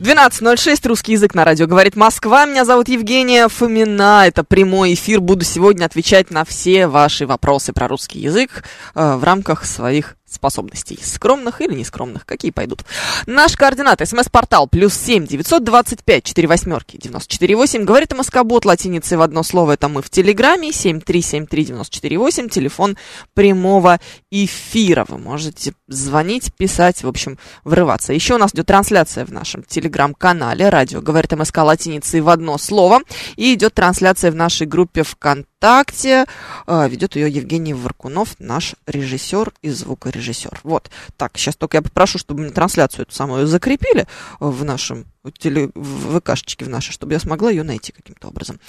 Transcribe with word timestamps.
12.06, 0.00 0.88
русский 0.88 1.12
язык 1.12 1.34
на 1.34 1.44
радио 1.44 1.66
говорит 1.66 1.94
Москва. 1.94 2.46
Меня 2.46 2.64
зовут 2.64 2.88
Евгения 2.88 3.46
Фомина. 3.48 4.26
Это 4.26 4.42
прямой 4.42 4.94
эфир. 4.94 5.20
Буду 5.20 5.44
сегодня 5.44 5.84
отвечать 5.84 6.30
на 6.30 6.46
все 6.46 6.86
ваши 6.86 7.26
вопросы 7.26 7.74
про 7.74 7.86
русский 7.86 8.18
язык 8.18 8.64
э, 8.94 9.16
в 9.16 9.22
рамках 9.22 9.66
своих 9.66 10.16
способностей. 10.30 10.98
Скромных 11.02 11.60
или 11.60 11.74
нескромных, 11.74 12.24
какие 12.24 12.50
пойдут. 12.50 12.84
Наш 13.26 13.56
координат, 13.56 14.06
смс-портал, 14.06 14.68
плюс 14.68 14.94
семь 14.94 15.26
девятьсот 15.26 15.64
двадцать 15.64 16.04
пять 16.04 16.24
четыре 16.24 16.46
восьмерки 16.46 16.96
девяносто 16.96 17.32
четыре 17.32 17.56
восемь. 17.56 17.84
Говорит 17.84 18.16
МСК-бот 18.16 18.64
латиницей 18.64 19.16
в 19.16 19.22
одно 19.22 19.42
слово, 19.42 19.72
это 19.72 19.88
мы 19.88 20.02
в 20.02 20.10
Телеграме, 20.10 20.72
семь 20.72 21.00
три 21.00 21.22
семь 21.22 21.46
три 21.46 21.64
девяносто 21.64 21.96
четыре 21.96 22.18
восемь, 22.18 22.48
телефон 22.48 22.96
прямого 23.34 23.98
эфира. 24.30 25.04
Вы 25.08 25.18
можете 25.18 25.74
звонить, 25.88 26.54
писать, 26.54 27.02
в 27.02 27.08
общем, 27.08 27.38
врываться. 27.64 28.12
Еще 28.12 28.34
у 28.34 28.38
нас 28.38 28.54
идет 28.54 28.66
трансляция 28.66 29.24
в 29.24 29.32
нашем 29.32 29.64
Телеграм-канале, 29.64 30.68
радио 30.68 31.00
говорит 31.00 31.32
МСК 31.32 31.58
латиницей 31.58 32.20
в 32.20 32.28
одно 32.28 32.56
слово, 32.58 33.00
и 33.36 33.54
идет 33.54 33.74
трансляция 33.74 34.30
в 34.30 34.36
нашей 34.36 34.66
группе 34.66 35.02
ВКонтакте, 35.02 36.26
э, 36.66 36.88
ведет 36.88 37.16
ее 37.16 37.28
Евгений 37.30 37.74
Варкунов, 37.74 38.36
наш 38.38 38.74
режиссер 38.86 39.52
и 39.62 39.70
звукорежиссер. 39.70 40.19
Вот. 40.62 40.90
Так, 41.16 41.36
сейчас 41.36 41.56
только 41.56 41.78
я 41.78 41.82
попрошу, 41.82 42.18
чтобы 42.18 42.42
мне 42.42 42.50
трансляцию 42.50 43.02
эту 43.02 43.14
самую 43.14 43.46
закрепили 43.46 44.06
в 44.38 44.64
нашем 44.64 45.06
теле, 45.38 45.70
в 45.74 46.18
ВКшечке 46.18 46.64
в 46.64 46.68
нашей, 46.68 46.92
чтобы 46.92 47.12
я 47.12 47.18
смогла 47.18 47.50
ее 47.50 47.62
найти 47.62 47.92
каким-то 47.92 48.28
образом. 48.28 48.60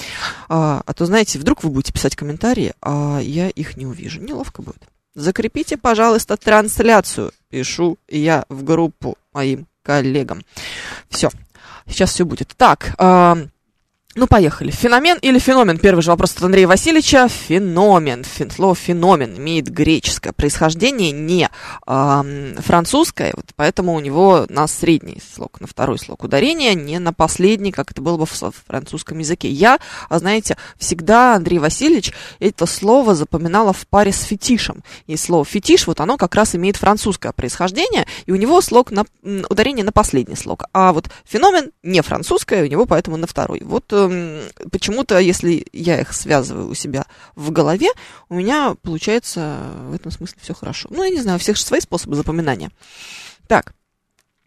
А, 0.49 0.81
а 0.85 0.93
то, 0.93 1.05
знаете, 1.05 1.39
вдруг 1.39 1.63
вы 1.63 1.69
будете 1.69 1.93
писать 1.93 2.15
комментарии, 2.15 2.73
а 2.81 3.19
я 3.19 3.49
их 3.49 3.77
не 3.77 3.85
увижу. 3.85 4.21
Неловко 4.21 4.61
будет. 4.61 4.87
Закрепите, 5.13 5.77
пожалуйста, 5.77 6.37
трансляцию. 6.37 7.33
Пишу 7.49 7.97
я 8.07 8.45
в 8.49 8.63
группу 8.63 9.17
моим 9.33 9.67
коллегам. 9.83 10.41
Все. 11.09 11.29
Сейчас 11.87 12.11
все 12.11 12.25
будет. 12.25 12.53
Так, 12.55 12.95
а, 12.97 13.37
ну, 14.13 14.27
поехали. 14.27 14.71
Феномен 14.71 15.17
или 15.21 15.39
феномен? 15.39 15.77
Первый 15.77 16.01
же 16.01 16.11
вопрос 16.11 16.35
от 16.35 16.43
Андрея 16.43 16.67
Васильевича. 16.67 17.29
Феномен. 17.29 18.25
Фен, 18.25 18.51
слово 18.51 18.75
феномен 18.75 19.37
имеет 19.37 19.69
греческое 19.69 20.33
происхождение, 20.33 21.11
не 21.11 21.49
э, 21.87 22.55
французское, 22.59 23.31
вот 23.33 23.45
поэтому 23.55 23.93
у 23.93 24.01
него 24.01 24.45
на 24.49 24.67
средний 24.67 25.21
слог, 25.33 25.61
на 25.61 25.67
второй 25.67 25.97
слог 25.97 26.23
ударения, 26.23 26.73
не 26.73 26.99
на 26.99 27.13
последний, 27.13 27.71
как 27.71 27.91
это 27.91 28.01
было 28.01 28.17
бы 28.17 28.25
в 28.25 28.53
французском 28.67 29.19
языке. 29.19 29.49
Я, 29.49 29.79
знаете, 30.09 30.57
всегда, 30.77 31.35
Андрей 31.35 31.59
Васильевич, 31.59 32.11
это 32.39 32.65
слово 32.65 33.15
запоминала 33.15 33.71
в 33.71 33.87
паре 33.87 34.11
с 34.11 34.23
фетишем. 34.23 34.83
И 35.07 35.15
слово 35.15 35.45
фетиш, 35.45 35.87
вот 35.87 36.01
оно 36.01 36.17
как 36.17 36.35
раз 36.35 36.53
имеет 36.53 36.75
французское 36.75 37.31
происхождение, 37.31 38.05
и 38.25 38.33
у 38.33 38.35
него 38.35 38.59
слог 38.59 38.91
на, 38.91 39.05
ударение 39.49 39.85
на 39.85 39.93
последний 39.93 40.35
слог. 40.35 40.65
А 40.73 40.91
вот 40.91 41.09
феномен 41.23 41.71
не 41.81 42.01
французское, 42.01 42.63
у 42.63 42.67
него 42.67 42.85
поэтому 42.85 43.15
на 43.15 43.27
второй. 43.27 43.61
Вот 43.63 43.93
почему-то, 44.71 45.19
если 45.19 45.65
я 45.73 45.99
их 45.99 46.13
связываю 46.13 46.69
у 46.69 46.73
себя 46.73 47.05
в 47.35 47.51
голове, 47.51 47.89
у 48.29 48.35
меня 48.35 48.75
получается 48.81 49.59
в 49.89 49.93
этом 49.93 50.11
смысле 50.11 50.37
все 50.41 50.53
хорошо. 50.53 50.87
Ну, 50.91 51.03
я 51.03 51.09
не 51.09 51.21
знаю, 51.21 51.37
у 51.37 51.39
всех 51.39 51.57
же 51.57 51.63
свои 51.63 51.79
способы 51.79 52.15
запоминания. 52.15 52.71
Так, 53.47 53.73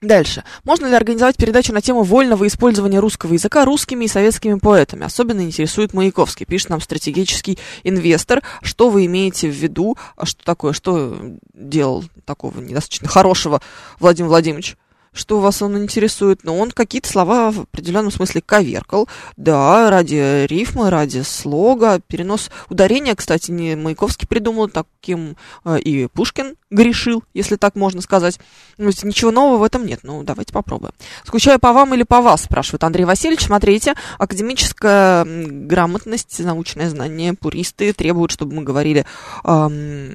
Дальше. 0.05 0.45
Можно 0.65 0.87
ли 0.87 0.95
организовать 0.95 1.37
передачу 1.37 1.73
на 1.73 1.81
тему 1.81 2.03
вольного 2.03 2.47
использования 2.47 2.99
русского 3.01 3.33
языка 3.33 3.65
русскими 3.65 4.05
и 4.05 4.09
советскими 4.09 4.59
поэтами? 4.59 5.05
Особенно 5.05 5.41
интересует 5.41 5.95
Маяковский. 5.95 6.47
Пишет 6.47 6.69
нам 6.71 6.81
стратегический 6.81 7.59
инвестор. 7.85 8.43
Что 8.63 8.91
вы 8.91 9.07
имеете 9.07 9.49
в 9.49 9.55
виду? 9.55 9.97
А 10.17 10.27
что 10.27 10.45
такое? 10.45 10.73
Что 10.73 11.17
делал 11.55 12.05
такого 12.27 12.61
недостаточно 12.61 13.09
хорошего 13.09 13.63
Владимир 13.99 14.29
Владимирович? 14.29 14.77
Что 15.15 15.41
вас 15.41 15.63
он 15.63 15.79
интересует, 15.79 16.45
но 16.45 16.59
он 16.59 16.71
какие-то 16.71 17.09
слова 17.09 17.51
в 17.51 17.61
определенном 17.61 18.11
смысле 18.11 18.43
коверкал. 18.45 19.09
Да, 19.37 19.89
ради 19.91 20.47
рифма, 20.47 20.91
ради 20.91 21.23
слога, 21.23 22.01
перенос 22.07 22.51
ударения, 22.69 23.15
кстати, 23.15 23.51
не 23.51 23.77
Маяковский 23.77 24.27
придумал, 24.27 24.69
таким 24.69 25.37
э, 25.65 25.79
и 25.79 26.09
Пушкин 26.09 26.57
грешил, 26.71 27.23
если 27.33 27.57
так 27.57 27.77
можно 27.77 28.03
сказать. 28.03 28.39
Ну, 28.77 28.91
ничего 29.03 29.31
нового 29.31 29.59
в 29.59 29.63
этом 29.63 29.87
нет, 29.87 30.01
ну 30.03 30.23
давайте 30.25 30.53
попробуем. 30.53 30.93
Скучаю 31.25 31.59
по 31.61 31.73
вам 31.73 31.95
или 31.95 32.03
по 32.03 32.21
вас, 32.21 32.43
спрашивает 32.43 32.85
Андрей 32.85 33.05
Васильевич. 33.05 33.47
Смотрите, 33.47 33.95
академическая 34.19 35.25
грамотность, 35.25 36.41
научное 36.41 36.91
знание, 36.91 37.35
пуристы 37.35 37.93
требуют, 37.93 38.33
чтобы 38.33 38.55
мы 38.57 38.63
говорили 38.63 39.07
э, 39.45 40.11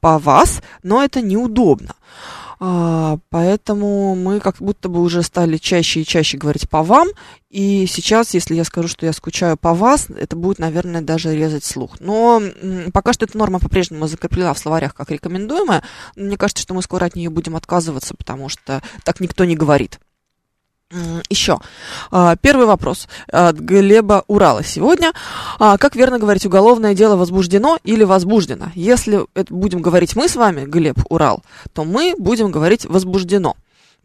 по 0.00 0.18
вас, 0.18 0.62
но 0.82 1.02
это 1.02 1.20
неудобно. 1.20 1.94
А, 2.60 3.18
поэтому 3.30 4.16
мы 4.16 4.40
как 4.40 4.56
будто 4.58 4.88
бы 4.88 5.00
уже 5.00 5.22
стали 5.22 5.58
чаще 5.58 6.00
и 6.00 6.04
чаще 6.04 6.38
говорить 6.38 6.68
по 6.68 6.82
вам. 6.82 7.08
И 7.50 7.86
сейчас, 7.86 8.34
если 8.34 8.54
я 8.54 8.64
скажу, 8.64 8.88
что 8.88 9.06
я 9.06 9.12
скучаю 9.12 9.56
по 9.56 9.74
вас, 9.74 10.08
это 10.10 10.36
будет, 10.36 10.58
наверное, 10.58 11.00
даже 11.00 11.34
резать 11.34 11.64
слух. 11.64 12.00
Но 12.00 12.42
пока 12.92 13.12
что 13.12 13.24
эта 13.24 13.38
норма 13.38 13.60
по-прежнему 13.60 14.06
закреплена 14.06 14.52
в 14.54 14.58
словарях 14.58 14.94
как 14.94 15.10
рекомендуемая. 15.10 15.82
Мне 16.16 16.36
кажется, 16.36 16.62
что 16.62 16.74
мы 16.74 16.82
скоро 16.82 17.06
от 17.06 17.14
нее 17.14 17.30
будем 17.30 17.56
отказываться, 17.56 18.14
потому 18.14 18.48
что 18.48 18.82
так 19.04 19.20
никто 19.20 19.44
не 19.44 19.56
говорит. 19.56 20.00
Еще. 21.28 21.58
А, 22.10 22.36
первый 22.36 22.64
вопрос 22.64 23.08
от 23.30 23.56
Глеба 23.56 24.24
Урала 24.26 24.64
сегодня. 24.64 25.12
А, 25.58 25.76
как 25.76 25.94
верно 25.94 26.18
говорить, 26.18 26.46
уголовное 26.46 26.94
дело 26.94 27.16
возбуждено 27.16 27.78
или 27.84 28.04
возбуждено? 28.04 28.72
Если 28.74 29.26
это 29.34 29.52
будем 29.52 29.82
говорить 29.82 30.16
мы 30.16 30.28
с 30.28 30.36
вами, 30.36 30.64
Глеб 30.64 30.98
Урал, 31.10 31.42
то 31.74 31.84
мы 31.84 32.14
будем 32.16 32.50
говорить 32.50 32.86
возбуждено, 32.86 33.54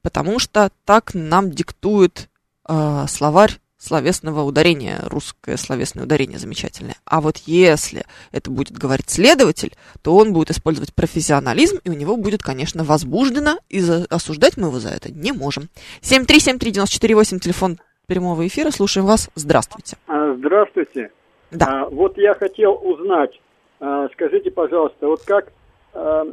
потому 0.01 0.39
что 0.39 0.71
так 0.83 1.13
нам 1.13 1.51
диктует 1.51 2.27
э, 2.67 3.05
словарь 3.07 3.59
словесного 3.83 4.43
ударения, 4.43 4.99
русское 5.03 5.57
словесное 5.57 6.05
ударение 6.05 6.39
замечательное. 6.39 6.95
А 7.05 7.19
вот 7.19 7.37
если 7.45 8.03
это 8.31 8.49
будет 8.49 8.77
говорить 8.77 9.09
следователь, 9.09 9.73
то 10.01 10.15
он 10.15 10.31
будет 10.31 10.51
использовать 10.51 10.93
профессионализм, 10.93 11.79
и 11.83 11.89
у 11.89 11.93
него 11.93 12.15
будет, 12.15 12.41
конечно, 12.41 12.83
возбуждено, 12.83 13.57
и 13.69 13.79
за, 13.79 14.05
осуждать 14.09 14.55
мы 14.55 14.67
его 14.67 14.79
за 14.79 14.89
это 14.89 15.11
не 15.11 15.33
можем. 15.33 15.63
7373948, 16.01 17.39
телефон 17.39 17.77
прямого 18.07 18.47
эфира, 18.47 18.71
слушаем 18.71 19.05
вас. 19.05 19.29
Здравствуйте. 19.35 19.97
А, 20.07 20.33
здравствуйте. 20.35 21.11
Да. 21.51 21.65
А, 21.67 21.89
вот 21.89 22.17
я 22.17 22.33
хотел 22.35 22.79
узнать, 22.81 23.39
а, 23.81 24.07
скажите, 24.13 24.49
пожалуйста, 24.49 25.07
вот 25.07 25.23
как, 25.25 25.51
а, 25.93 26.23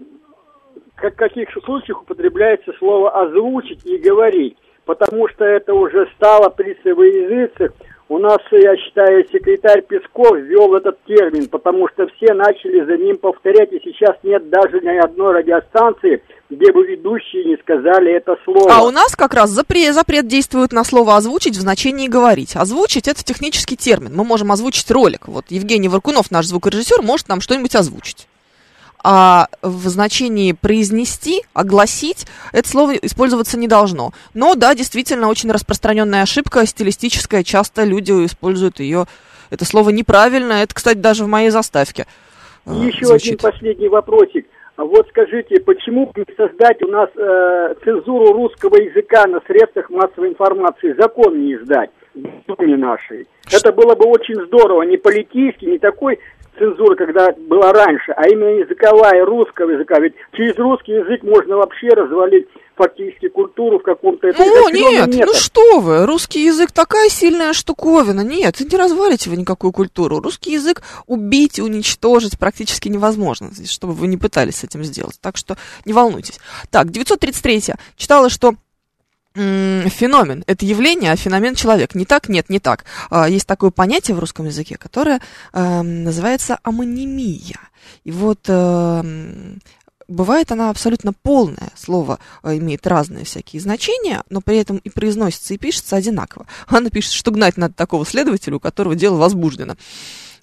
как 0.95 1.15
в 1.15 1.17
каких 1.17 1.51
случаях 1.65 2.03
употребляется 2.03 2.73
слово 2.79 3.11
озвучить 3.23 3.85
и 3.85 3.99
говорить? 3.99 4.57
Потому 4.91 5.29
что 5.29 5.45
это 5.45 5.73
уже 5.73 6.09
стало 6.17 6.49
присовый 6.49 7.13
язык. 7.23 7.73
У 8.09 8.19
нас, 8.19 8.39
я 8.51 8.77
считаю, 8.77 9.25
секретарь 9.31 9.83
Песков 9.83 10.37
ввел 10.37 10.75
этот 10.75 10.99
термин, 11.05 11.47
потому 11.47 11.87
что 11.91 12.09
все 12.09 12.35
начали 12.35 12.85
за 12.85 12.97
ним 12.97 13.17
повторять, 13.19 13.73
и 13.73 13.79
сейчас 13.85 14.17
нет 14.25 14.51
даже 14.51 14.81
ни 14.81 14.99
одной 14.99 15.35
радиостанции, 15.35 16.21
где 16.51 16.73
бы 16.73 16.85
ведущие 16.85 17.45
не 17.45 17.57
сказали 17.59 18.17
это 18.17 18.37
слово. 18.45 18.69
А 18.69 18.83
у 18.83 18.91
нас 18.91 19.15
как 19.15 19.33
раз 19.33 19.51
запрет, 19.51 19.95
запрет 19.95 20.27
действует 20.27 20.73
на 20.73 20.83
слово 20.83 21.15
«озвучить» 21.15 21.57
в 21.57 21.61
значении 21.61 22.09
«говорить». 22.09 22.57
Озвучить– 22.57 23.07
это 23.13 23.23
технический 23.23 23.77
термин. 23.77 24.11
Мы 24.17 24.25
можем 24.25 24.51
озвучить 24.51 24.91
ролик. 24.91 25.29
Вот 25.29 25.45
Евгений 25.51 25.89
Варкунов, 25.89 26.33
наш 26.33 26.47
звукорежиссер, 26.47 27.01
может 27.03 27.29
нам 27.29 27.41
что-нибудь 27.41 27.77
озвучить 27.77 28.27
а 29.03 29.47
в 29.63 29.89
значении 29.89 30.53
произнести, 30.53 31.43
огласить, 31.55 32.27
это 32.53 32.69
слово 32.69 32.97
использоваться 32.97 33.59
не 33.59 33.69
должно. 33.69 34.13
Но 34.35 34.55
да, 34.55 34.75
действительно, 34.75 35.29
очень 35.29 35.51
распространенная 35.51 36.23
ошибка, 36.23 36.67
стилистическая, 36.67 37.43
часто 37.43 37.85
люди 37.85 38.13
используют 38.25 38.81
ее, 38.81 39.07
это 39.51 39.65
слово 39.65 39.91
неправильно, 39.91 40.55
это, 40.55 40.75
кстати, 40.75 40.99
даже 40.99 41.25
в 41.25 41.29
моей 41.29 41.51
заставке. 41.51 42.07
И 42.67 42.71
э, 42.71 42.87
еще 42.87 43.07
звучит. 43.07 43.43
один 43.43 43.53
последний 43.53 43.89
вопросик. 43.89 44.47
А 44.77 44.85
вот 44.85 45.07
скажите, 45.11 45.61
почему 45.61 46.11
не 46.17 46.25
создать 46.37 46.83
у 46.83 46.89
нас 46.89 47.11
э, 47.15 47.75
цензуру 47.85 48.33
русского 48.33 48.77
языка 48.77 49.27
на 49.27 49.41
средствах 49.47 49.91
массовой 49.91 50.31
информации, 50.31 50.95
закон 50.99 51.39
не 51.39 51.55
издать 51.55 51.91
Думе 52.15 52.77
нашей? 52.77 53.27
Это 53.53 53.73
было 53.73 53.95
бы 53.95 54.07
очень 54.07 54.41
здорово, 54.47 54.83
не 54.83 54.97
политический, 54.97 55.67
не 55.67 55.79
такой 55.79 56.19
цензура, 56.59 56.97
когда 56.97 57.33
была 57.33 57.73
раньше, 57.73 58.13
а 58.13 58.29
именно 58.29 58.61
языковая, 58.61 59.25
русского 59.25 59.71
языка. 59.71 59.99
Ведь 60.01 60.15
через 60.33 60.57
русский 60.57 60.93
язык 60.93 61.23
можно 61.23 61.57
вообще 61.57 61.89
развалить 61.89 62.47
фактически 62.77 63.29
культуру 63.29 63.79
в 63.79 63.83
каком-то... 63.83 64.27
Ну, 64.27 64.33
это 64.33 64.73
нет, 64.73 65.07
нет, 65.09 65.27
ну 65.27 65.35
что 65.35 65.81
вы, 65.81 66.07
русский 66.07 66.45
язык 66.45 66.73
такая 66.73 67.09
сильная 67.09 67.53
штуковина. 67.53 68.23
Нет, 68.23 68.61
не 68.61 68.79
развалите 68.79 69.29
вы 69.29 69.37
никакую 69.37 69.73
культуру. 69.73 70.21
Русский 70.21 70.53
язык 70.53 70.83
убить, 71.07 71.59
уничтожить 71.59 72.39
практически 72.39 72.89
невозможно, 72.89 73.51
чтобы 73.67 73.93
вы 73.93 74.07
не 74.07 74.17
пытались 74.17 74.57
с 74.57 74.65
этим 74.65 74.83
сделать. 74.83 75.19
Так 75.21 75.37
что 75.37 75.57
не 75.85 75.93
волнуйтесь. 75.93 76.41
Так, 76.71 76.91
933 76.91 77.75
читала, 77.97 78.31
что 78.31 78.55
феномен. 79.35 80.45
Это 80.47 80.67
явление, 80.67 81.13
а 81.13 81.17
феномен 81.17 81.55
человек. 81.55 81.95
Не 81.95 82.05
так? 82.05 82.29
Нет, 82.29 82.49
не 82.49 82.59
так. 82.59 82.85
А, 83.11 83.29
есть 83.29 83.47
такое 83.47 83.71
понятие 83.71 84.17
в 84.17 84.21
русском 84.21 84.47
языке, 84.47 84.77
которое 84.77 85.21
э, 85.53 85.83
называется 85.83 86.59
амонимия. 86.63 87.61
И 88.05 88.11
вот 88.11 88.41
э, 88.49 89.03
бывает 90.09 90.53
она 90.53 90.71
абсолютно 90.71 91.13
полная. 91.13 91.71
Слово 91.77 92.19
э, 92.43 92.59
имеет 92.59 92.87
разные 92.87 93.25
всякие 93.25 93.63
значения, 93.63 94.23
но 94.29 94.41
при 94.41 94.59
этом 94.59 94.79
и 94.79 94.91
произносится, 94.91 95.55
и 95.55 95.59
пишется 95.59 95.97
одинаково. 95.97 96.47
Она 96.67 96.91
пишет, 96.91 97.13
что 97.13 97.31
гнать 97.31 97.57
надо 97.57 97.75
такого 97.75 98.05
следователя, 98.05 98.57
у 98.57 98.61
которого 98.61 98.95
дело 98.97 99.17
возбуждено. 99.17 99.77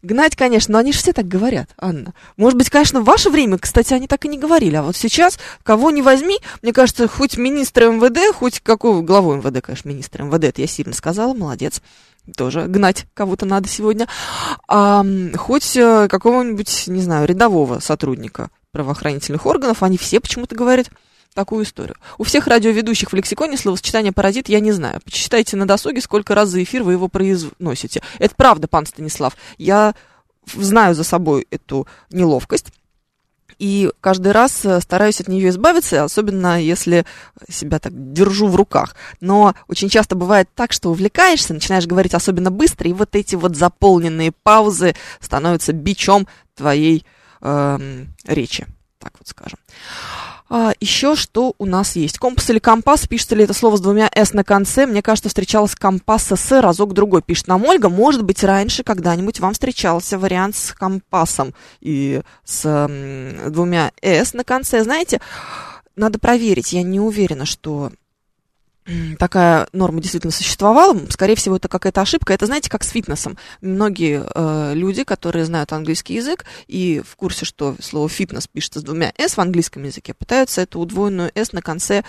Гнать, 0.04 0.36
конечно, 0.36 0.74
но 0.74 0.80
они 0.80 0.92
же 0.92 1.00
все 1.00 1.14
так 1.14 1.28
говорят, 1.28 1.70
Анна. 1.78 2.14
Может 2.38 2.58
быть, 2.58 2.70
конечно, 2.70 3.02
в 3.02 3.06
ваше 3.06 3.30
время, 3.30 3.58
кстати, 3.58 3.94
они 3.94 4.08
так 4.08 4.26
и 4.26 4.28
не 4.28 4.38
говорили, 4.38 4.76
а 4.76 4.84
вот 4.84 4.96
сейчас 4.96 5.40
кого 5.64 5.92
не 5.92 6.02
возьми, 6.02 6.38
мне 6.62 6.72
кажется, 6.72 7.08
хоть 7.08 7.38
министра 7.38 7.90
МВД, 7.90 8.36
хоть 8.36 8.60
какого, 8.60 9.02
главу 9.02 9.36
МВД, 9.36 9.62
конечно, 9.64 9.90
министра 9.90 10.24
МВД, 10.24 10.46
это 10.46 10.62
я 10.62 10.68
сильно 10.68 10.94
сказала, 10.94 11.34
молодец, 11.34 11.82
тоже 12.36 12.66
гнать 12.68 13.06
кого-то 13.14 13.46
надо 13.46 13.68
сегодня, 13.70 14.08
а, 14.68 15.04
хоть 15.36 15.76
э, 15.76 16.08
какого-нибудь, 16.10 16.88
не 16.88 17.02
знаю, 17.02 17.28
рядового 17.28 17.80
сотрудника 17.80 18.50
правоохранительных 18.72 19.46
органов, 19.46 19.82
они 19.82 19.98
все 19.98 20.20
почему-то 20.20 20.56
говорят 20.56 20.90
такую 21.38 21.66
историю. 21.66 21.96
У 22.18 22.24
всех 22.24 22.48
радиоведущих 22.48 23.12
в 23.12 23.14
лексиконе 23.14 23.58
словосочетание 23.58 24.12
«паразит» 24.12 24.50
я 24.50 24.60
не 24.60 24.72
знаю. 24.72 25.00
Почитайте 25.06 25.56
на 25.56 25.68
досуге, 25.68 26.02
сколько 26.02 26.34
раз 26.34 26.50
за 26.50 26.64
эфир 26.64 26.82
вы 26.82 26.94
его 26.94 27.10
произносите. 27.10 28.02
Это 28.18 28.34
правда, 28.36 28.68
пан 28.68 28.88
Станислав. 28.88 29.38
Я 29.60 29.94
знаю 30.48 30.96
за 30.96 31.04
собой 31.04 31.46
эту 31.52 31.88
неловкость. 32.10 32.74
И 33.60 33.92
каждый 34.02 34.32
раз 34.32 34.66
э, 34.66 34.82
стараюсь 34.82 35.22
от 35.22 35.28
нее 35.28 35.50
избавиться, 35.50 36.04
особенно 36.04 36.60
если 36.60 37.06
себя 37.48 37.78
так 37.78 37.94
держу 38.14 38.48
в 38.48 38.56
руках. 38.56 38.96
Но 39.20 39.54
очень 39.68 39.90
часто 39.90 40.16
бывает 40.16 40.50
так, 40.56 40.72
что 40.72 40.90
увлекаешься, 40.90 41.54
начинаешь 41.54 41.86
говорить 41.86 42.16
особенно 42.16 42.50
быстро, 42.50 42.90
и 42.90 42.94
вот 42.94 43.16
эти 43.16 43.36
вот 43.36 43.56
заполненные 43.56 44.32
паузы 44.32 44.96
становятся 45.20 45.72
бичом 45.72 46.28
твоей 46.56 47.06
э, 47.42 48.06
речи, 48.26 48.66
так 49.08 49.20
вот 49.20 49.28
скажем. 49.28 49.58
А, 50.50 50.74
еще 50.80 51.16
что 51.16 51.54
у 51.58 51.66
нас 51.66 51.96
есть? 51.96 52.18
Компас 52.18 52.50
или 52.50 52.60
компас? 52.60 53.08
Пишется 53.08 53.36
ли 53.36 53.44
это 53.46 53.54
слово 53.54 53.78
с 53.78 53.82
двумя 53.82 54.10
«с» 54.14 54.34
на 54.34 54.44
конце? 54.44 54.86
Мне 54.86 55.02
кажется, 55.02 55.30
встречалась 55.30 55.76
компаса 55.76 56.36
с 56.36 56.62
разок-другой. 56.62 57.22
Пишет 57.22 57.48
нам 57.48 57.64
Ольга. 57.66 57.90
Может 57.90 58.24
быть, 58.24 58.44
раньше 58.44 58.84
когда-нибудь 58.84 59.40
вам 59.40 59.54
встречался 59.54 60.18
вариант 60.18 60.56
с 60.58 60.74
компасом 60.74 61.54
и 61.80 62.22
с 62.44 62.66
м, 62.66 63.52
двумя 63.52 63.92
«с» 64.02 64.34
на 64.34 64.44
конце. 64.44 64.84
Знаете, 64.84 65.22
надо 65.96 66.20
проверить. 66.20 66.74
Я 66.74 66.84
не 66.84 67.00
уверена, 67.00 67.46
что 67.46 67.92
такая 69.20 69.68
норма 69.74 70.02
действительно 70.02 70.32
существовала. 70.32 70.98
Скорее 71.10 71.36
всего, 71.36 71.58
это 71.58 71.68
какая-то 71.68 72.02
ошибка. 72.02 72.34
Это, 72.34 72.46
знаете, 72.46 72.70
как 72.70 72.84
с 72.84 72.90
фитнесом. 72.90 73.38
Многие 73.62 74.24
э, 74.24 74.74
люди, 74.74 75.04
которые 75.04 75.46
знают 75.46 75.74
английский 75.74 76.16
язык 76.16 76.46
и 76.68 77.02
в 77.06 77.16
курсе, 77.16 77.46
что 77.46 77.76
слово 77.82 78.10
фитнес 78.10 78.48
пишется 78.48 78.80
с 78.80 78.84
двумя 78.84 79.14
«с» 79.18 79.36
в 79.36 79.40
английском 79.40 79.84
языке, 79.84 80.14
пытаются 80.14 80.62
эту 80.62 80.80
удвоенную 80.80 81.32
«с» 81.36 81.52
на 81.54 81.62
конце 81.62 82.04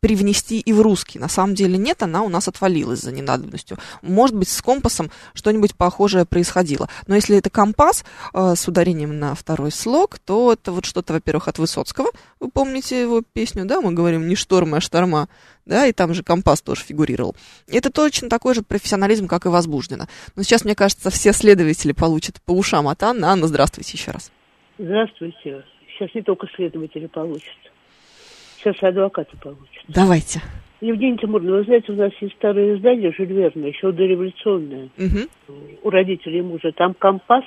привнести 0.00 0.60
и 0.60 0.72
в 0.72 0.80
русский. 0.80 1.18
На 1.18 1.28
самом 1.28 1.54
деле 1.54 1.76
нет, 1.76 2.02
она 2.02 2.22
у 2.22 2.28
нас 2.28 2.48
отвалилась 2.48 3.00
за 3.00 3.12
ненадобностью. 3.12 3.78
Может 4.02 4.36
быть, 4.36 4.48
с 4.48 4.62
компасом 4.62 5.10
что-нибудь 5.34 5.74
похожее 5.74 6.24
происходило. 6.24 6.88
Но 7.06 7.14
если 7.14 7.36
это 7.36 7.50
компас 7.50 8.04
э, 8.32 8.54
с 8.54 8.68
ударением 8.68 9.18
на 9.18 9.34
второй 9.34 9.72
слог, 9.72 10.18
то 10.18 10.52
это 10.52 10.72
вот 10.72 10.84
что-то, 10.84 11.14
во-первых, 11.14 11.48
от 11.48 11.58
Высоцкого. 11.58 12.10
Вы 12.38 12.50
помните 12.50 13.00
его 13.00 13.22
песню, 13.22 13.64
да? 13.64 13.80
Мы 13.80 13.92
говорим 13.92 14.28
не 14.28 14.36
штормы, 14.36 14.76
а 14.76 14.80
шторма. 14.80 15.28
Да, 15.66 15.86
и 15.86 15.92
там 15.92 16.14
же 16.14 16.22
компас 16.22 16.62
тоже 16.62 16.82
фигурировал. 16.82 17.36
Это 17.66 17.90
точно 17.90 18.30
такой 18.30 18.54
же 18.54 18.62
профессионализм, 18.62 19.26
как 19.26 19.44
и 19.44 19.50
возбуждено. 19.50 20.06
Но 20.34 20.42
сейчас, 20.42 20.64
мне 20.64 20.74
кажется, 20.74 21.10
все 21.10 21.32
следователи 21.32 21.92
получат 21.92 22.40
по 22.40 22.52
ушам 22.52 22.88
от 22.88 23.02
Анны. 23.02 23.26
Анна, 23.26 23.46
здравствуйте 23.46 23.96
еще 23.98 24.12
раз. 24.12 24.32
Здравствуйте. 24.78 25.64
Сейчас 25.98 26.14
не 26.14 26.22
только 26.22 26.46
следователи 26.54 27.06
получат. 27.06 27.56
Сейчас 28.58 28.76
адвокаты 28.82 29.36
получат. 29.36 29.84
Давайте. 29.88 30.40
Евгений 30.80 31.18
Тимуровна, 31.18 31.56
вы 31.56 31.64
знаете, 31.64 31.92
у 31.92 31.96
нас 31.96 32.12
есть 32.20 32.34
старое 32.36 32.76
издание 32.76 33.12
Жюль 33.12 33.32
Верна, 33.32 33.66
еще 33.66 33.90
дореволюционное. 33.90 34.88
Угу. 34.96 35.56
У 35.82 35.90
родителей 35.90 36.42
мужа. 36.42 36.70
Там 36.72 36.94
компас 36.94 37.44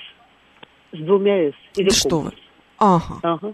с 0.92 0.98
двумя 0.98 1.50
«с». 1.50 1.54
Или 1.78 1.90
да 1.90 1.96
что 1.96 2.20
вы? 2.20 2.32
Ага. 2.78 3.20
Ага. 3.24 3.54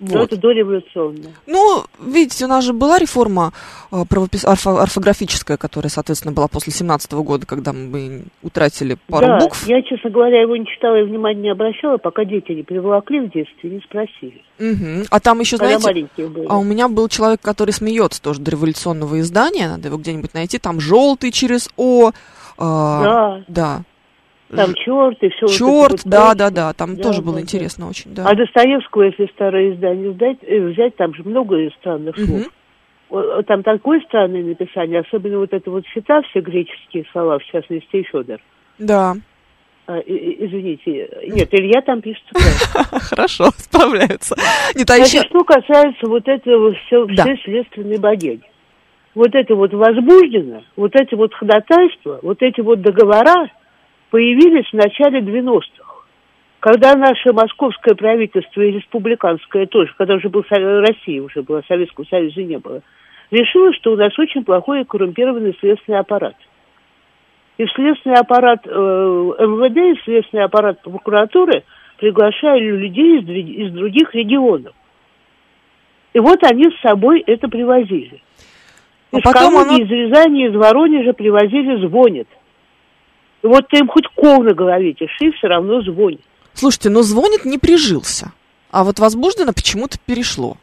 Вот. 0.00 0.14
Но 0.14 0.22
это 0.22 0.36
дореволюционное. 0.36 1.32
Ну, 1.46 1.84
видите, 2.00 2.44
у 2.44 2.48
нас 2.48 2.64
же 2.64 2.72
была 2.72 2.98
реформа 2.98 3.52
э, 3.90 4.04
правопис... 4.08 4.44
орфо... 4.44 4.80
орфографическая, 4.80 5.56
которая, 5.56 5.90
соответственно, 5.90 6.32
была 6.32 6.46
после 6.46 6.72
17 6.72 7.12
года, 7.14 7.46
когда 7.46 7.72
мы 7.72 8.22
утратили 8.42 8.96
пару 9.08 9.26
да, 9.26 9.38
букв. 9.38 9.66
я, 9.66 9.82
честно 9.82 10.10
говоря, 10.10 10.42
его 10.42 10.56
не 10.56 10.66
читала 10.66 11.00
и 11.00 11.02
внимания 11.02 11.40
не 11.40 11.50
обращала, 11.50 11.96
пока 11.96 12.24
дети 12.24 12.52
не 12.52 12.62
приволокли 12.62 13.20
в 13.20 13.30
детстве, 13.30 13.70
не 13.70 13.80
спросили. 13.80 14.42
Угу. 14.60 15.06
А 15.10 15.20
там 15.20 15.40
еще, 15.40 15.58
когда 15.58 15.80
знаете, 15.80 16.08
а 16.48 16.58
у 16.58 16.64
меня 16.64 16.88
был 16.88 17.08
человек, 17.08 17.40
который 17.40 17.72
смеется 17.72 18.22
тоже 18.22 18.40
до 18.40 18.52
революционного 18.52 19.18
издания, 19.18 19.68
надо 19.68 19.88
его 19.88 19.98
где-нибудь 19.98 20.32
найти, 20.32 20.58
там 20.58 20.78
желтый 20.78 21.32
через 21.32 21.68
О. 21.76 22.10
Э, 22.10 22.12
да. 22.58 23.44
Да. 23.48 23.82
Там 24.54 24.74
черт 24.74 25.22
и 25.22 25.28
все. 25.28 25.46
Черт, 25.46 25.90
вот 25.92 26.02
да, 26.04 26.34
да, 26.34 26.50
да, 26.50 26.72
там 26.72 26.96
да, 26.96 27.02
тоже 27.02 27.20
да, 27.20 27.26
было 27.26 27.34
да. 27.36 27.42
интересно 27.42 27.88
очень, 27.88 28.14
да. 28.14 28.24
А 28.26 28.34
Достоевского, 28.34 29.02
если 29.02 29.26
старое 29.34 29.74
издание 29.74 30.10
взять, 30.10 30.38
э, 30.42 30.58
взять 30.68 30.96
там 30.96 31.14
же 31.14 31.22
много 31.24 31.56
странных 31.78 32.16
слов. 32.16 32.46
Угу. 33.10 33.42
Там 33.46 33.62
такое 33.62 34.00
странное 34.00 34.42
написание, 34.42 35.00
особенно 35.00 35.38
вот 35.38 35.52
это 35.52 35.70
вот 35.70 35.86
счета, 35.86 36.22
все 36.22 36.40
греческие 36.40 37.04
слова, 37.12 37.38
в 37.38 37.44
частности, 37.44 37.96
и 37.96 38.02
Федор. 38.02 38.38
Да. 38.78 39.14
А, 39.86 39.98
извините, 40.00 41.08
нет, 41.28 41.48
Илья 41.52 41.80
там 41.80 42.02
пишет 42.02 42.22
Хорошо, 42.74 43.44
справляются. 43.56 44.36
Нет, 44.74 44.90
а 44.90 44.96
еще... 44.96 45.22
что 45.22 45.42
касается 45.44 46.06
вот 46.06 46.28
этого 46.28 46.74
все, 46.74 47.06
да. 47.06 47.24
все 47.24 47.36
следственной 47.44 47.98
богини. 47.98 48.42
Вот 49.14 49.34
это 49.34 49.54
вот 49.54 49.72
возбуждено, 49.72 50.62
вот 50.76 50.94
эти 50.94 51.14
вот 51.14 51.32
ходатайства, 51.32 52.20
вот 52.22 52.42
эти 52.42 52.60
вот 52.60 52.82
договора, 52.82 53.48
появились 54.10 54.68
в 54.70 54.74
начале 54.74 55.20
90-х. 55.20 55.94
Когда 56.60 56.94
наше 56.94 57.32
московское 57.32 57.94
правительство 57.94 58.60
и 58.60 58.72
республиканское 58.72 59.66
тоже, 59.66 59.94
когда 59.96 60.14
уже 60.14 60.28
был 60.28 60.44
Россия, 60.50 61.22
уже 61.22 61.42
была 61.42 61.62
Советского 61.68 62.04
Союза 62.04 62.42
не 62.42 62.58
было, 62.58 62.82
решило, 63.30 63.72
что 63.74 63.92
у 63.92 63.96
нас 63.96 64.18
очень 64.18 64.44
плохой 64.44 64.80
и 64.80 64.84
коррумпированный 64.84 65.56
следственный 65.60 66.00
аппарат. 66.00 66.34
И 67.58 67.64
в 67.64 67.72
следственный 67.72 68.16
аппарат 68.16 68.66
э, 68.66 68.70
МВД, 68.70 69.98
и 69.98 70.04
следственный 70.04 70.44
аппарат 70.44 70.82
прокуратуры 70.82 71.62
приглашали 71.98 72.64
людей 72.64 73.20
из, 73.20 73.28
из 73.68 73.72
других 73.72 74.14
регионов. 74.14 74.74
И 76.12 76.18
вот 76.18 76.38
они 76.44 76.64
с 76.64 76.80
собой 76.80 77.22
это 77.26 77.48
привозили. 77.48 78.20
А 79.12 79.18
из 79.18 79.22
потом 79.22 79.54
Калуги, 79.54 79.74
оно... 79.74 79.84
из 79.84 79.90
Рязани, 79.90 80.48
из 80.48 80.54
Воронежа 80.54 81.12
привозили 81.12 81.86
звонят. 81.86 82.26
Вот 83.42 83.68
ты 83.68 83.78
им 83.78 83.88
хоть 83.88 84.06
кол 84.14 84.42
на 84.42 84.54
голове 84.54 84.94
тиши, 84.94 85.32
все 85.32 85.46
равно 85.46 85.80
звонит. 85.82 86.20
Слушайте, 86.54 86.90
но 86.90 87.02
звонит 87.02 87.44
не 87.44 87.58
прижился. 87.58 88.32
А 88.70 88.84
вот 88.84 88.98
возбуждено 88.98 89.52
почему-то 89.52 89.96
перешло. 90.04 90.56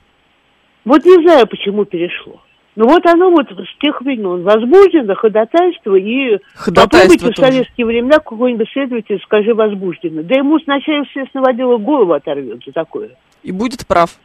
Вот 0.83 1.05
не 1.05 1.15
знаю, 1.25 1.47
почему 1.47 1.85
перешло. 1.85 2.41
Ну 2.75 2.87
вот 2.87 3.05
оно 3.05 3.31
вот 3.31 3.47
с 3.47 3.79
тех 3.79 4.01
времен 4.01 4.43
возбуждено, 4.43 5.15
ходатайство, 5.15 5.95
и 5.95 6.39
ходатайство 6.53 6.99
попробуйте 6.99 7.31
тоже. 7.31 7.33
в 7.33 7.53
советские 7.53 7.87
времена 7.87 8.19
какой-нибудь 8.19 8.69
следователь 8.73 9.21
скажи 9.23 9.53
возбуждено. 9.53 10.23
Да 10.23 10.35
ему 10.35 10.59
с 10.59 10.67
начальником 10.67 11.09
следственного 11.13 11.51
отдела 11.51 11.77
голову 11.77 12.11
оторвет 12.11 12.59
за 12.65 12.73
такое. 12.73 13.11
И 13.43 13.53
будет 13.53 13.87
прав. 13.87 14.19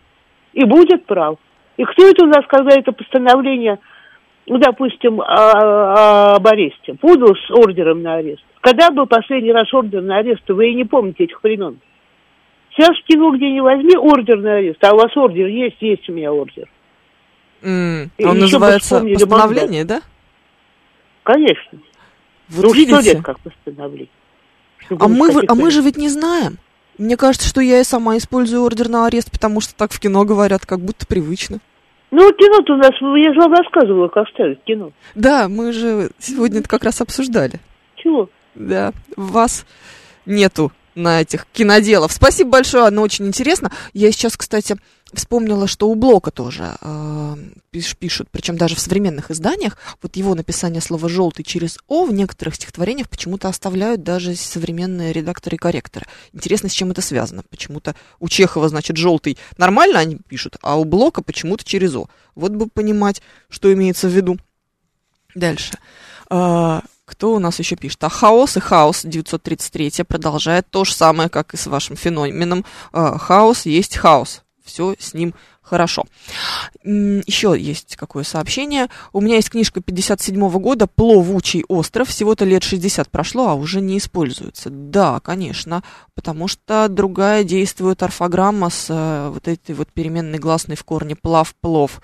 И 0.53 0.65
будет 0.65 1.07
прав. 1.07 1.39
И 1.77 1.85
кто 1.85 2.09
это 2.09 2.25
у 2.25 2.27
нас, 2.27 2.45
когда 2.49 2.75
это 2.75 2.91
постановление 2.91 3.79
ну, 4.47 4.59
допустим, 4.59 5.21
а, 5.21 5.25
а, 5.27 6.35
об 6.37 6.47
аресте, 6.47 6.95
подал 6.95 7.35
с 7.35 7.51
ордером 7.51 8.03
на 8.03 8.15
арест. 8.15 8.43
Когда 8.61 8.91
был 8.91 9.07
последний 9.07 9.53
раз 9.53 9.73
ордер 9.73 10.03
на 10.03 10.19
арест, 10.19 10.43
вы 10.49 10.71
и 10.71 10.75
не 10.75 10.85
помните 10.85 11.25
этих 11.25 11.43
времен. 11.43 11.79
Сейчас 12.73 12.97
в 12.99 13.05
кино 13.05 13.31
где 13.33 13.51
не 13.51 13.61
возьми 13.61 13.97
ордер 13.97 14.39
на 14.39 14.57
арест, 14.57 14.83
а 14.85 14.93
у 14.95 14.97
вас 14.97 15.17
ордер 15.17 15.47
есть, 15.47 15.77
есть 15.81 16.09
у 16.09 16.13
меня 16.13 16.33
ордер. 16.33 16.69
Mm, 17.63 18.11
он 18.25 18.39
называется 18.39 19.01
постановление, 19.01 19.83
мандат. 19.83 20.03
да? 20.03 21.33
Конечно. 21.33 21.79
Вот 22.49 22.65
ну, 22.65 22.73
видите? 22.73 23.01
что 23.01 23.11
лет 23.11 23.23
как 23.23 23.41
постановление. 23.41 24.09
А 24.99 25.09
мы, 25.09 25.31
а 25.47 25.55
мы 25.55 25.71
же 25.71 25.83
ведь 25.83 25.97
не 25.97 26.09
знаем. 26.09 26.59
Мне 26.99 27.17
кажется, 27.17 27.49
что 27.49 27.61
я 27.61 27.81
и 27.81 27.85
сама 27.85 28.17
использую 28.17 28.63
ордер 28.63 28.89
на 28.89 29.07
арест, 29.07 29.31
потому 29.31 29.61
что 29.61 29.75
так 29.75 29.93
в 29.93 30.01
кино 30.01 30.25
говорят, 30.25 30.67
как 30.67 30.81
будто 30.81 31.07
привычно. 31.07 31.59
Ну, 32.11 32.33
кино-то 32.33 32.75
у 32.75 32.77
нас, 32.77 32.91
я 33.01 33.33
же 33.33 33.41
вам 33.41 33.53
рассказывала, 33.53 34.09
как 34.09 34.29
ставить 34.29 34.63
кино. 34.65 34.93
Да, 35.15 35.49
мы 35.49 35.73
же 35.73 36.11
сегодня 36.19 36.61
это 36.61 36.69
как 36.69 36.85
раз 36.85 37.01
обсуждали. 37.01 37.61
Чего? 37.97 38.29
Да, 38.55 38.93
вас 39.17 39.65
нету 40.27 40.73
на 40.95 41.21
этих 41.21 41.47
киноделов. 41.53 42.13
Спасибо 42.13 42.51
большое, 42.51 42.85
оно 42.87 43.03
очень 43.03 43.27
интересно. 43.27 43.71
Я 43.93 44.11
сейчас, 44.11 44.37
кстати, 44.37 44.77
вспомнила, 45.15 45.67
что 45.67 45.89
у 45.89 45.95
Блока 45.95 46.31
тоже 46.31 46.77
э, 46.81 47.37
пиш, 47.71 47.97
пишут, 47.97 48.29
причем 48.31 48.57
даже 48.57 48.77
в 48.77 48.81
современных 48.81 49.31
изданиях, 49.31 49.77
вот 50.03 50.17
его 50.17 50.35
написание 50.35 50.81
слова 50.81 51.09
«желтый» 51.09 51.45
через 51.45 51.79
«о» 51.89 52.05
в 52.05 52.13
некоторых 52.13 52.55
стихотворениях 52.55 53.09
почему-то 53.09 53.49
оставляют 53.49 54.03
даже 54.03 54.35
современные 54.35 55.13
редакторы 55.13 55.57
и 55.57 55.59
корректоры. 55.59 56.07
Интересно, 56.33 56.69
с 56.69 56.73
чем 56.73 56.91
это 56.91 57.03
связано. 57.03 57.43
Почему-то 57.49 57.95
у 58.19 58.29
Чехова, 58.29 58.69
значит, 58.69 58.97
«желтый» 58.97 59.39
нормально 59.57 59.99
они 59.99 60.17
пишут, 60.17 60.57
а 60.63 60.79
у 60.79 60.85
Блока 60.85 61.23
почему-то 61.23 61.65
через 61.65 61.95
«о». 61.95 62.09
Вот 62.35 62.53
бы 62.53 62.69
понимать, 62.69 63.23
что 63.49 63.73
имеется 63.73 64.09
в 64.09 64.13
виду. 64.13 64.39
Дальше. 65.35 65.79
Э, 66.31 66.81
кто 67.05 67.35
у 67.35 67.39
нас 67.39 67.59
еще 67.59 67.77
пишет? 67.77 68.03
А 68.05 68.09
хаос 68.09 68.57
и 68.57 68.61
хаос 68.61 69.03
933 69.05 70.05
продолжает 70.05 70.71
то 70.71 70.85
же 70.85 70.95
самое, 70.95 71.29
как 71.29 71.55
и 71.55 71.57
с 71.57 71.67
вашим 71.67 71.97
феноменом. 71.97 72.65
Э, 72.93 73.19
хаос 73.19 73.67
есть 73.67 73.97
хаос 73.97 74.43
все 74.65 74.95
с 74.99 75.15
ним 75.15 75.35
хорошо. 75.63 76.05
Еще 76.85 77.55
есть 77.59 77.97
какое 77.97 78.25
сообщение. 78.25 78.89
У 79.13 79.21
меня 79.21 79.37
есть 79.37 79.51
книжка 79.51 79.81
57 79.81 80.37
-го 80.37 80.59
года 80.59 80.87
«Пловучий 80.87 81.65
остров». 81.69 82.09
Всего-то 82.09 82.45
лет 82.45 82.63
60 82.63 83.11
прошло, 83.11 83.49
а 83.49 83.55
уже 83.55 83.81
не 83.81 83.99
используется. 83.99 84.71
Да, 84.71 85.21
конечно, 85.21 85.83
потому 86.15 86.49
что 86.49 86.89
другая 86.89 87.45
действует 87.45 88.03
орфограмма 88.03 88.71
с 88.71 88.87
э, 88.89 89.31
вот 89.33 89.47
этой 89.47 89.75
вот 89.75 89.93
переменной 89.93 90.39
гласной 90.39 90.77
в 90.77 90.85
корне 90.85 91.15
«плав-плов». 91.15 92.01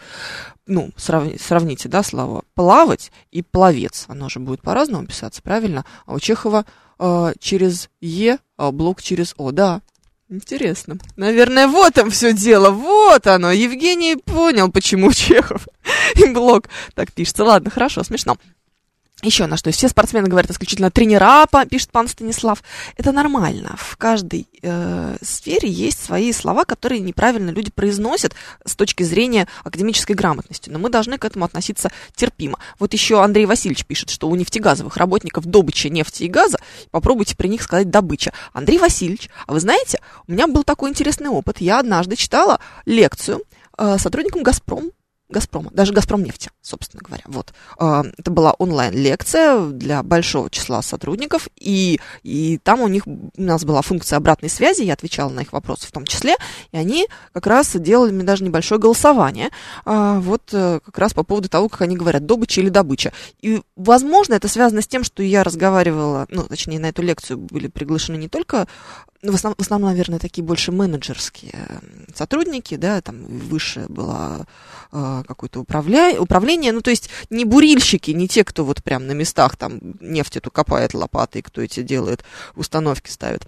Ну, 0.67 0.91
срав, 0.97 1.29
сравните, 1.41 1.89
да, 1.89 2.03
слова 2.03 2.43
«плавать» 2.55 3.11
и 3.31 3.43
«пловец». 3.43 4.05
Оно 4.09 4.29
же 4.29 4.41
будет 4.41 4.63
по-разному 4.63 5.07
писаться, 5.07 5.43
правильно? 5.43 5.85
А 6.07 6.15
у 6.15 6.21
Чехова 6.21 6.65
э, 6.99 7.33
через 7.41 7.89
«е», 8.01 8.39
а 8.57 8.71
блок 8.71 9.03
через 9.03 9.35
«о». 9.39 9.51
Да, 9.51 9.81
Интересно. 10.29 10.99
Наверное, 11.17 11.69
вот 11.69 11.95
там 11.95 12.11
все 12.11 12.33
дело. 12.33 12.71
Вот 12.71 13.27
оно. 13.29 13.53
Евгений 13.53 14.17
понял, 14.17 14.71
почему 14.73 15.13
Чехов 15.13 15.69
и 16.17 16.27
Блок 16.27 16.69
так 16.95 17.13
пишется. 17.13 17.45
Ладно, 17.45 17.71
хорошо, 17.71 18.03
смешно. 18.03 18.37
Еще 19.23 19.47
на 19.47 19.57
что. 19.57 19.71
Все 19.71 19.89
спортсмены 19.89 20.29
говорят 20.29 20.51
исключительно 20.51 20.91
тренера, 20.91 21.47
пишет 21.71 21.91
пан 21.91 22.07
Станислав. 22.07 22.63
Это 22.99 23.13
нормально. 23.13 23.75
В 23.79 23.97
каждой 23.97 24.47
э, 24.61 25.17
сфере 25.23 25.71
есть 25.71 26.05
свои 26.05 26.33
слова, 26.33 26.65
которые 26.67 27.01
неправильно 27.01 27.49
люди 27.49 27.71
произносят 27.71 28.35
с 28.67 28.77
точки 28.77 29.05
зрения 29.05 29.49
академической 29.65 30.13
грамотности. 30.13 30.69
Но 30.69 30.79
мы 30.79 30.91
должны 30.91 31.17
к 31.17 31.25
этому 31.25 31.47
относиться 31.47 31.91
терпимо. 32.15 32.59
Вот 32.79 32.93
еще 32.93 33.23
Андрей 33.23 33.47
Васильевич 33.47 33.87
пишет, 33.87 34.11
что 34.11 34.29
у 34.29 34.37
нефтегазовых 34.37 34.99
работников 34.99 35.47
добыча 35.47 35.89
нефти 35.89 36.25
и 36.25 36.29
газа. 36.29 36.59
Попробуйте 36.91 37.37
при 37.37 37.49
них 37.49 37.63
сказать 37.63 37.89
добыча. 37.89 38.35
Андрей 38.53 38.79
Васильевич, 38.79 39.31
а 39.47 39.55
вы 39.55 39.61
знаете, 39.61 39.99
у 40.29 40.33
меня 40.33 40.47
был 40.47 40.63
такой 40.63 40.91
интересный 40.91 41.31
опыт. 41.31 41.63
Я 41.63 41.79
однажды 41.79 42.17
читала 42.17 42.61
лекцию 42.85 43.45
э, 43.79 43.97
сотрудникам 43.99 44.43
«Газпром» 44.43 44.91
Газпрома, 45.29 45.71
даже 45.73 45.93
Газпром 45.93 46.23
нефти, 46.23 46.51
собственно 46.63 47.03
говоря. 47.05 47.25
Вот. 47.27 47.53
А, 47.79 48.05
это 48.17 48.31
была 48.31 48.53
онлайн-лекция 48.53 49.67
для 49.71 50.03
большого 50.05 50.51
числа 50.51 50.83
сотрудников, 50.83 51.49
и, 51.57 52.01
и 52.23 52.59
там 52.59 52.81
у 52.81 52.89
них, 52.89 53.07
у 53.07 53.31
нас 53.37 53.65
была 53.65 53.83
функция 53.83 54.19
обратной 54.19 54.49
связи, 54.49 54.83
я 54.83 54.93
отвечала 54.93 55.31
на 55.31 55.41
их 55.41 55.53
вопросы 55.53 55.89
в 55.89 55.93
том 55.93 56.05
числе, 56.05 56.37
и 56.71 56.77
они 56.77 57.09
как 57.33 57.47
раз 57.49 57.73
делали 57.75 58.13
мне 58.13 58.23
даже 58.23 58.45
небольшое 58.45 58.81
голосование, 58.81 59.51
а, 59.85 60.21
вот 60.21 60.51
э, 60.53 60.79
как 60.85 60.97
раз 60.99 61.13
по 61.13 61.25
поводу 61.25 61.49
того, 61.49 61.69
как 61.69 61.83
они 61.83 61.97
говорят, 61.97 62.25
добыча 62.25 62.61
или 62.61 62.69
добыча. 62.69 63.13
И, 63.41 63.63
возможно, 63.75 64.35
это 64.35 64.47
связано 64.47 64.81
с 64.81 64.87
тем, 64.87 65.03
что 65.03 65.25
я 65.25 65.43
разговаривала, 65.43 66.27
ну, 66.31 66.45
точнее, 66.45 66.79
на 66.79 66.87
эту 66.87 67.03
лекцию 67.03 67.39
были 67.39 67.67
приглашены 67.67 68.17
не 68.17 68.29
только 68.29 68.69
ну, 69.23 69.33
в, 69.33 69.35
основном, 69.35 69.57
в 69.59 69.63
основном, 69.63 69.91
наверное, 69.91 70.19
такие 70.19 70.45
больше 70.45 70.73
менеджерские 70.73 71.81
сотрудники, 72.15 72.77
да, 72.77 73.01
там 73.01 73.25
выше 73.25 73.87
было 73.89 74.47
э, 74.93 75.16
какое-то 75.23 75.61
управля... 75.61 76.21
управление, 76.21 76.73
ну, 76.73 76.81
то 76.81 76.91
есть 76.91 77.11
не 77.31 77.45
бурильщики, 77.45 78.11
не 78.11 78.29
те, 78.29 78.45
кто 78.45 78.65
вот 78.65 78.83
прям 78.83 79.07
на 79.07 79.13
местах 79.13 79.57
там 79.57 79.81
нефть 80.01 80.37
эту 80.37 80.51
копает 80.51 80.95
лопатой, 80.95 81.43
кто 81.43 81.61
эти 81.61 81.83
делает, 81.83 82.25
установки 82.55 83.11
ставит. 83.11 83.47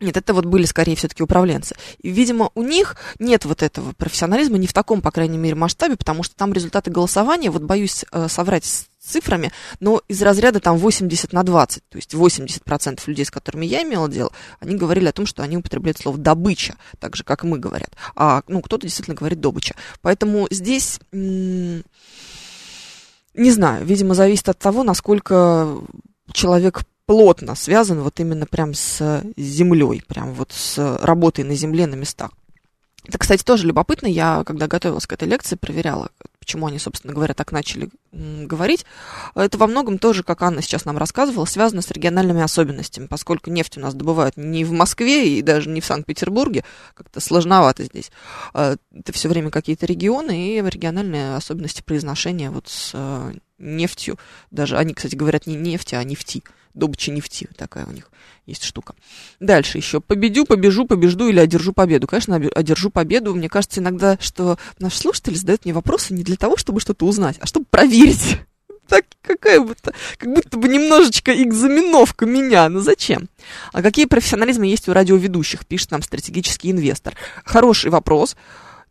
Нет, 0.00 0.16
это 0.16 0.34
вот 0.34 0.44
были 0.44 0.64
скорее 0.66 0.96
все-таки 0.96 1.22
управленцы. 1.22 1.76
И, 2.02 2.10
видимо, 2.10 2.50
у 2.54 2.62
них 2.62 2.96
нет 3.18 3.44
вот 3.44 3.62
этого 3.62 3.92
профессионализма, 3.92 4.58
не 4.58 4.66
в 4.66 4.72
таком, 4.72 5.00
по 5.00 5.10
крайней 5.10 5.38
мере, 5.38 5.54
масштабе, 5.54 5.96
потому 5.96 6.22
что 6.22 6.34
там 6.34 6.52
результаты 6.52 6.90
голосования, 6.90 7.50
вот 7.50 7.62
боюсь 7.62 8.04
э, 8.10 8.28
соврать 8.28 8.64
цифрами, 9.04 9.52
но 9.80 10.02
из 10.08 10.22
разряда 10.22 10.60
там 10.60 10.78
80 10.78 11.32
на 11.32 11.42
20, 11.42 11.82
то 11.88 11.96
есть 11.96 12.14
80% 12.14 13.00
людей, 13.06 13.24
с 13.24 13.30
которыми 13.30 13.66
я 13.66 13.82
имела 13.82 14.08
дело, 14.08 14.32
они 14.60 14.76
говорили 14.76 15.08
о 15.08 15.12
том, 15.12 15.26
что 15.26 15.42
они 15.42 15.56
употребляют 15.56 15.98
слово 15.98 16.18
добыча, 16.18 16.76
так 16.98 17.16
же, 17.16 17.24
как 17.24 17.44
и 17.44 17.46
мы 17.46 17.58
говорят. 17.58 17.90
А, 18.14 18.42
ну, 18.48 18.60
кто-то 18.62 18.86
действительно 18.86 19.16
говорит 19.16 19.40
добыча. 19.40 19.74
Поэтому 20.00 20.46
здесь... 20.50 20.98
Не 21.12 21.82
знаю, 23.50 23.84
видимо, 23.84 24.14
зависит 24.14 24.48
от 24.48 24.58
того, 24.58 24.84
насколько 24.84 25.76
человек 26.32 26.84
плотно 27.06 27.56
связан 27.56 28.00
вот 28.00 28.20
именно 28.20 28.46
прям 28.46 28.74
с 28.74 29.22
землей, 29.36 30.02
прям 30.06 30.32
вот 30.34 30.52
с 30.52 30.98
работой 31.02 31.42
на 31.44 31.54
земле 31.56 31.86
на 31.86 31.96
местах. 31.96 32.30
Это, 33.06 33.18
кстати, 33.18 33.42
тоже 33.42 33.66
любопытно. 33.66 34.06
Я, 34.06 34.44
когда 34.44 34.66
готовилась 34.66 35.06
к 35.06 35.12
этой 35.12 35.28
лекции, 35.28 35.56
проверяла, 35.56 36.10
почему 36.44 36.66
они, 36.66 36.78
собственно 36.78 37.14
говоря, 37.14 37.32
так 37.32 37.52
начали 37.52 37.88
говорить. 38.12 38.84
Это 39.34 39.56
во 39.56 39.66
многом 39.66 39.98
тоже, 39.98 40.22
как 40.22 40.42
Анна 40.42 40.60
сейчас 40.60 40.84
нам 40.84 40.98
рассказывала, 40.98 41.46
связано 41.46 41.80
с 41.80 41.90
региональными 41.90 42.42
особенностями, 42.42 43.06
поскольку 43.06 43.50
нефть 43.50 43.78
у 43.78 43.80
нас 43.80 43.94
добывают 43.94 44.36
не 44.36 44.64
в 44.64 44.72
Москве 44.72 45.38
и 45.38 45.42
даже 45.42 45.70
не 45.70 45.80
в 45.80 45.86
Санкт-Петербурге, 45.86 46.64
как-то 46.92 47.20
сложновато 47.20 47.84
здесь. 47.84 48.12
А, 48.52 48.76
это 48.94 49.12
все 49.12 49.30
время 49.30 49.50
какие-то 49.50 49.86
регионы 49.86 50.58
и 50.58 50.60
региональные 50.60 51.36
особенности 51.36 51.80
произношения 51.80 52.50
вот 52.50 52.68
с 52.68 52.90
э, 52.92 53.32
нефтью. 53.58 54.18
Даже 54.50 54.76
они, 54.76 54.92
кстати, 54.92 55.14
говорят 55.14 55.46
не 55.46 55.56
нефти, 55.56 55.94
а 55.94 56.04
нефти 56.04 56.42
добыча 56.74 57.10
нефти, 57.10 57.48
такая 57.56 57.86
у 57.86 57.92
них 57.92 58.10
есть 58.46 58.64
штука. 58.64 58.94
Дальше 59.40 59.78
еще. 59.78 60.00
Победю, 60.00 60.44
побежу, 60.44 60.86
побежду 60.86 61.28
или 61.28 61.40
одержу 61.40 61.72
победу. 61.72 62.06
Конечно, 62.06 62.36
одержу 62.36 62.90
победу. 62.90 63.34
Мне 63.34 63.48
кажется 63.48 63.80
иногда, 63.80 64.18
что 64.20 64.58
наши 64.78 64.98
слушатели 64.98 65.34
задают 65.34 65.64
мне 65.64 65.72
вопросы 65.72 66.12
не 66.12 66.22
для 66.22 66.36
того, 66.36 66.56
чтобы 66.56 66.80
что-то 66.80 67.06
узнать, 67.06 67.36
а 67.40 67.46
чтобы 67.46 67.66
проверить. 67.70 68.38
Так, 68.86 69.06
какая 69.22 69.60
будто, 69.60 69.94
как 70.18 70.30
будто 70.30 70.58
бы 70.58 70.68
немножечко 70.68 71.32
экзаменовка 71.32 72.26
меня. 72.26 72.68
Ну 72.68 72.80
зачем? 72.80 73.30
А 73.72 73.80
какие 73.80 74.04
профессионализмы 74.04 74.66
есть 74.66 74.90
у 74.90 74.92
радиоведущих, 74.92 75.64
пишет 75.64 75.90
нам 75.90 76.02
стратегический 76.02 76.70
инвестор. 76.70 77.14
Хороший 77.46 77.90
вопрос. 77.90 78.36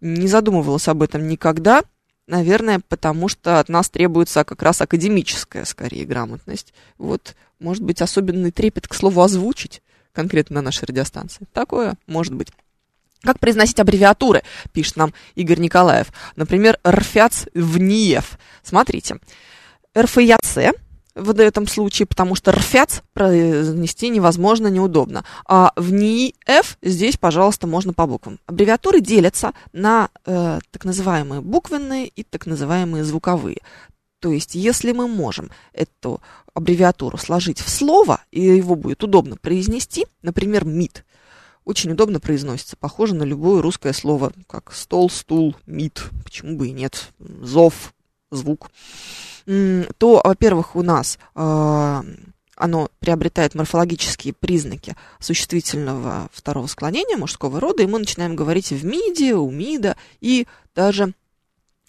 Не 0.01 0.27
задумывалась 0.27 0.87
об 0.87 1.03
этом 1.03 1.27
никогда. 1.27 1.83
Наверное, 2.27 2.79
потому 2.87 3.27
что 3.27 3.59
от 3.59 3.67
нас 3.67 3.89
требуется 3.89 4.43
как 4.43 4.61
раз 4.61 4.81
академическая, 4.81 5.65
скорее, 5.65 6.05
грамотность. 6.05 6.73
Вот, 6.97 7.35
может 7.59 7.83
быть, 7.83 8.01
особенный 8.01 8.51
трепет 8.51 8.87
к 8.87 8.93
слову 8.93 9.21
озвучить 9.21 9.81
конкретно 10.13 10.55
на 10.55 10.61
нашей 10.61 10.85
радиостанции. 10.85 11.45
Такое 11.51 11.95
может 12.07 12.33
быть. 12.33 12.49
Как 13.23 13.39
произносить 13.39 13.79
аббревиатуры, 13.79 14.43
пишет 14.73 14.97
нам 14.97 15.13
Игорь 15.35 15.59
Николаев. 15.59 16.07
Например, 16.35 16.77
РФЯЦ 16.85 17.47
в 17.53 17.77
НИЕФ. 17.77 18.37
Смотрите, 18.63 19.17
РФЯЦ 19.97 20.75
в 21.15 21.39
этом 21.39 21.67
случае, 21.67 22.07
потому 22.07 22.35
что 22.35 22.51
рфяц 22.51 23.01
произнести 23.13 24.09
невозможно, 24.09 24.67
неудобно. 24.67 25.23
А 25.45 25.71
в 25.75 25.91
НИИФ 25.91 26.77
здесь, 26.81 27.17
пожалуйста, 27.17 27.67
можно 27.67 27.93
по 27.93 28.07
буквам. 28.07 28.39
Аббревиатуры 28.45 28.99
делятся 28.99 29.53
на 29.73 30.09
э, 30.25 30.59
так 30.71 30.85
называемые 30.85 31.41
буквенные 31.41 32.07
и 32.07 32.23
так 32.23 32.45
называемые 32.45 33.03
звуковые. 33.03 33.59
То 34.19 34.31
есть, 34.31 34.55
если 34.55 34.91
мы 34.93 35.07
можем 35.07 35.51
эту 35.73 36.21
аббревиатуру 36.53 37.17
сложить 37.17 37.59
в 37.59 37.69
слово, 37.69 38.21
и 38.31 38.41
его 38.41 38.75
будет 38.75 39.03
удобно 39.03 39.35
произнести, 39.35 40.05
например, 40.21 40.65
МИД, 40.65 41.03
очень 41.65 41.91
удобно 41.91 42.19
произносится, 42.19 42.75
похоже 42.77 43.15
на 43.15 43.23
любое 43.23 43.61
русское 43.61 43.93
слово, 43.93 44.31
как 44.47 44.73
стол, 44.73 45.09
стул, 45.09 45.55
МИД, 45.65 46.09
почему 46.23 46.57
бы 46.57 46.69
и 46.69 46.71
нет, 46.71 47.11
зов, 47.19 47.93
звук 48.31 48.69
то, 49.45 50.21
во-первых, 50.23 50.75
у 50.75 50.83
нас 50.83 51.19
а, 51.35 52.03
оно 52.55 52.89
приобретает 52.99 53.55
морфологические 53.55 54.33
признаки 54.33 54.95
существительного 55.19 56.29
второго 56.31 56.67
склонения 56.67 57.17
мужского 57.17 57.59
рода, 57.59 57.83
и 57.83 57.87
мы 57.87 57.99
начинаем 57.99 58.35
говорить 58.35 58.71
в 58.71 58.85
МИДе, 58.85 59.35
у 59.35 59.49
МИДа 59.49 59.97
и 60.21 60.47
даже 60.75 61.13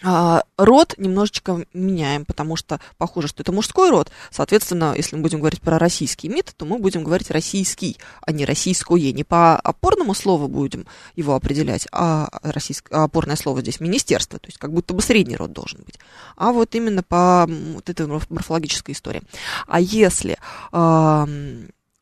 род 0.04 0.94
немножечко 0.99 1.64
меняем, 1.73 2.25
потому 2.25 2.56
что 2.56 2.80
похоже, 2.99 3.28
что 3.28 3.42
это 3.42 3.52
мужской 3.52 3.90
род. 3.90 4.11
Соответственно, 4.30 4.94
если 4.96 5.16
мы 5.16 5.23
будем 5.23 5.38
говорить 5.38 5.61
про 5.61 5.78
российский 5.78 6.28
МИД, 6.28 6.54
то 6.56 6.66
мы 6.66 6.78
будем 6.78 7.04
говорить 7.04 7.30
российский, 7.30 7.96
а 8.20 8.32
не 8.32 8.44
российское. 8.44 9.12
Не 9.12 9.25
по 9.25 9.56
опорному 9.56 10.14
слову 10.14 10.49
будем 10.49 10.87
его 11.16 11.34
определять, 11.34 11.88
а, 11.90 12.28
российское, 12.42 12.94
а 12.94 13.04
опорное 13.04 13.37
слово 13.37 13.61
здесь 13.61 13.80
министерство, 13.80 14.38
то 14.38 14.49
есть 14.49 14.58
как 14.58 14.73
будто 14.73 14.92
бы 14.92 15.00
средний 15.00 15.37
род 15.37 15.52
должен 15.52 15.80
быть. 15.84 15.99
А 16.37 16.52
вот 16.52 16.75
именно 16.75 17.02
по 17.02 17.46
вот 17.49 17.88
этой 17.88 18.06
морфологической 18.06 18.92
истории. 18.92 19.23
А 19.66 19.80
если 19.80 20.37
э, 20.73 21.26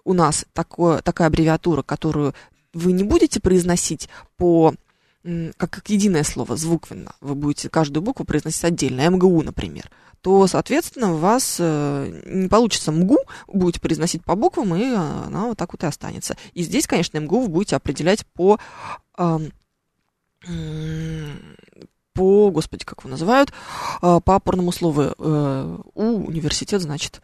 у 0.04 0.12
нас 0.12 0.44
такое, 0.52 1.02
такая 1.02 1.28
аббревиатура, 1.28 1.82
которую 1.82 2.34
вы 2.72 2.92
не 2.92 3.04
будете 3.04 3.40
произносить 3.40 4.08
по 4.36 4.74
как, 5.56 5.70
как 5.70 5.90
единое 5.90 6.24
слово, 6.24 6.56
звуквенно, 6.56 7.14
вы 7.20 7.34
будете 7.34 7.68
каждую 7.68 8.02
букву 8.02 8.24
произносить 8.24 8.64
отдельно, 8.64 9.08
МГУ, 9.08 9.42
например, 9.42 9.90
то, 10.20 10.46
соответственно, 10.46 11.14
у 11.14 11.18
вас 11.18 11.56
э, 11.58 12.22
не 12.26 12.48
получится 12.48 12.92
МГУ, 12.92 13.18
будете 13.46 13.80
произносить 13.80 14.24
по 14.24 14.34
буквам, 14.34 14.74
и 14.74 14.84
она 14.84 15.46
вот 15.46 15.58
так 15.58 15.72
вот 15.72 15.82
и 15.82 15.86
останется. 15.86 16.36
И 16.54 16.62
здесь, 16.62 16.86
конечно, 16.86 17.18
МГУ 17.18 17.42
вы 17.42 17.48
будете 17.48 17.76
определять 17.76 18.26
по, 18.26 18.58
по, 22.14 22.50
господи, 22.50 22.84
как 22.84 23.00
его 23.00 23.10
называют, 23.10 23.52
э, 24.02 24.20
по 24.24 24.34
опорному 24.34 24.72
слову 24.72 25.02
э, 25.02 25.78
У, 25.94 26.02
университет, 26.26 26.82
значит, 26.82 27.22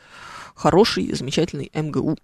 хороший, 0.59 1.15
замечательный 1.15 1.71
МГУ. 1.73 2.17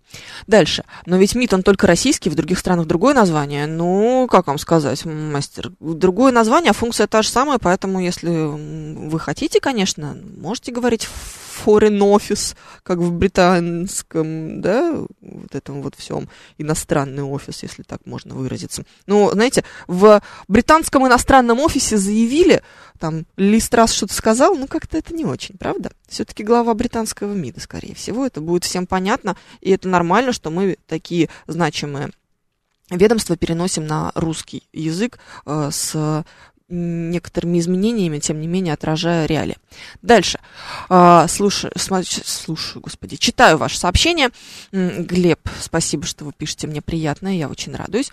Дальше. 0.47 0.85
Но 1.07 1.17
ведь 1.17 1.35
МИД, 1.35 1.55
он 1.55 1.63
только 1.63 1.87
российский, 1.87 2.31
в 2.31 2.35
других 2.35 2.59
странах 2.59 2.87
другое 2.87 3.15
название. 3.15 3.67
Ну, 3.67 4.27
как 4.31 4.47
вам 4.47 4.59
сказать, 4.59 5.05
мастер? 5.05 5.73
Другое 5.81 6.33
название, 6.33 6.71
а 6.71 6.75
функция 6.75 7.07
та 7.07 7.23
же 7.23 7.29
самая, 7.29 7.59
поэтому, 7.59 8.01
если 8.01 8.29
вы 8.29 9.19
хотите, 9.21 9.61
конечно, 9.61 10.17
можете 10.37 10.73
говорить 10.73 11.09
foreign 11.65 11.99
office, 11.99 12.57
как 12.83 12.99
в 12.99 13.13
британском, 13.13 14.61
да, 14.61 14.97
вот 15.21 15.55
этом 15.55 15.83
вот 15.83 15.95
всем, 15.95 16.29
иностранный 16.59 17.23
офис, 17.23 17.63
если 17.63 17.83
так 17.83 18.01
можно 18.07 18.35
выразиться. 18.35 18.85
Ну, 19.07 19.31
знаете, 19.33 19.65
в 19.87 20.21
британском 20.49 21.07
иностранном 21.07 21.61
офисе 21.61 21.97
заявили, 21.97 22.63
там, 22.99 23.25
Листрас 23.37 23.93
что-то 23.93 24.15
сказал, 24.15 24.57
ну, 24.57 24.67
как-то 24.67 24.99
это 24.99 25.15
не 25.15 25.25
очень, 25.25 25.57
правда? 25.57 25.93
Все-таки 26.09 26.43
глава 26.43 26.75
британского 26.75 27.33
МИДа, 27.33 27.61
скорее 27.61 27.95
всего, 27.95 28.24
это 28.27 28.41
будет 28.41 28.65
всем 28.65 28.87
понятно, 28.87 29.37
и 29.61 29.71
это 29.71 29.89
нормально, 29.89 30.33
что 30.33 30.51
мы 30.51 30.77
такие 30.87 31.29
значимые 31.47 32.11
ведомства 32.91 33.37
переносим 33.37 33.87
на 33.87 34.13
русский 34.15 34.69
язык 34.73 35.19
э, 35.47 35.71
с 35.73 36.25
некоторыми 36.69 37.59
изменениями, 37.59 38.19
тем 38.19 38.41
не 38.41 38.47
менее, 38.47 38.73
отражая 38.73 39.27
реалии. 39.27 39.57
Дальше. 40.03 40.41
А, 40.89 41.29
слушаю, 41.29 41.73
слушаю, 41.77 42.83
господи, 42.83 43.17
читаю 43.17 43.59
ваше 43.59 43.79
сообщение. 43.79 44.31
Глеб, 44.73 45.41
спасибо, 45.61 46.07
что 46.07 46.25
вы 46.25 46.33
пишете, 46.33 46.67
мне 46.67 46.81
приятно, 46.81 47.37
я 47.37 47.49
очень 47.49 47.75
радуюсь. 47.75 48.11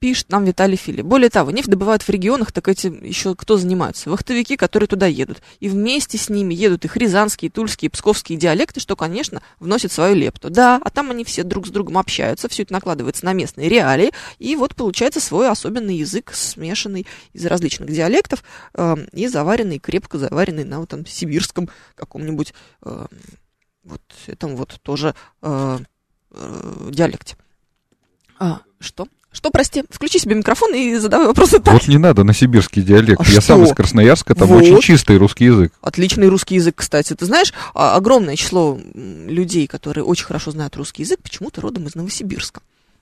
Пишет 0.00 0.30
нам 0.30 0.46
Виталий 0.46 0.78
Фили. 0.78 1.02
Более 1.02 1.28
того, 1.28 1.50
нефть 1.50 1.68
добывают 1.68 2.00
в 2.02 2.08
регионах, 2.08 2.52
так 2.52 2.68
эти 2.68 2.86
еще 2.86 3.34
кто 3.34 3.58
занимаются? 3.58 4.08
Вахтовики, 4.08 4.56
которые 4.56 4.86
туда 4.86 5.06
едут. 5.06 5.42
И 5.58 5.68
вместе 5.68 6.16
с 6.16 6.30
ними 6.30 6.54
едут 6.54 6.86
их 6.86 6.96
рязанские, 6.96 7.50
тульские, 7.50 7.90
псковские 7.90 8.38
диалекты, 8.38 8.80
что, 8.80 8.96
конечно, 8.96 9.42
вносит 9.58 9.92
свою 9.92 10.14
лепту. 10.14 10.48
Да, 10.48 10.80
а 10.82 10.88
там 10.88 11.10
они 11.10 11.22
все 11.22 11.42
друг 11.42 11.66
с 11.66 11.70
другом 11.70 11.98
общаются, 11.98 12.48
все 12.48 12.62
это 12.62 12.72
накладывается 12.72 13.26
на 13.26 13.34
местные 13.34 13.68
реалии, 13.68 14.10
и 14.38 14.56
вот 14.56 14.74
получается 14.74 15.20
свой 15.20 15.50
особенный 15.50 15.96
язык, 15.96 16.32
смешанный 16.32 17.06
из 17.34 17.44
различных 17.44 17.92
диалектов 17.92 18.42
э, 18.72 18.96
и 19.12 19.28
заваренный, 19.28 19.80
крепко 19.80 20.16
заваренный 20.16 20.64
на 20.64 20.80
вот 20.80 20.88
там 20.88 21.04
сибирском 21.04 21.68
каком-нибудь 21.94 22.54
э, 22.86 23.06
вот 23.84 24.02
этом 24.26 24.56
вот 24.56 24.80
тоже 24.82 25.14
э, 25.42 25.78
э, 26.30 26.88
диалекте. 26.90 27.36
А, 28.38 28.62
что? 28.78 29.06
Что, 29.32 29.50
прости? 29.50 29.84
Включи 29.88 30.18
себе 30.18 30.34
микрофон 30.34 30.74
и 30.74 30.96
задавай 30.96 31.28
вопросы 31.28 31.60
так. 31.60 31.74
Вот 31.74 31.86
не 31.86 31.98
надо 31.98 32.24
на 32.24 32.34
сибирский 32.34 32.82
диалект. 32.82 33.20
А 33.20 33.24
Я 33.24 33.40
что? 33.40 33.54
сам 33.54 33.64
из 33.64 33.72
Красноярска, 33.72 34.34
там 34.34 34.48
вот. 34.48 34.62
очень 34.62 34.80
чистый 34.80 35.18
русский 35.18 35.44
язык. 35.44 35.72
Отличный 35.80 36.28
русский 36.28 36.56
язык, 36.56 36.76
кстати. 36.76 37.14
Ты 37.14 37.26
знаешь, 37.26 37.52
а, 37.74 37.94
огромное 37.94 38.34
число 38.34 38.78
людей, 38.94 39.68
которые 39.68 40.04
очень 40.04 40.24
хорошо 40.24 40.50
знают 40.50 40.76
русский 40.76 41.02
язык, 41.02 41.20
почему-то 41.22 41.60
родом 41.60 41.86
из 41.86 41.94
Новосибирска. 41.94 42.60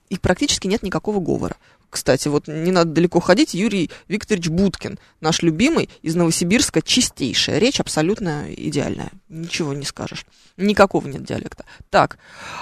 И 0.09 0.17
практически 0.17 0.67
нет 0.67 0.83
никакого 0.83 1.19
говора. 1.19 1.55
Кстати, 1.89 2.27
вот 2.27 2.47
не 2.47 2.71
надо 2.71 2.91
далеко 2.91 3.19
ходить, 3.19 3.55
Юрий 3.55 3.89
Викторович 4.07 4.49
Будкин, 4.49 4.99
наш 5.21 5.41
любимый, 5.41 5.89
из 6.03 6.15
Новосибирска, 6.15 6.83
чистейшая 6.83 7.57
речь, 7.57 7.79
абсолютно 7.79 8.45
идеальная, 8.55 9.09
ничего 9.27 9.73
не 9.73 9.85
скажешь, 9.85 10.25
никакого 10.59 11.07
нет 11.07 11.23
диалекта. 11.23 11.65
Так, 11.89 12.17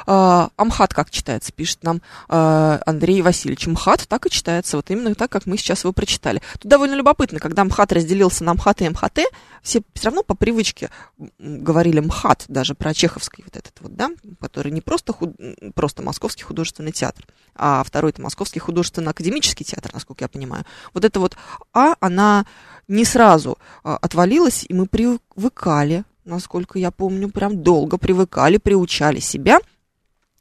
э, 0.06 0.48
Амхат 0.56 0.94
как 0.94 1.10
читается, 1.10 1.52
пишет 1.52 1.84
нам 1.84 2.02
э, 2.30 2.80
Андрей 2.86 3.22
Васильевич. 3.22 3.68
Мхат 3.68 4.08
так 4.08 4.26
и 4.26 4.30
читается, 4.30 4.78
вот 4.78 4.90
именно 4.90 5.16
так, 5.16 5.32
как 5.32 5.46
мы 5.46 5.58
сейчас 5.58 5.84
его 5.84 5.94
прочитали. 5.94 6.42
Тут 6.60 6.70
довольно 6.70 6.96
любопытно, 6.96 7.40
когда 7.40 7.64
Мхат 7.64 7.92
разделился 7.92 8.44
на 8.44 8.54
Мхат 8.54 8.82
и 8.82 8.90
МХТ, 8.90 9.20
все 9.62 9.82
все 9.94 10.06
равно 10.06 10.24
по 10.24 10.36
привычке 10.36 10.90
говорили 11.38 12.00
МХАТ, 12.00 12.46
даже 12.48 12.76
про 12.76 12.94
чеховский 12.94 13.44
вот 13.44 13.56
этот 13.58 13.74
вот, 13.82 13.96
да, 13.96 14.10
который 14.40 14.72
не 14.72 14.82
просто, 14.82 15.14
худ... 15.14 15.36
просто 15.76 16.04
Московский 16.04 16.44
художественный 16.44 16.92
театр, 16.92 17.26
а 17.56 17.84
второй 17.84 18.12
это 18.12 18.22
Московский 18.22 18.60
художественно-академический 18.60 19.66
театр, 19.66 19.92
насколько 19.94 20.24
я 20.24 20.30
понимаю. 20.30 20.66
Вот 20.94 21.04
это 21.04 21.20
вот 21.20 21.36
А, 21.74 21.96
она 22.00 22.46
не 22.88 23.04
сразу 23.04 23.58
а, 23.84 23.98
отвалилась, 23.98 24.66
и 24.68 24.74
мы 24.74 24.86
привыкали, 24.86 26.04
насколько 26.28 26.78
я 26.78 26.92
помню, 26.92 27.30
прям 27.30 27.64
долго 27.64 27.98
привыкали, 27.98 28.58
приучали 28.58 29.20
себя 29.20 29.60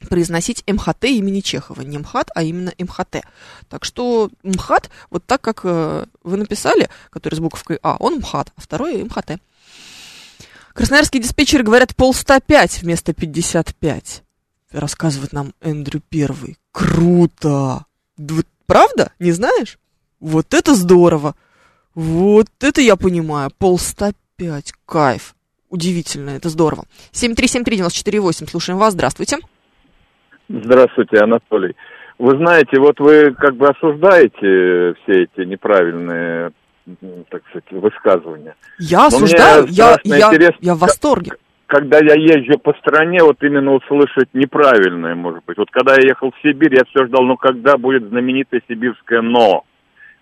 произносить 0.09 0.63
МХТ 0.67 1.05
имени 1.05 1.41
Чехова. 1.41 1.81
Не 1.83 1.99
МХАТ, 1.99 2.31
а 2.35 2.43
именно 2.43 2.73
МХТ. 2.79 3.25
Так 3.69 3.85
что 3.85 4.31
МХАТ, 4.43 4.91
вот 5.11 5.25
так 5.25 5.41
как 5.41 5.61
э, 5.65 6.07
вы 6.23 6.37
написали, 6.37 6.91
который 7.11 7.37
с 7.37 7.41
буковкой 7.41 7.79
А, 7.83 7.97
он 7.99 8.17
МХАТ, 8.17 8.53
а 8.55 8.61
второй 8.61 9.03
МХТ. 9.03 9.41
Красноярские 10.75 11.23
диспетчеры 11.23 11.65
говорят 11.65 11.97
пол 11.97 12.13
105 12.13 12.83
вместо 12.83 13.15
55 13.15 14.23
рассказывает 14.73 15.33
нам 15.33 15.55
Эндрю 15.61 16.03
Первый. 16.09 16.59
Круто! 16.73 17.87
Правда? 18.67 19.13
Не 19.19 19.33
знаешь? 19.33 19.79
Вот 20.21 20.53
это 20.53 20.75
здорово! 20.75 21.35
Вот 21.95 22.49
это 22.61 22.81
я 22.83 22.97
понимаю. 22.97 23.51
Пол 23.57 23.79
105. 23.79 24.75
Кайф. 24.85 25.36
Удивительно, 25.77 26.31
это 26.31 26.49
здорово. 26.49 26.85
7373948, 27.13 28.49
слушаем 28.49 28.79
вас. 28.79 28.95
Здравствуйте. 28.95 29.37
Здравствуйте, 30.49 31.19
Анатолий. 31.19 31.77
Вы 32.19 32.31
знаете, 32.39 32.81
вот 32.81 32.99
вы 32.99 33.35
как 33.35 33.57
бы 33.57 33.69
осуждаете 33.69 34.95
все 35.03 35.25
эти 35.25 35.47
неправильные, 35.47 36.53
так 37.29 37.43
сказать, 37.51 37.71
высказывания. 37.73 38.55
Я 38.79 39.09
осуждаю, 39.09 39.67
я, 39.69 39.99
я, 40.03 40.31
я 40.61 40.75
в 40.75 40.79
восторге 40.79 41.33
когда 41.69 41.99
я 41.99 42.15
езжу 42.15 42.59
по 42.61 42.73
стране, 42.75 43.19
вот 43.25 43.43
именно 43.43 43.73
услышать 43.73 44.29
неправильное, 44.35 45.17
может 45.17 45.45
быть. 45.47 45.59
Вот 45.59 45.69
когда 45.73 45.95
я 45.95 46.11
ехал 46.11 46.31
в 46.31 46.41
Сибирь, 46.41 46.73
я 46.73 46.85
все 46.85 47.07
ждал, 47.07 47.25
ну 47.25 47.37
когда 47.37 47.77
будет 47.77 48.09
знаменитое 48.09 48.63
сибирское 48.69 49.21
«но». 49.21 49.65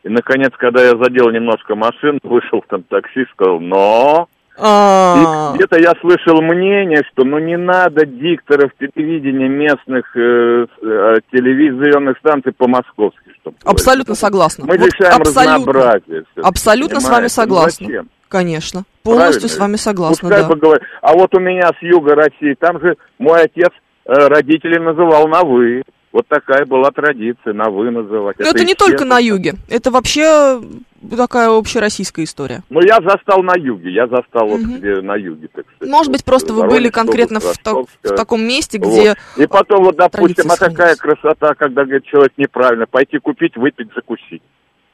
И, 0.05 0.09
наконец, 0.09 0.53
когда 0.57 0.83
я 0.83 0.93
задел 0.97 1.31
немножко 1.31 1.75
машин, 1.75 2.19
вышел 2.23 2.65
там 2.67 2.83
такси, 2.85 3.27
сказал 3.33 3.61
«но». 3.61 4.27
А. 4.57 5.53
И 5.53 5.57
где-то 5.57 5.81
я 5.81 5.93
слышал 6.01 6.41
мнение, 6.41 7.03
что 7.13 7.25
ну 7.25 7.39
не 7.39 7.57
надо 7.57 8.07
дикторов 8.07 8.71
телевидения 8.79 9.49
местных 9.49 10.05
э, 10.17 10.67
э, 10.81 11.15
телевизионных 11.33 12.19
станций 12.19 12.53
по-московски. 12.53 13.19
Абсолютно 13.65 14.15
согласна. 14.15 14.67
Мы 14.67 14.77
решаем 14.77 15.21
разнообразие. 15.21 16.25
Абсолютно 16.43 17.01
с 17.01 17.09
вами 17.09 17.27
согласна. 17.27 17.87
Ну, 17.87 17.93
зачем? 17.93 18.09
Конечно. 18.29 18.85
Полностью 19.03 19.43
Правильно. 19.43 19.49
с 19.49 19.59
вами 19.59 19.77
согласна, 19.77 20.29
Пускай 20.29 20.43
да. 20.43 20.49
Поговорит. 20.49 20.83
А 21.03 21.13
вот 21.13 21.35
у 21.37 21.41
меня 21.41 21.69
с 21.69 21.83
юга 21.83 22.15
России, 22.15 22.57
там 22.59 22.81
же 22.81 22.97
мой 23.19 23.43
отец 23.43 23.71
э, 24.07 24.13
родителей 24.13 24.79
называл 24.79 25.29
на 25.29 25.43
«вы». 25.43 25.83
Вот 26.15 26.29
такая 26.29 26.65
была 26.65 26.93
традиция, 26.93 27.55
на 27.55 27.71
«вы» 27.71 27.91
называть. 27.91 28.39
Но 28.39 28.45
это, 28.45 28.59
это 28.59 28.65
не 28.65 28.77
только 28.77 29.05
на 29.05 29.19
юге, 29.19 29.55
это 29.69 29.91
вообще 29.91 30.63
такая 31.11 31.49
общероссийская 31.51 32.25
история. 32.25 32.63
Ну, 32.71 32.81
я 32.83 33.01
застал 33.01 33.43
на 33.43 33.57
юге, 33.57 33.91
я 33.91 34.07
застал 34.07 34.47
угу. 34.47 34.59
вот 34.59 34.61
где 34.61 35.01
на 35.01 35.17
юге, 35.17 35.49
так 35.53 35.67
сказать. 35.75 35.93
Может 35.93 36.13
быть, 36.13 36.25
просто 36.25 36.53
вы 36.53 36.69
были 36.69 36.89
конкретно 36.89 37.41
в, 37.41 37.59
то, 37.59 37.87
в 38.05 38.15
таком 38.15 38.47
месте, 38.47 38.79
где 38.79 39.09
вот. 39.09 39.43
И 39.43 39.49
потом, 39.49 39.83
вот, 39.83 39.97
допустим, 39.97 40.49
а 40.53 40.57
какая 40.57 40.95
красота, 40.95 41.57
когда, 41.57 41.83
говорит, 41.83 42.05
человек 42.05 42.33
неправильно, 42.37 42.87
пойти 42.87 43.19
купить, 43.19 43.57
выпить, 43.57 43.89
закусить. 43.93 44.43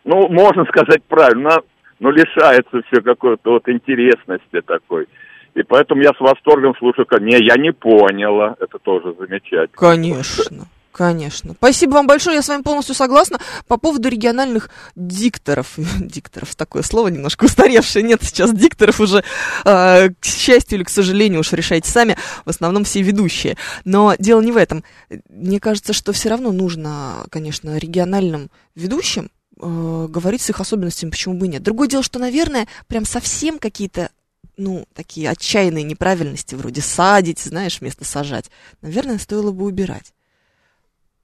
Ну, 0.04 0.26
можно 0.28 0.64
сказать 0.64 1.02
правильно, 1.06 1.58
ну, 1.98 2.10
лишается 2.12 2.80
все 2.90 3.02
какой-то 3.02 3.50
вот 3.50 3.68
интересности 3.68 4.62
такой. 4.64 5.06
И 5.54 5.62
поэтому 5.64 6.00
я 6.00 6.12
с 6.16 6.20
восторгом 6.20 6.74
слушаю, 6.78 7.06
не, 7.20 7.36
я 7.44 7.56
не 7.56 7.74
поняла, 7.74 8.56
это 8.58 8.78
тоже 8.78 9.14
замечательно. 9.18 9.76
Конечно. 9.76 10.64
Конечно. 10.92 11.54
Спасибо 11.54 11.92
вам 11.92 12.06
большое, 12.06 12.36
я 12.36 12.42
с 12.42 12.48
вами 12.48 12.62
полностью 12.62 12.94
согласна. 12.94 13.38
По 13.68 13.76
поводу 13.76 14.08
региональных 14.08 14.70
дикторов. 14.96 15.74
Дикторов, 16.00 16.54
такое 16.56 16.82
слово 16.82 17.08
немножко 17.08 17.44
устаревшее. 17.44 18.02
Нет 18.02 18.22
сейчас 18.22 18.52
дикторов 18.52 19.00
уже, 19.00 19.22
э, 19.64 20.08
к 20.10 20.24
счастью 20.24 20.78
или 20.78 20.84
к 20.84 20.90
сожалению, 20.90 21.40
уж 21.40 21.52
решайте 21.52 21.88
сами. 21.90 22.16
В 22.44 22.50
основном 22.50 22.84
все 22.84 23.02
ведущие. 23.02 23.56
Но 23.84 24.14
дело 24.18 24.40
не 24.40 24.50
в 24.52 24.56
этом. 24.56 24.82
Мне 25.28 25.60
кажется, 25.60 25.92
что 25.92 26.12
все 26.12 26.28
равно 26.28 26.50
нужно, 26.50 27.24
конечно, 27.30 27.78
региональным 27.78 28.50
ведущим 28.74 29.30
э, 29.60 30.06
говорить 30.08 30.42
с 30.42 30.50
их 30.50 30.60
особенностями, 30.60 31.10
почему 31.10 31.34
бы 31.34 31.46
и 31.46 31.50
нет. 31.50 31.62
Другое 31.62 31.86
дело, 31.86 32.02
что, 32.02 32.18
наверное, 32.18 32.66
прям 32.88 33.04
совсем 33.04 33.58
какие-то 33.58 34.10
ну, 34.56 34.86
такие 34.92 35.30
отчаянные 35.30 35.84
неправильности, 35.84 36.54
вроде 36.54 36.82
садить, 36.82 37.38
знаешь, 37.38 37.80
вместо 37.80 38.04
сажать, 38.04 38.50
наверное, 38.82 39.18
стоило 39.18 39.52
бы 39.52 39.64
убирать. 39.64 40.12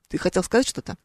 Ты 0.09 0.19
хотел 0.19 0.43
сказать 0.43 0.69
что-то? 0.69 0.97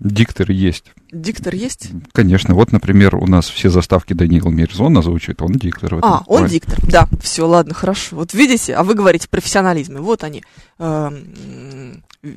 Диктор 0.00 0.50
есть. 0.50 0.92
Диктор 1.12 1.54
есть? 1.54 1.90
Конечно. 2.12 2.54
Вот, 2.54 2.72
например, 2.72 3.14
у 3.14 3.26
нас 3.26 3.48
все 3.48 3.70
заставки 3.70 4.12
Даниил 4.12 4.50
Мирзон 4.50 4.98
озвучивает, 4.98 5.40
он 5.40 5.52
диктор. 5.52 5.94
а, 6.02 6.22
он 6.26 6.38
плане. 6.38 6.48
диктор, 6.48 6.78
да. 6.90 7.08
Все, 7.22 7.46
ладно, 7.46 7.74
хорошо. 7.74 8.16
Вот 8.16 8.34
видите, 8.34 8.74
а 8.74 8.82
вы 8.82 8.94
говорите 8.94 9.28
профессионализме. 9.28 10.00
Вот 10.00 10.24
они, 10.24 10.42
э, 10.78 11.10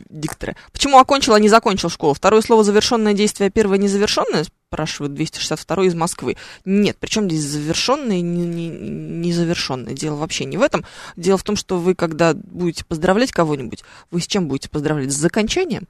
дикторы. 0.10 0.56
Почему 0.72 1.00
окончил, 1.00 1.34
а 1.34 1.40
не 1.40 1.50
закончил 1.50 1.90
школу? 1.90 2.14
Второе 2.14 2.42
слово 2.42 2.64
завершенное 2.64 3.14
действие, 3.14 3.50
первое 3.50 3.80
незавершенное, 3.80 4.46
спрашивает 4.70 5.14
262 5.16 5.86
из 5.86 5.96
Москвы. 5.96 6.38
Нет, 6.66 6.98
причем 7.00 7.30
здесь 7.30 7.44
завершенное 7.44 8.18
и 8.18 8.22
незавершенное. 8.22 9.94
Дело 9.94 10.18
вообще 10.18 10.46
не 10.46 10.58
в 10.58 10.62
этом. 10.62 10.86
Дело 11.16 11.38
в 11.38 11.44
том, 11.44 11.56
что 11.56 11.80
вы, 11.80 11.96
когда 11.96 12.34
будете 12.34 12.86
поздравлять 12.86 13.32
кого-нибудь, 13.32 13.84
вы 14.12 14.22
с 14.22 14.28
чем 14.28 14.48
будете 14.48 14.70
поздравлять? 14.70 15.12
С 15.12 15.16
закончанием? 15.16 15.88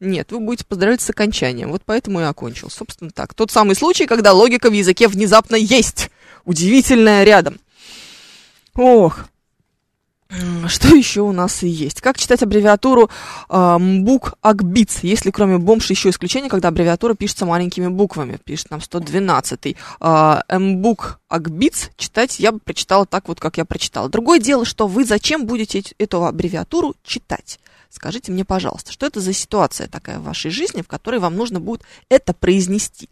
Нет, 0.00 0.30
вы 0.30 0.40
будете 0.40 0.64
поздравлять 0.64 1.00
с 1.00 1.10
окончанием. 1.10 1.70
Вот 1.70 1.82
поэтому 1.84 2.20
и 2.20 2.24
окончил. 2.24 2.70
Собственно 2.70 3.10
так. 3.10 3.34
Тот 3.34 3.50
самый 3.50 3.74
случай, 3.74 4.06
когда 4.06 4.32
логика 4.32 4.70
в 4.70 4.72
языке 4.72 5.08
внезапно 5.08 5.56
есть. 5.56 6.10
Удивительная 6.44 7.24
рядом. 7.24 7.58
Ох, 8.74 9.24
что 10.68 10.94
еще 10.94 11.22
у 11.22 11.32
нас 11.32 11.62
есть? 11.62 12.02
Как 12.02 12.18
читать 12.18 12.42
аббревиатуру 12.42 13.10
э, 13.48 13.78
МБУК 13.78 14.34
АКБИЦ, 14.42 14.98
если 15.02 15.30
кроме 15.30 15.56
бомж 15.56 15.88
еще 15.88 16.10
исключение, 16.10 16.50
когда 16.50 16.68
аббревиатура 16.68 17.14
пишется 17.14 17.46
маленькими 17.46 17.88
буквами? 17.88 18.38
Пишет 18.44 18.70
нам 18.70 18.80
112-й. 18.80 19.76
Э, 20.00 20.58
МБУК 20.58 21.20
АКБИЦ 21.28 21.90
читать 21.96 22.38
я 22.38 22.52
бы 22.52 22.58
прочитала 22.60 23.06
так 23.06 23.26
вот, 23.26 23.40
как 23.40 23.56
я 23.56 23.64
прочитала. 23.64 24.10
Другое 24.10 24.38
дело, 24.38 24.66
что 24.66 24.86
вы 24.86 25.04
зачем 25.04 25.46
будете 25.46 25.82
эту 25.98 26.24
аббревиатуру 26.24 26.94
читать? 27.02 27.58
Скажите 27.90 28.32
мне, 28.32 28.44
пожалуйста, 28.44 28.92
что 28.92 29.06
это 29.06 29.20
за 29.20 29.32
ситуация 29.32 29.88
такая 29.88 30.18
в 30.18 30.24
вашей 30.24 30.50
жизни, 30.50 30.82
в 30.82 30.88
которой 30.88 31.20
вам 31.20 31.36
нужно 31.36 31.60
будет 31.60 31.82
это 32.08 32.32
произнести? 32.34 33.08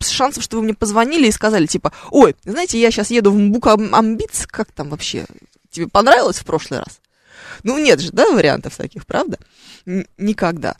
шансов, 0.00 0.42
что 0.42 0.56
вы 0.56 0.64
мне 0.64 0.74
позвонили 0.74 1.28
и 1.28 1.32
сказали, 1.32 1.66
типа, 1.66 1.92
ой, 2.10 2.34
знаете, 2.44 2.80
я 2.80 2.90
сейчас 2.90 3.10
еду 3.10 3.30
в 3.30 3.38
МБУК 3.38 3.68
Амбиц, 3.92 4.48
как 4.48 4.72
там 4.72 4.88
вообще 4.88 5.26
Тебе 5.72 5.88
понравилось 5.88 6.38
в 6.38 6.44
прошлый 6.44 6.80
раз? 6.80 7.00
Ну, 7.64 7.78
нет 7.78 7.98
же, 8.00 8.12
да, 8.12 8.30
вариантов 8.30 8.76
таких, 8.76 9.06
правда? 9.06 9.38
Никогда. 10.18 10.76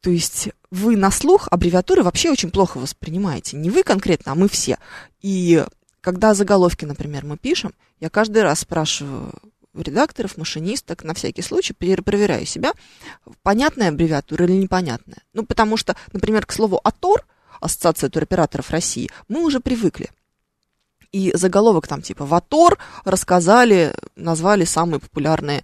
То 0.00 0.10
есть 0.10 0.48
вы 0.70 0.96
на 0.96 1.10
слух 1.10 1.46
аббревиатуры 1.50 2.02
вообще 2.02 2.30
очень 2.30 2.50
плохо 2.50 2.78
воспринимаете. 2.78 3.56
Не 3.56 3.70
вы 3.70 3.82
конкретно, 3.82 4.32
а 4.32 4.34
мы 4.34 4.48
все. 4.48 4.78
И 5.20 5.64
когда 6.00 6.34
заголовки, 6.34 6.84
например, 6.84 7.24
мы 7.24 7.36
пишем, 7.36 7.74
я 8.00 8.10
каждый 8.10 8.42
раз 8.42 8.60
спрашиваю 8.60 9.32
редакторов, 9.82 10.36
машинисток, 10.36 11.04
на 11.04 11.14
всякий 11.14 11.42
случай 11.42 11.72
перепроверяю 11.72 12.46
себя, 12.46 12.72
понятная 13.42 13.88
аббревиатура 13.88 14.44
или 14.44 14.52
непонятная. 14.52 15.22
Ну, 15.32 15.44
потому 15.44 15.76
что, 15.76 15.96
например, 16.12 16.46
к 16.46 16.52
слову 16.52 16.80
«АТОР», 16.82 17.24
Ассоциация 17.60 18.10
туроператоров 18.10 18.70
России, 18.70 19.10
мы 19.28 19.42
уже 19.42 19.60
привыкли 19.60 20.10
и 21.14 21.30
заголовок 21.32 21.86
там 21.86 22.02
типа 22.02 22.26
«Ватор» 22.26 22.76
рассказали, 23.04 23.94
назвали 24.16 24.64
самые 24.64 24.98
популярные 24.98 25.62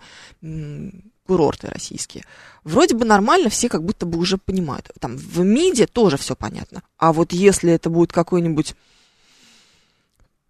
курорты 1.27 1.67
российские. 1.67 2.25
Вроде 2.63 2.95
бы 2.95 3.05
нормально, 3.05 3.51
все 3.51 3.69
как 3.69 3.83
будто 3.83 4.07
бы 4.07 4.17
уже 4.19 4.39
понимают. 4.39 4.93
Там 5.01 5.17
в 5.17 5.41
МИДе 5.41 5.89
тоже 5.89 6.17
все 6.17 6.37
понятно. 6.37 6.83
А 6.99 7.13
вот 7.13 7.33
если 7.33 7.73
это 7.73 7.91
будет 7.91 8.13
какой-нибудь 8.13 8.77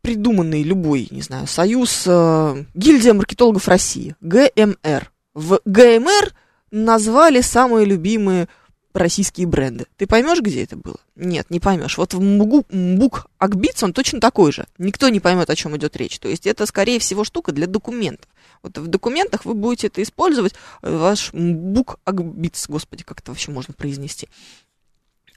придуманный 0.02 0.62
любой, 0.62 1.08
не 1.10 1.22
знаю, 1.22 1.46
союз, 1.46 2.04
э, 2.06 2.64
гильдия 2.74 3.14
маркетологов 3.14 3.68
России, 3.68 4.16
ГМР. 4.20 5.10
В 5.34 5.60
ГМР 5.64 6.34
назвали 6.70 7.40
самые 7.40 7.86
любимые 7.86 8.48
российские 8.92 9.46
бренды. 9.46 9.86
Ты 9.96 10.06
поймешь, 10.06 10.40
где 10.40 10.64
это 10.64 10.76
было? 10.76 10.96
Нет, 11.14 11.48
не 11.50 11.60
поймешь. 11.60 11.96
Вот 11.96 12.14
в 12.14 12.20
Мбук, 12.20 12.66
Мбук 12.72 13.26
Акбитс 13.38 13.82
он 13.82 13.92
точно 13.92 14.20
такой 14.20 14.52
же. 14.52 14.66
Никто 14.78 15.08
не 15.08 15.20
поймет, 15.20 15.48
о 15.48 15.56
чем 15.56 15.76
идет 15.76 15.96
речь. 15.96 16.18
То 16.18 16.28
есть 16.28 16.46
это, 16.46 16.66
скорее 16.66 16.98
всего, 16.98 17.24
штука 17.24 17.52
для 17.52 17.66
документов. 17.66 18.28
Вот 18.62 18.76
в 18.78 18.88
документах 18.88 19.44
вы 19.44 19.54
будете 19.54 19.86
это 19.86 20.02
использовать, 20.02 20.54
э, 20.82 20.96
ваш 20.96 21.32
Мбук 21.32 21.98
Акбитс, 22.04 22.68
господи, 22.68 23.04
как 23.04 23.20
это 23.20 23.30
вообще 23.30 23.50
можно 23.52 23.74
произнести. 23.74 24.28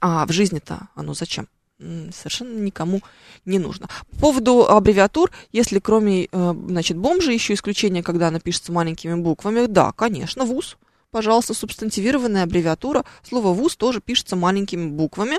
А 0.00 0.26
в 0.26 0.32
жизни-то 0.32 0.88
оно 0.94 1.14
зачем? 1.14 1.48
Совершенно 1.78 2.58
никому 2.58 3.00
не 3.44 3.58
нужно. 3.58 3.88
По 4.10 4.16
поводу 4.16 4.66
аббревиатур, 4.66 5.30
если 5.52 5.78
кроме, 5.78 6.26
э, 6.26 6.54
значит, 6.68 6.96
бомжа 6.96 7.32
еще 7.32 7.54
исключение, 7.54 8.02
когда 8.02 8.28
она 8.28 8.40
пишется 8.40 8.72
маленькими 8.72 9.14
буквами, 9.14 9.66
да, 9.66 9.92
конечно, 9.92 10.44
ВУЗ, 10.44 10.76
пожалуйста, 11.10 11.54
субстантивированная 11.54 12.44
аббревиатура. 12.44 13.04
Слово 13.22 13.52
ВУЗ 13.52 13.76
тоже 13.76 14.00
пишется 14.00 14.36
маленькими 14.36 14.88
буквами. 14.88 15.38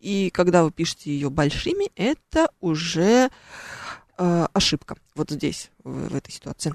И 0.00 0.30
когда 0.30 0.64
вы 0.64 0.72
пишете 0.72 1.12
ее 1.12 1.30
большими, 1.30 1.90
это 1.96 2.48
уже 2.60 3.30
э, 4.18 4.46
ошибка. 4.52 4.96
Вот 5.14 5.30
здесь, 5.30 5.70
в, 5.84 6.08
в 6.08 6.16
этой 6.16 6.32
ситуации. 6.32 6.74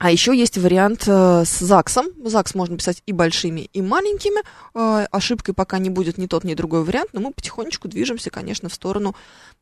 А 0.00 0.10
еще 0.10 0.34
есть 0.34 0.56
вариант 0.56 1.04
э, 1.06 1.44
с 1.44 1.58
ЗАГСом. 1.58 2.06
ЗАГС 2.24 2.54
можно 2.54 2.78
писать 2.78 3.02
и 3.04 3.12
большими, 3.12 3.68
и 3.74 3.82
маленькими. 3.82 4.40
Э, 4.72 5.06
ошибкой 5.10 5.52
пока 5.52 5.78
не 5.78 5.90
будет 5.90 6.16
ни 6.16 6.26
тот, 6.26 6.42
ни 6.42 6.54
другой 6.54 6.84
вариант, 6.84 7.10
но 7.12 7.20
мы 7.20 7.32
потихонечку 7.34 7.86
движемся, 7.86 8.30
конечно, 8.30 8.70
в 8.70 8.74
сторону 8.74 9.14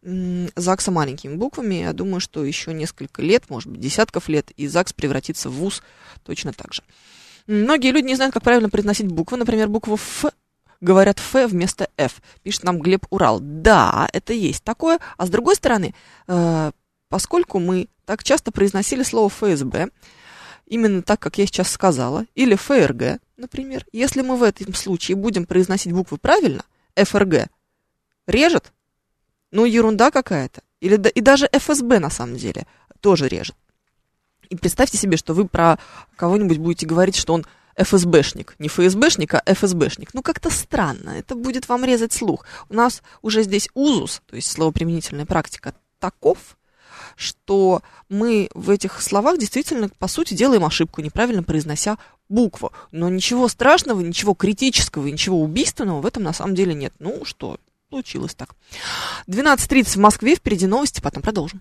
э, 0.04 0.46
ЗАГСа 0.54 0.92
маленькими 0.92 1.34
буквами. 1.34 1.82
Я 1.82 1.92
думаю, 1.92 2.20
что 2.20 2.44
еще 2.44 2.72
несколько 2.72 3.20
лет, 3.20 3.50
может 3.50 3.68
быть, 3.68 3.80
десятков 3.80 4.28
лет, 4.28 4.52
и 4.52 4.68
ЗАГС 4.68 4.92
превратится 4.92 5.50
в 5.50 5.54
ВУЗ 5.54 5.82
точно 6.22 6.52
так 6.52 6.72
же. 6.72 6.84
Многие 7.48 7.90
люди 7.90 8.06
не 8.06 8.14
знают, 8.14 8.32
как 8.32 8.44
правильно 8.44 8.70
произносить 8.70 9.08
буквы. 9.08 9.38
Например, 9.38 9.66
букву 9.66 9.94
«Ф» 9.94 10.26
говорят 10.80 11.18
«Ф» 11.18 11.50
вместо 11.50 11.88
«Ф». 11.96 12.22
Пишет 12.44 12.62
нам 12.62 12.78
Глеб 12.78 13.06
Урал. 13.10 13.40
Да, 13.40 14.08
это 14.12 14.34
есть 14.34 14.62
такое. 14.62 15.00
А 15.16 15.26
с 15.26 15.30
другой 15.30 15.56
стороны, 15.56 15.96
э, 16.28 16.70
поскольку 17.08 17.58
мы 17.58 17.88
так 18.04 18.22
часто 18.22 18.52
произносили 18.52 19.02
слово 19.02 19.30
«ФСБ», 19.30 19.88
именно 20.68 21.02
так, 21.02 21.20
как 21.20 21.38
я 21.38 21.46
сейчас 21.46 21.70
сказала, 21.70 22.26
или 22.34 22.54
ФРГ, 22.54 23.20
например, 23.36 23.86
если 23.92 24.22
мы 24.22 24.36
в 24.36 24.42
этом 24.42 24.74
случае 24.74 25.16
будем 25.16 25.46
произносить 25.46 25.92
буквы 25.92 26.18
правильно, 26.18 26.64
ФРГ 26.96 27.48
режет, 28.26 28.72
ну, 29.50 29.64
ерунда 29.64 30.10
какая-то. 30.10 30.62
Или, 30.80 30.96
и 31.10 31.20
даже 31.20 31.48
ФСБ, 31.52 31.98
на 31.98 32.10
самом 32.10 32.36
деле, 32.36 32.66
тоже 33.00 33.28
режет. 33.28 33.56
И 34.48 34.56
представьте 34.56 34.96
себе, 34.96 35.16
что 35.16 35.34
вы 35.34 35.46
про 35.46 35.78
кого-нибудь 36.16 36.58
будете 36.58 36.86
говорить, 36.86 37.16
что 37.16 37.34
он 37.34 37.46
ФСБшник. 37.76 38.54
Не 38.58 38.68
ФСБшник, 38.68 39.34
а 39.34 39.42
ФСБшник. 39.46 40.14
Ну, 40.14 40.22
как-то 40.22 40.50
странно. 40.50 41.10
Это 41.10 41.34
будет 41.34 41.68
вам 41.68 41.84
резать 41.84 42.12
слух. 42.12 42.44
У 42.68 42.74
нас 42.74 43.02
уже 43.22 43.42
здесь 43.42 43.68
узус, 43.74 44.22
то 44.26 44.36
есть 44.36 44.50
словоприменительная 44.50 45.26
практика, 45.26 45.74
таков, 45.98 46.57
что 47.18 47.82
мы 48.08 48.48
в 48.54 48.70
этих 48.70 49.02
словах 49.02 49.38
действительно, 49.38 49.90
по 49.98 50.06
сути, 50.06 50.34
делаем 50.34 50.64
ошибку, 50.64 51.02
неправильно 51.02 51.42
произнося 51.42 51.98
букву. 52.28 52.72
Но 52.92 53.08
ничего 53.08 53.48
страшного, 53.48 54.00
ничего 54.00 54.34
критического, 54.34 55.06
ничего 55.08 55.42
убийственного 55.42 56.00
в 56.00 56.06
этом 56.06 56.22
на 56.22 56.32
самом 56.32 56.54
деле 56.54 56.74
нет. 56.74 56.94
Ну 57.00 57.24
что, 57.24 57.58
получилось 57.90 58.34
так. 58.34 58.50
12.30 59.26 59.84
в 59.84 59.96
Москве, 59.96 60.36
впереди 60.36 60.66
новости, 60.66 61.00
потом 61.00 61.22
продолжим. 61.22 61.60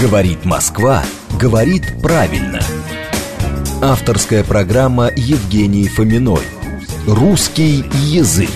Говорит 0.00 0.44
Москва, 0.44 1.04
говорит 1.38 1.82
правильно. 2.00 2.60
Авторская 3.82 4.44
программа 4.44 5.10
Евгении 5.16 5.88
Фоминой. 5.88 6.44
Русский 7.06 7.84
язык. 8.06 8.50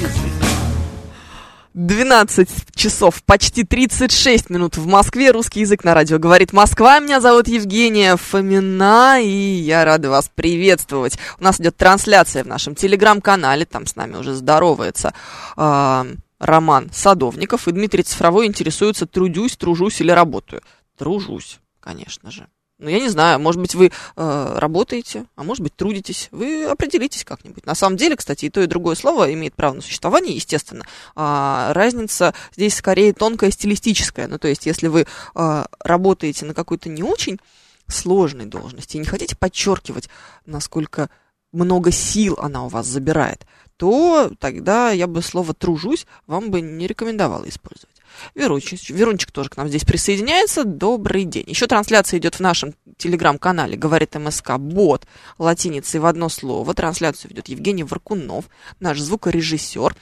12 1.74 2.48
часов, 2.74 3.22
почти 3.24 3.64
36 3.64 4.48
минут 4.50 4.76
в 4.76 4.86
Москве. 4.86 5.30
Русский 5.30 5.60
язык 5.60 5.84
на 5.84 5.94
радио 5.94 6.18
говорит 6.18 6.52
Москва. 6.52 7.00
Меня 7.00 7.20
зовут 7.20 7.48
Евгения 7.48 8.16
Фомина, 8.16 9.20
и 9.20 9.26
я 9.28 9.84
рада 9.84 10.08
вас 10.08 10.30
приветствовать. 10.34 11.18
У 11.38 11.44
нас 11.44 11.60
идет 11.60 11.76
трансляция 11.76 12.44
в 12.44 12.46
нашем 12.46 12.74
телеграм-канале, 12.74 13.66
там 13.66 13.86
с 13.86 13.96
нами 13.96 14.16
уже 14.16 14.34
здоровается 14.34 15.14
э, 15.56 16.04
Роман 16.38 16.90
Садовников, 16.92 17.68
и 17.68 17.72
Дмитрий 17.72 18.04
Цифровой 18.04 18.46
интересуется, 18.46 19.06
трудюсь, 19.06 19.56
тружусь 19.56 20.00
или 20.00 20.10
работаю 20.10 20.62
тружусь, 20.96 21.60
конечно 21.80 22.30
же. 22.30 22.46
Ну, 22.84 22.90
я 22.90 23.00
не 23.00 23.08
знаю, 23.08 23.40
может 23.40 23.58
быть, 23.58 23.74
вы 23.74 23.90
э, 24.16 24.58
работаете, 24.58 25.24
а 25.36 25.42
может 25.42 25.62
быть, 25.62 25.74
трудитесь. 25.74 26.28
Вы 26.32 26.66
определитесь 26.66 27.24
как-нибудь. 27.24 27.64
На 27.64 27.74
самом 27.74 27.96
деле, 27.96 28.14
кстати, 28.14 28.44
и 28.44 28.50
то, 28.50 28.60
и 28.60 28.66
другое 28.66 28.94
слово 28.94 29.32
имеет 29.32 29.54
право 29.54 29.72
на 29.72 29.80
существование, 29.80 30.34
естественно. 30.34 30.84
А, 31.16 31.72
разница 31.72 32.34
здесь 32.54 32.74
скорее 32.74 33.14
тонкая, 33.14 33.50
стилистическая. 33.50 34.28
Ну, 34.28 34.38
то 34.38 34.48
есть, 34.48 34.66
если 34.66 34.88
вы 34.88 35.06
э, 35.34 35.64
работаете 35.80 36.44
на 36.44 36.52
какой-то 36.52 36.90
не 36.90 37.02
очень 37.02 37.40
сложной 37.88 38.44
должности 38.44 38.98
и 38.98 39.00
не 39.00 39.06
хотите 39.06 39.34
подчеркивать, 39.34 40.10
насколько 40.44 41.08
много 41.52 41.90
сил 41.90 42.36
она 42.38 42.66
у 42.66 42.68
вас 42.68 42.86
забирает, 42.86 43.46
то 43.78 44.30
тогда 44.38 44.90
я 44.90 45.06
бы 45.06 45.22
слово 45.22 45.54
«тружусь» 45.54 46.06
вам 46.26 46.50
бы 46.50 46.60
не 46.60 46.86
рекомендовала 46.86 47.48
использовать. 47.48 47.93
Верунчик, 48.34 48.90
Верунчик 48.90 49.30
тоже 49.30 49.48
к 49.48 49.56
нам 49.56 49.68
здесь 49.68 49.84
присоединяется. 49.84 50.64
Добрый 50.64 51.24
день. 51.24 51.44
Еще 51.46 51.66
трансляция 51.66 52.18
идет 52.18 52.36
в 52.36 52.40
нашем 52.40 52.74
телеграм-канале, 52.96 53.76
говорит 53.76 54.14
МСК, 54.14 54.56
бот, 54.58 55.06
латиницей 55.38 56.00
в 56.00 56.06
одно 56.06 56.28
слово. 56.28 56.74
Трансляцию 56.74 57.30
ведет 57.30 57.48
Евгений 57.48 57.84
Варкунов, 57.84 58.46
наш 58.80 58.98
звукорежиссер. 58.98 59.94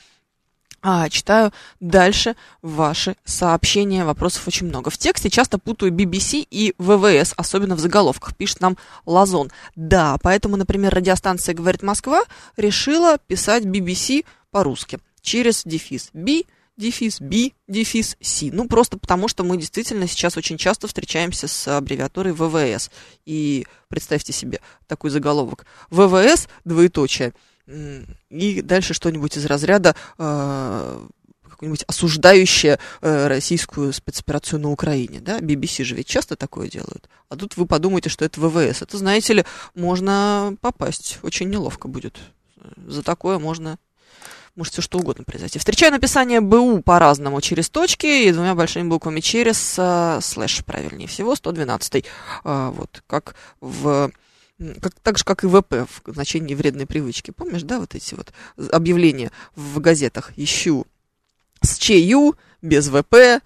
А, 0.84 1.08
читаю 1.08 1.52
дальше 1.78 2.34
ваши 2.60 3.16
сообщения, 3.24 4.04
вопросов 4.04 4.48
очень 4.48 4.66
много. 4.66 4.90
В 4.90 4.98
тексте 4.98 5.30
часто 5.30 5.58
путаю 5.58 5.92
BBC 5.92 6.44
и 6.50 6.74
ВВС, 6.78 7.34
особенно 7.36 7.76
в 7.76 7.78
заголовках, 7.78 8.36
пишет 8.36 8.60
нам 8.60 8.76
Лазон. 9.06 9.52
Да, 9.76 10.16
поэтому, 10.20 10.56
например, 10.56 10.92
радиостанция 10.92 11.54
«Говорит 11.54 11.82
Москва» 11.82 12.24
решила 12.56 13.18
писать 13.18 13.64
BBC 13.64 14.24
по-русски 14.50 14.98
через 15.20 15.62
дефис 15.64 16.10
B, 16.14 16.42
дефис 16.76 17.20
B, 17.20 17.52
дефис 17.68 18.16
C. 18.20 18.50
Ну, 18.52 18.66
просто 18.66 18.98
потому, 18.98 19.28
что 19.28 19.44
мы 19.44 19.56
действительно 19.56 20.06
сейчас 20.06 20.36
очень 20.36 20.58
часто 20.58 20.86
встречаемся 20.86 21.48
с 21.48 21.68
аббревиатурой 21.68 22.32
ВВС. 22.32 22.90
И 23.24 23.66
представьте 23.88 24.32
себе 24.32 24.60
такой 24.86 25.10
заголовок. 25.10 25.66
ВВС, 25.90 26.48
двоеточие, 26.64 27.32
и 28.30 28.60
дальше 28.62 28.92
что-нибудь 28.92 29.36
из 29.36 29.46
разряда 29.46 29.94
э, 30.18 31.06
какое-нибудь 31.48 31.84
осуждающее 31.86 32.80
э, 33.00 33.26
российскую 33.28 33.92
спецоперацию 33.92 34.58
на 34.58 34.70
Украине, 34.70 35.20
да? 35.20 35.38
BBC 35.38 35.84
же 35.84 35.94
ведь 35.94 36.08
часто 36.08 36.34
такое 36.34 36.68
делают. 36.68 37.08
А 37.28 37.36
тут 37.36 37.56
вы 37.56 37.66
подумаете, 37.66 38.08
что 38.10 38.24
это 38.24 38.40
ВВС. 38.40 38.82
Это, 38.82 38.98
знаете 38.98 39.34
ли, 39.34 39.44
можно 39.74 40.56
попасть. 40.60 41.18
Очень 41.22 41.50
неловко 41.50 41.86
будет. 41.86 42.18
За 42.76 43.02
такое 43.02 43.38
можно 43.38 43.78
может 44.54 44.72
все 44.72 44.82
что 44.82 44.98
угодно 44.98 45.24
произойти. 45.24 45.58
Встречаю 45.58 45.92
написание 45.92 46.40
БУ 46.40 46.82
по-разному, 46.82 47.40
через 47.40 47.70
точки 47.70 48.26
и 48.26 48.32
двумя 48.32 48.54
большими 48.54 48.88
буквами 48.88 49.20
через 49.20 49.74
э, 49.78 50.18
слэш, 50.20 50.64
правильнее 50.64 51.08
всего, 51.08 51.34
112. 51.34 52.04
Э, 52.44 52.72
вот, 52.74 53.02
как 53.06 53.34
в 53.60 54.10
как, 54.80 54.94
так 55.02 55.18
же, 55.18 55.24
как 55.24 55.42
и 55.42 55.48
ВП 55.48 55.88
в 56.04 56.12
значении 56.12 56.54
вредной 56.54 56.86
привычки. 56.86 57.32
Помнишь, 57.32 57.62
да, 57.62 57.80
вот 57.80 57.94
эти 57.94 58.14
вот 58.14 58.32
объявления 58.70 59.32
в 59.56 59.80
газетах? 59.80 60.32
Ищу 60.36 60.86
с 61.62 61.78
ЧЮ, 61.78 62.36
без 62.60 62.88
ВП, 62.88 63.14
э, 63.14 63.40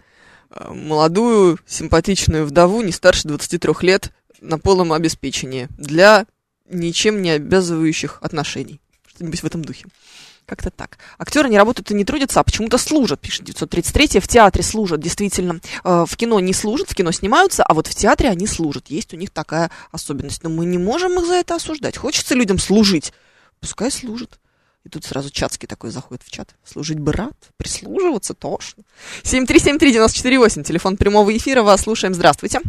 молодую, 0.70 1.58
симпатичную 1.66 2.46
вдову, 2.46 2.82
не 2.82 2.92
старше 2.92 3.28
23 3.28 3.72
лет, 3.82 4.12
на 4.40 4.58
полном 4.58 4.92
обеспечении 4.92 5.68
для 5.78 6.26
ничем 6.68 7.22
не 7.22 7.30
обязывающих 7.30 8.18
отношений. 8.20 8.80
Что-нибудь 9.06 9.42
в 9.42 9.46
этом 9.46 9.64
духе. 9.64 9.86
Как-то 10.46 10.70
так. 10.70 10.98
Актеры 11.18 11.48
не 11.48 11.58
работают 11.58 11.90
и 11.90 11.94
не 11.94 12.04
трудятся, 12.04 12.38
а 12.38 12.44
почему-то 12.44 12.78
служат, 12.78 13.20
пишет 13.20 13.44
933. 13.44 14.20
В 14.20 14.28
театре 14.28 14.62
служат, 14.62 15.00
действительно. 15.00 15.60
Э, 15.82 16.04
в 16.06 16.16
кино 16.16 16.38
не 16.38 16.52
служат, 16.52 16.88
в 16.88 16.94
кино 16.94 17.10
снимаются, 17.10 17.64
а 17.64 17.74
вот 17.74 17.88
в 17.88 17.94
театре 17.96 18.30
они 18.30 18.46
служат. 18.46 18.86
Есть 18.88 19.12
у 19.12 19.16
них 19.16 19.30
такая 19.30 19.72
особенность. 19.90 20.44
Но 20.44 20.50
мы 20.50 20.64
не 20.64 20.78
можем 20.78 21.18
их 21.18 21.26
за 21.26 21.34
это 21.34 21.56
осуждать. 21.56 21.96
Хочется 21.96 22.36
людям 22.36 22.58
служить. 22.58 23.12
Пускай 23.60 23.90
служат. 23.90 24.38
И 24.84 24.88
тут 24.88 25.04
сразу 25.04 25.30
Чацкий 25.30 25.66
такой 25.66 25.90
заходит 25.90 26.22
в 26.22 26.30
чат. 26.30 26.54
Служить 26.64 27.00
бы 27.00 27.12
рад, 27.12 27.34
прислуживаться 27.56 28.34
тошно. 28.34 28.84
7373948, 29.24 30.62
телефон 30.62 30.96
прямого 30.96 31.36
эфира, 31.36 31.64
вас 31.64 31.80
слушаем. 31.80 32.14
Здравствуйте. 32.14 32.60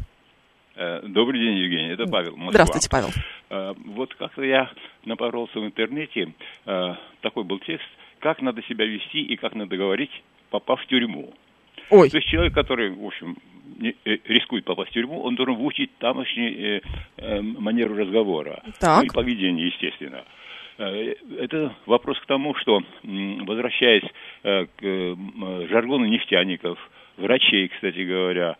Э, 0.77 1.01
добрый 1.07 1.39
день, 1.39 1.57
Евгений. 1.57 1.93
Это 1.93 2.05
Павел. 2.05 2.37
Москва. 2.37 2.51
Здравствуйте, 2.51 2.89
Павел. 2.89 3.09
Э, 3.49 3.73
вот 3.85 4.13
как-то 4.13 4.43
я 4.43 4.69
напоролся 5.05 5.59
в 5.59 5.65
интернете, 5.65 6.33
э, 6.65 6.95
такой 7.21 7.43
был 7.45 7.57
текст, 7.59 7.87
как 8.19 8.41
надо 8.43 8.61
себя 8.63 8.85
вести 8.85 9.23
и 9.23 9.35
как 9.37 9.55
надо 9.55 9.75
говорить, 9.75 10.11
попав 10.51 10.79
в 10.79 10.85
тюрьму. 10.85 11.33
Ой. 11.89 12.11
То 12.11 12.17
есть 12.17 12.29
человек, 12.29 12.53
который, 12.53 12.91
в 12.91 13.03
общем, 13.03 13.37
рискует 14.03 14.65
попасть 14.65 14.91
в 14.91 14.93
тюрьму, 14.93 15.21
он 15.21 15.35
должен 15.35 15.55
выучить 15.55 15.95
тамошнюю 15.97 16.81
манеру 17.59 17.95
разговора. 17.95 18.61
Так. 18.79 18.99
Ну 18.99 19.03
и 19.05 19.09
поведение, 19.09 19.67
естественно. 19.67 20.23
Это 20.77 21.75
вопрос 21.85 22.19
к 22.19 22.25
тому, 22.25 22.55
что, 22.55 22.81
возвращаясь 23.03 24.03
к 24.43 25.17
жаргону 25.69 26.05
нефтяников, 26.05 26.79
врачей, 27.17 27.67
кстати 27.67 27.99
говоря, 27.99 28.57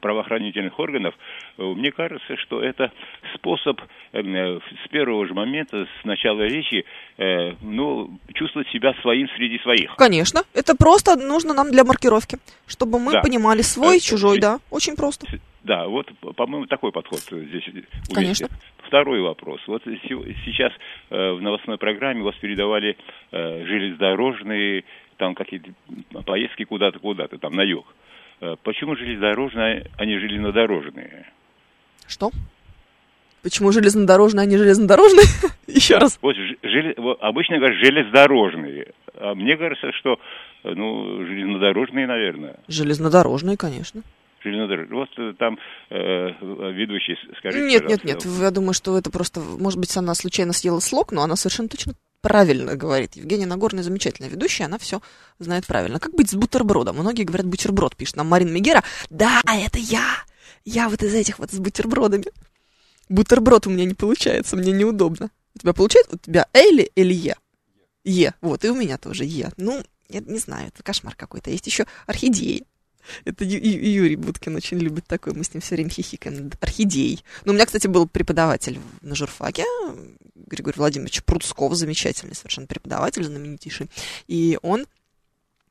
правоохранительных 0.00 0.78
органов, 0.78 1.14
э, 1.56 1.62
мне 1.62 1.92
кажется, 1.92 2.36
что 2.36 2.62
это 2.62 2.92
способ 3.34 3.80
э, 4.12 4.20
с 4.22 4.88
первого 4.90 5.26
же 5.26 5.34
момента, 5.34 5.86
с 6.00 6.04
начала 6.04 6.42
речи, 6.42 6.84
э, 7.16 7.52
ну, 7.60 8.18
чувствовать 8.34 8.68
себя 8.68 8.94
своим 9.02 9.28
среди 9.36 9.58
своих. 9.60 9.94
Конечно, 9.96 10.42
это 10.54 10.74
просто 10.76 11.16
нужно 11.16 11.54
нам 11.54 11.70
для 11.70 11.84
маркировки, 11.84 12.38
чтобы 12.66 12.98
мы 12.98 13.12
да. 13.12 13.20
понимали 13.20 13.62
свой, 13.62 14.00
чужой, 14.00 14.38
да, 14.38 14.58
очень 14.70 14.96
просто. 14.96 15.26
Да, 15.62 15.86
вот, 15.86 16.10
по-моему, 16.36 16.66
такой 16.66 16.92
подход 16.92 17.20
здесь 17.20 17.64
Конечно. 18.12 18.48
Второй 18.86 19.20
вопрос. 19.20 19.60
Вот 19.66 19.82
сейчас 19.84 20.72
в 21.10 21.40
новостной 21.40 21.76
программе 21.76 22.22
вас 22.22 22.34
передавали 22.36 22.96
железнодорожные, 23.32 24.84
там 25.18 25.34
какие-то 25.34 25.70
поездки 26.24 26.64
куда-то, 26.64 26.98
куда-то, 27.00 27.36
там 27.38 27.54
на 27.54 27.62
юг. 27.62 27.86
Э, 28.40 28.54
почему 28.62 28.96
железнодорожные, 28.96 29.90
а 29.96 30.04
не 30.04 30.18
железнодорожные? 30.18 31.26
Что? 32.06 32.30
Почему 33.42 33.72
железнодорожные, 33.72 34.44
а 34.44 34.46
не 34.46 34.56
железнодорожные? 34.56 35.26
Еще 35.66 35.96
раз. 35.98 36.18
Вот, 36.22 36.36
желез... 36.62 36.96
вот 36.96 37.18
обычно 37.20 37.58
говорят 37.58 37.78
железнодорожные. 37.78 38.92
А 39.14 39.34
мне 39.34 39.56
кажется, 39.56 39.90
что 39.98 40.18
э, 40.64 40.70
ну, 40.74 41.24
железнодорожные, 41.24 42.06
наверное. 42.06 42.56
Железнодорожные, 42.68 43.56
конечно. 43.56 44.02
Железнодорожные. 44.42 44.98
Вот 44.98 45.08
э, 45.18 45.32
там 45.38 45.58
э, 45.90 45.96
ведущий, 46.72 47.16
скажите, 47.38 47.66
Нет, 47.66 47.88
нет, 47.88 48.04
нет. 48.04 48.24
Я 48.24 48.50
думаю, 48.50 48.74
что 48.74 48.96
это 48.96 49.10
просто, 49.10 49.40
может 49.40 49.78
быть, 49.78 49.96
она 49.96 50.14
случайно 50.14 50.52
съела 50.52 50.80
слог, 50.80 51.12
но 51.12 51.22
она 51.22 51.36
совершенно 51.36 51.68
точно 51.68 51.94
правильно 52.20 52.76
говорит. 52.76 53.16
Евгения 53.16 53.46
Нагорная 53.46 53.82
замечательная 53.82 54.30
ведущая, 54.30 54.64
она 54.64 54.78
все 54.78 55.00
знает 55.38 55.66
правильно. 55.66 56.00
Как 56.00 56.14
быть 56.14 56.30
с 56.30 56.34
бутербродом? 56.34 56.96
Многие 56.96 57.24
говорят 57.24 57.46
бутерброд, 57.46 57.96
пишет 57.96 58.16
нам 58.16 58.28
Марина 58.28 58.50
Мегера. 58.50 58.82
Да, 59.10 59.40
это 59.46 59.78
я! 59.78 60.06
Я 60.64 60.88
вот 60.88 61.02
из 61.02 61.14
этих 61.14 61.38
вот 61.38 61.50
с 61.50 61.58
бутербродами. 61.58 62.26
Бутерброд 63.08 63.66
у 63.66 63.70
меня 63.70 63.84
не 63.84 63.94
получается, 63.94 64.56
мне 64.56 64.72
неудобно. 64.72 65.30
У 65.54 65.58
тебя 65.58 65.72
получается? 65.72 66.16
У 66.16 66.18
тебя 66.18 66.46
Эли 66.52 66.90
или 66.94 67.14
Е? 67.14 67.36
Е. 68.04 68.34
Вот, 68.40 68.64
и 68.64 68.70
у 68.70 68.74
меня 68.74 68.98
тоже 68.98 69.24
Е. 69.24 69.50
Ну, 69.56 69.82
я 70.08 70.20
не 70.20 70.38
знаю, 70.38 70.68
это 70.68 70.82
кошмар 70.82 71.14
какой-то. 71.14 71.50
Есть 71.50 71.66
еще 71.66 71.86
орхидеи. 72.06 72.66
Это 73.24 73.44
Юрий 73.44 74.16
Будкин 74.16 74.56
очень 74.56 74.78
любит 74.78 75.06
такой, 75.06 75.32
мы 75.34 75.44
с 75.44 75.54
ним 75.54 75.60
все 75.60 75.74
время 75.74 75.90
хихикаем. 75.90 76.50
Орхидей. 76.60 77.24
Ну, 77.44 77.52
у 77.52 77.54
меня, 77.54 77.66
кстати, 77.66 77.86
был 77.86 78.06
преподаватель 78.06 78.78
на 79.02 79.14
журфаке, 79.14 79.64
Григорий 80.34 80.78
Владимирович 80.78 81.22
Пруцков, 81.24 81.74
замечательный 81.74 82.34
совершенно 82.34 82.66
преподаватель, 82.66 83.24
знаменитейший. 83.24 83.90
И 84.26 84.58
он 84.62 84.86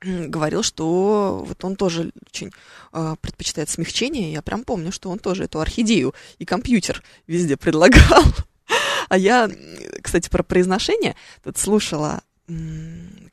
говорил, 0.00 0.62
что 0.62 1.44
вот 1.46 1.64
он 1.64 1.76
тоже 1.76 2.12
очень 2.30 2.52
э, 2.92 3.16
предпочитает 3.20 3.68
смягчение. 3.68 4.32
Я 4.32 4.42
прям 4.42 4.64
помню, 4.64 4.92
что 4.92 5.10
он 5.10 5.18
тоже 5.18 5.44
эту 5.44 5.60
орхидею 5.60 6.14
и 6.38 6.44
компьютер 6.44 7.02
везде 7.26 7.56
предлагал. 7.56 8.24
А 9.08 9.16
я, 9.16 9.50
кстати, 10.02 10.28
про 10.28 10.42
произношение 10.42 11.16
тут 11.42 11.56
слушала 11.56 12.20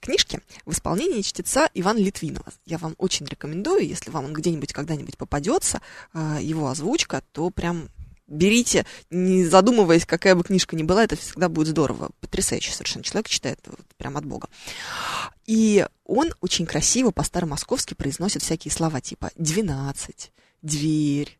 книжки 0.01 0.41
в 0.65 0.71
исполнении 0.71 1.21
чтеца 1.21 1.69
Ивана 1.73 1.99
Литвинова. 1.99 2.51
Я 2.65 2.77
вам 2.77 2.95
очень 2.97 3.25
рекомендую, 3.25 3.87
если 3.87 4.11
вам 4.11 4.25
он 4.25 4.33
где-нибудь 4.33 4.73
когда-нибудь 4.73 5.17
попадется, 5.17 5.81
а, 6.13 6.39
его 6.41 6.67
озвучка, 6.69 7.23
то 7.31 7.49
прям 7.49 7.89
берите, 8.27 8.85
не 9.09 9.45
задумываясь, 9.45 10.05
какая 10.05 10.35
бы 10.35 10.43
книжка 10.43 10.75
ни 10.75 10.83
была, 10.83 11.03
это 11.03 11.15
всегда 11.15 11.47
будет 11.47 11.69
здорово. 11.69 12.09
Потрясающий 12.19 12.71
совершенно 12.71 13.03
человек 13.03 13.29
читает 13.29 13.59
вот, 13.65 13.79
прям 13.97 14.17
от 14.17 14.25
Бога. 14.25 14.49
И 15.45 15.85
он 16.03 16.33
очень 16.41 16.65
красиво 16.65 17.11
по-старомосковски 17.11 17.93
произносит 17.93 18.41
всякие 18.41 18.71
слова 18.71 18.99
типа 18.99 19.31
«двенадцать», 19.37 20.31
«дверь», 20.61 21.39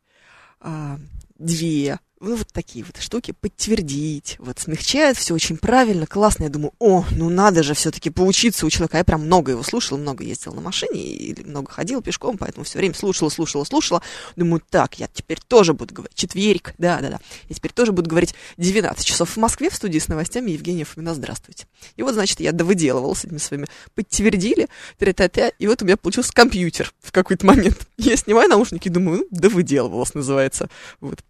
а, 0.62 1.00
«две», 1.38 2.00
ну, 2.26 2.36
вот 2.36 2.48
такие 2.52 2.84
вот 2.84 2.98
штуки, 3.02 3.34
подтвердить, 3.40 4.38
вот, 4.40 4.60
смягчает 4.60 5.18
все 5.18 5.34
очень 5.34 5.58
правильно, 5.58 6.08
классно. 6.08 6.46
Я 6.46 6.50
думаю, 6.50 6.74
о, 6.80 7.06
ну 7.12 7.30
надо 7.30 7.64
же 7.64 7.74
все-таки 7.74 8.10
поучиться 8.10 8.66
у 8.66 8.70
человека. 8.70 8.98
Я 8.98 9.04
прям 9.04 9.26
много 9.26 9.52
его 9.52 9.64
слушала, 9.64 9.98
много 9.98 10.24
ездила 10.24 10.56
на 10.56 10.62
машине, 10.62 11.02
и 11.02 11.44
много 11.44 11.72
ходила 11.72 12.02
пешком, 12.02 12.38
поэтому 12.38 12.64
все 12.64 12.80
время 12.80 12.96
слушала, 12.96 13.30
слушала, 13.30 13.64
слушала. 13.64 14.02
Думаю, 14.36 14.62
так, 14.70 15.00
я 15.00 15.08
теперь 15.08 15.40
тоже 15.48 15.74
буду 15.74 15.94
говорить, 15.94 16.16
четверик, 16.16 16.74
да-да-да, 16.78 17.20
я 17.48 17.56
теперь 17.56 17.72
тоже 17.72 17.92
буду 17.92 18.10
говорить 18.10 18.34
19 18.58 19.06
часов 19.06 19.30
в 19.30 19.38
Москве 19.38 19.70
в 19.70 19.76
студии 19.76 20.00
с 20.00 20.08
новостями 20.08 20.52
Евгения 20.52 20.84
Фомина, 20.84 21.14
здравствуйте. 21.14 21.68
И 21.96 22.04
вот, 22.04 22.16
значит, 22.16 22.40
я 22.40 22.52
довыделывала 22.52 23.14
с 23.14 23.26
этими 23.26 23.38
своими, 23.38 23.68
подтвердили, 23.94 24.68
и 25.00 25.68
вот 25.68 25.82
у 25.82 25.86
меня 25.86 25.98
получился 25.98 26.34
компьютер 26.34 26.92
в 27.02 27.12
какой-то 27.12 27.46
момент. 27.46 27.88
Я 27.98 28.18
снимаю 28.18 28.50
наушники 28.50 28.90
думаю, 28.90 29.20
ну, 29.20 29.40
довыделывалась, 29.40 30.14
называется. 30.14 30.70
Вот. 31.00 31.24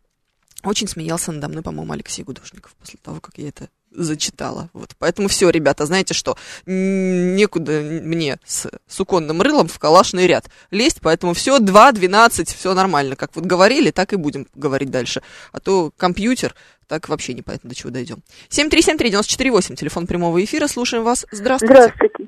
Очень 0.65 0.87
смеялся 0.87 1.31
надо 1.31 1.47
мной, 1.47 1.63
по-моему, 1.63 1.93
Алексей 1.93 2.23
Гудошников 2.23 2.75
после 2.79 2.99
того, 3.01 3.19
как 3.21 3.37
я 3.37 3.49
это 3.49 3.69
зачитала. 3.91 4.69
Вот. 4.73 4.89
Поэтому 4.99 5.27
все, 5.27 5.49
ребята, 5.49 5.85
знаете 5.85 6.13
что, 6.13 6.35
некуда 6.65 7.81
мне 7.81 8.37
с 8.43 8.69
суконным 8.87 9.41
рылом 9.41 9.67
в 9.67 9.79
калашный 9.79 10.27
ряд 10.27 10.45
лезть, 10.71 10.99
поэтому 11.01 11.33
все, 11.33 11.59
2, 11.59 11.91
12, 11.91 12.49
все 12.49 12.73
нормально. 12.73 13.15
Как 13.15 13.35
вот 13.35 13.45
говорили, 13.45 13.91
так 13.91 14.11
и 14.13 14.17
будем 14.17 14.47
говорить 14.55 14.89
дальше. 14.89 15.21
А 15.51 15.59
то 15.59 15.91
компьютер, 15.95 16.55
так 16.87 17.09
вообще 17.09 17.33
непонятно, 17.33 17.69
до 17.69 17.75
чего 17.75 17.91
дойдем. 17.91 18.17
7373948, 18.49 19.75
телефон 19.75 20.07
прямого 20.07 20.43
эфира, 20.43 20.67
слушаем 20.67 21.03
вас. 21.03 21.25
Здравствуйте. 21.31 21.73
Здравствуйте. 21.75 22.25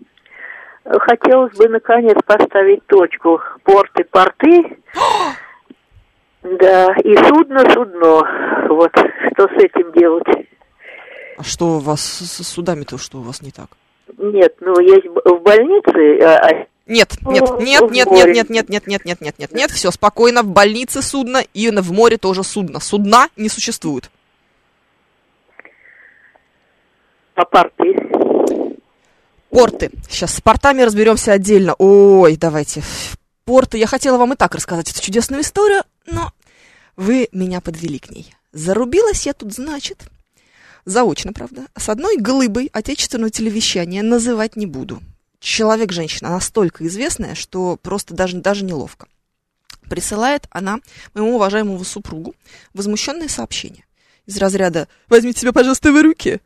Хотелось 0.86 1.54
бы, 1.58 1.68
наконец, 1.68 2.18
поставить 2.26 2.86
точку. 2.86 3.42
Порты, 3.64 4.06
порты. 4.06 4.78
Да, 6.44 6.94
и 7.04 7.16
судно, 7.16 7.60
судно. 7.74 8.68
Вот, 8.70 8.92
что 9.34 9.48
с 9.48 9.64
этим 9.64 9.92
делать? 9.94 10.48
А 11.38 11.44
что 11.44 11.78
у 11.78 11.80
вас 11.80 12.02
с 12.02 12.44
судами-то, 12.44 12.98
что 12.98 13.20
у 13.20 13.22
вас 13.22 13.42
не 13.42 13.52
так? 13.52 13.70
Нет, 14.18 14.56
ну, 14.60 14.80
есть 14.80 15.06
в 15.06 15.40
больнице... 15.42 16.24
А... 16.24 16.66
Нет, 16.86 17.16
нет, 17.22 17.44
нет, 17.60 17.92
нет, 17.92 18.10
нет, 18.12 18.50
нет, 18.50 18.50
нет, 18.50 18.70
нет, 18.70 18.88
нет, 18.88 19.06
нет, 19.06 19.22
нет, 19.22 19.40
нет, 19.40 19.52
нет, 19.52 19.72
все 19.72 19.92
спокойно, 19.92 20.42
в 20.42 20.48
больнице 20.48 21.02
судно 21.02 21.44
и 21.54 21.70
в 21.70 21.92
море 21.92 22.18
тоже 22.18 22.44
судно. 22.44 22.80
Судна 22.80 23.28
не 23.36 23.50
существует. 23.50 24.10
А 27.36 27.46
порты? 27.46 27.94
Порты. 29.50 29.92
Сейчас 30.10 30.36
с 30.36 30.42
портами 30.42 30.82
разберемся 30.82 31.34
отдельно. 31.34 31.76
Ой, 31.78 32.36
давайте. 32.36 32.82
Порты. 33.46 33.78
Я 33.78 33.86
хотела 33.86 34.18
вам 34.18 34.34
и 34.34 34.36
так 34.36 34.56
рассказать 34.56 34.90
эту 34.90 35.02
чудесную 35.02 35.42
историю, 35.42 35.84
но 36.08 36.32
вы 36.96 37.30
меня 37.32 37.62
подвели 37.62 38.00
к 38.00 38.10
ней. 38.10 38.34
Зарубилась 38.52 39.26
я 39.26 39.34
тут, 39.34 39.54
значит, 39.54 40.10
заочно, 40.86 41.34
правда, 41.34 41.68
с 41.78 41.90
одной 41.90 42.18
глыбой 42.18 42.70
отечественного 42.74 43.30
телевещания 43.30 44.02
называть 44.02 44.56
не 44.56 44.66
буду. 44.66 45.02
Человек-женщина 45.40 46.30
настолько 46.32 46.88
известная, 46.88 47.36
что 47.36 47.78
просто 47.78 48.16
даже, 48.16 48.38
даже 48.38 48.66
неловко. 48.66 49.08
Присылает 49.90 50.48
она 50.50 50.80
моему 51.14 51.36
уважаемому 51.36 51.84
супругу 51.84 52.36
возмущенное 52.74 53.28
сообщение 53.28 53.86
из 54.26 54.38
разряда 54.38 54.88
«Возьмите 55.08 55.42
себя, 55.42 55.54
пожалуйста, 55.54 55.92
в 55.92 56.02
руки 56.02 56.42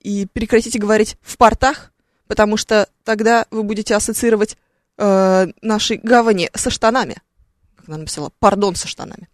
и 0.00 0.26
прекратите 0.32 0.78
говорить 0.78 1.16
в 1.22 1.36
портах, 1.38 1.92
потому 2.26 2.56
что 2.56 2.88
тогда 3.04 3.46
вы 3.50 3.62
будете 3.62 3.94
ассоциировать 3.94 4.56
э, 4.98 5.46
наши 5.62 5.96
гавани 5.96 6.50
со 6.54 6.70
штанами» 6.70 7.16
она 7.86 7.98
написала 7.98 8.30
«пардон 8.38 8.74
со 8.74 8.88
штанами». 8.88 9.28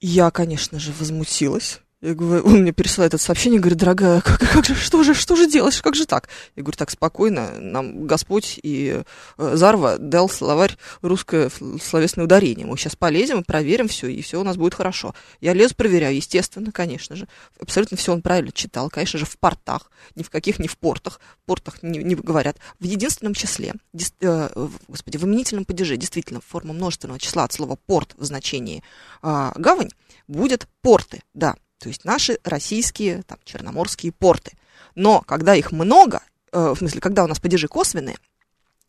Я, 0.00 0.30
конечно 0.30 0.78
же, 0.78 0.92
возмутилась. 0.92 1.80
Я 2.02 2.14
говорю, 2.14 2.46
он 2.46 2.62
мне 2.62 2.72
пересылает 2.72 3.12
это 3.12 3.22
сообщение, 3.22 3.60
говорит, 3.60 3.78
дорогая, 3.78 4.22
как, 4.22 4.40
как 4.40 4.64
же, 4.64 4.74
что 4.74 5.02
же, 5.02 5.12
что 5.12 5.36
же 5.36 5.46
делаешь, 5.46 5.82
как 5.82 5.94
же 5.94 6.06
так? 6.06 6.30
Я 6.56 6.62
говорю, 6.62 6.78
так, 6.78 6.90
спокойно, 6.90 7.60
нам 7.60 8.06
Господь 8.06 8.58
и 8.62 9.02
э, 9.36 9.56
Зарва 9.56 9.98
дал 9.98 10.30
словарь 10.30 10.78
русское 11.02 11.50
словесное 11.82 12.24
ударение. 12.24 12.66
Мы 12.66 12.78
сейчас 12.78 12.96
полезем 12.96 13.44
проверим 13.44 13.86
все, 13.86 14.06
и 14.06 14.22
все 14.22 14.40
у 14.40 14.44
нас 14.44 14.56
будет 14.56 14.72
хорошо. 14.72 15.14
Я 15.42 15.52
лезу, 15.52 15.74
проверяю, 15.74 16.16
естественно, 16.16 16.72
конечно 16.72 17.16
же. 17.16 17.28
Абсолютно 17.60 17.98
все 17.98 18.14
он 18.14 18.22
правильно 18.22 18.50
читал, 18.50 18.88
конечно 18.88 19.18
же, 19.18 19.26
в 19.26 19.36
портах, 19.38 19.90
ни 20.14 20.22
в 20.22 20.30
каких, 20.30 20.58
ни 20.58 20.68
в 20.68 20.78
портах. 20.78 21.20
В 21.42 21.46
портах 21.46 21.82
не, 21.82 21.98
не 21.98 22.14
говорят. 22.14 22.56
В 22.78 22.84
единственном 22.84 23.34
числе, 23.34 23.74
дис, 23.92 24.14
э, 24.22 24.48
господи, 24.88 25.18
в 25.18 25.24
именительном 25.24 25.66
падеже, 25.66 25.98
действительно, 25.98 26.40
форма 26.40 26.72
множественного 26.72 27.20
числа 27.20 27.44
от 27.44 27.52
слова 27.52 27.76
порт 27.76 28.14
в 28.16 28.24
значении 28.24 28.82
э, 29.22 29.50
гавань 29.54 29.90
будет 30.28 30.66
порты, 30.80 31.20
да. 31.34 31.56
То 31.80 31.88
есть 31.88 32.04
наши 32.04 32.38
российские 32.44 33.22
там, 33.22 33.38
черноморские 33.44 34.12
порты. 34.12 34.52
Но 34.94 35.22
когда 35.22 35.54
их 35.54 35.72
много, 35.72 36.22
э, 36.52 36.74
в 36.74 36.78
смысле, 36.78 37.00
когда 37.00 37.24
у 37.24 37.26
нас 37.26 37.40
падежи 37.40 37.68
косвенные, 37.68 38.16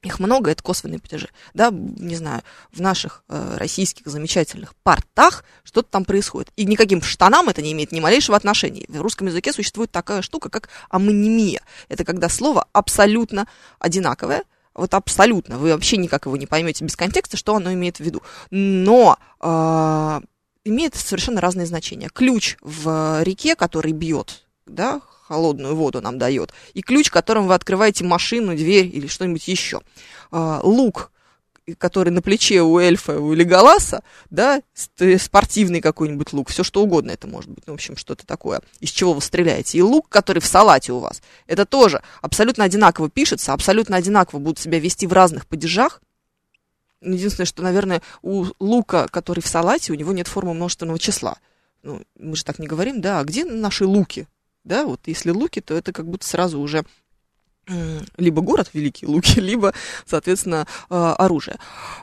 их 0.03 0.19
много, 0.19 0.51
это 0.51 0.61
косвенные 0.61 0.99
падежи. 0.99 1.29
Да, 1.53 1.69
не 1.71 2.15
знаю, 2.15 2.41
в 2.71 2.81
наших 2.81 3.23
э, 3.29 3.55
российских 3.57 4.07
замечательных 4.07 4.75
портах 4.83 5.45
что-то 5.63 5.89
там 5.89 6.05
происходит. 6.05 6.51
И 6.55 6.65
никаким 6.65 7.01
штанам 7.01 7.49
это 7.49 7.61
не 7.61 7.71
имеет 7.71 7.91
ни 7.91 7.99
малейшего 7.99 8.35
отношения. 8.35 8.85
В 8.87 8.99
русском 8.99 9.27
языке 9.27 9.53
существует 9.53 9.91
такая 9.91 10.21
штука, 10.21 10.49
как 10.49 10.69
амонимия. 10.89 11.61
Это 11.87 12.03
когда 12.03 12.29
слово 12.29 12.67
абсолютно 12.73 13.47
одинаковое, 13.79 14.43
вот 14.73 14.93
абсолютно, 14.93 15.57
вы 15.57 15.71
вообще 15.71 15.97
никак 15.97 16.25
его 16.25 16.35
не 16.35 16.47
поймете 16.47 16.83
без 16.83 16.95
контекста, 16.95 17.37
что 17.37 17.55
оно 17.55 17.71
имеет 17.73 17.97
в 17.97 17.99
виду. 18.01 18.23
Но 18.49 19.17
э, 19.39 20.21
имеет 20.63 20.95
совершенно 20.95 21.41
разные 21.41 21.65
значения. 21.65 22.09
Ключ 22.13 22.57
в 22.61 23.21
реке, 23.23 23.55
который 23.55 23.91
бьет, 23.91 24.43
да, 24.65 25.01
холодную 25.27 25.75
воду 25.75 26.01
нам 26.01 26.17
дает, 26.17 26.51
и 26.73 26.81
ключ, 26.81 27.09
которым 27.09 27.47
вы 27.47 27.53
открываете 27.53 28.03
машину, 28.03 28.55
дверь 28.55 28.85
или 28.85 29.07
что-нибудь 29.07 29.47
еще. 29.47 29.81
А, 30.31 30.59
лук, 30.61 31.11
который 31.77 32.09
на 32.09 32.21
плече 32.21 32.61
у 32.61 32.79
эльфа 32.79 33.19
у 33.19 33.33
Леголаса, 33.33 34.03
да, 34.29 34.61
спортивный 35.19 35.79
какой-нибудь 35.79 36.33
лук, 36.33 36.49
все 36.49 36.63
что 36.63 36.81
угодно 36.83 37.11
это 37.11 37.27
может 37.27 37.49
быть, 37.49 37.65
ну, 37.65 37.73
в 37.73 37.75
общем, 37.75 37.95
что-то 37.95 38.25
такое, 38.25 38.61
из 38.79 38.89
чего 38.89 39.13
вы 39.13 39.21
стреляете. 39.21 39.77
И 39.77 39.81
лук, 39.81 40.09
который 40.09 40.39
в 40.39 40.45
салате 40.45 40.91
у 40.91 40.99
вас, 40.99 41.21
это 41.47 41.65
тоже 41.65 42.01
абсолютно 42.21 42.63
одинаково 42.63 43.09
пишется, 43.09 43.53
абсолютно 43.53 43.95
одинаково 43.95 44.39
будут 44.39 44.59
себя 44.59 44.79
вести 44.79 45.07
в 45.07 45.13
разных 45.13 45.47
падежах, 45.47 46.01
Единственное, 47.01 47.45
что, 47.45 47.63
наверное, 47.63 48.01
у 48.21 48.45
лука, 48.59 49.07
который 49.07 49.41
в 49.41 49.47
салате, 49.47 49.91
у 49.91 49.95
него 49.95 50.13
нет 50.13 50.27
формы 50.27 50.53
множественного 50.53 50.99
числа. 50.99 51.37
Ну, 51.83 52.01
мы 52.17 52.35
же 52.35 52.43
так 52.43 52.59
не 52.59 52.67
говорим, 52.67 53.01
да, 53.01 53.19
а 53.19 53.23
где 53.23 53.43
наши 53.43 53.85
луки? 53.85 54.27
Да, 54.63 54.85
вот 54.85 55.01
если 55.05 55.31
луки, 55.31 55.61
то 55.61 55.73
это 55.73 55.91
как 55.91 56.07
будто 56.07 56.27
сразу 56.27 56.59
уже 56.59 56.85
либо 58.17 58.41
город 58.41 58.71
Великие 58.73 59.09
Луки, 59.09 59.39
либо, 59.39 59.73
соответственно, 60.05 60.67
а, 60.89 61.15
оружие. 61.15 61.57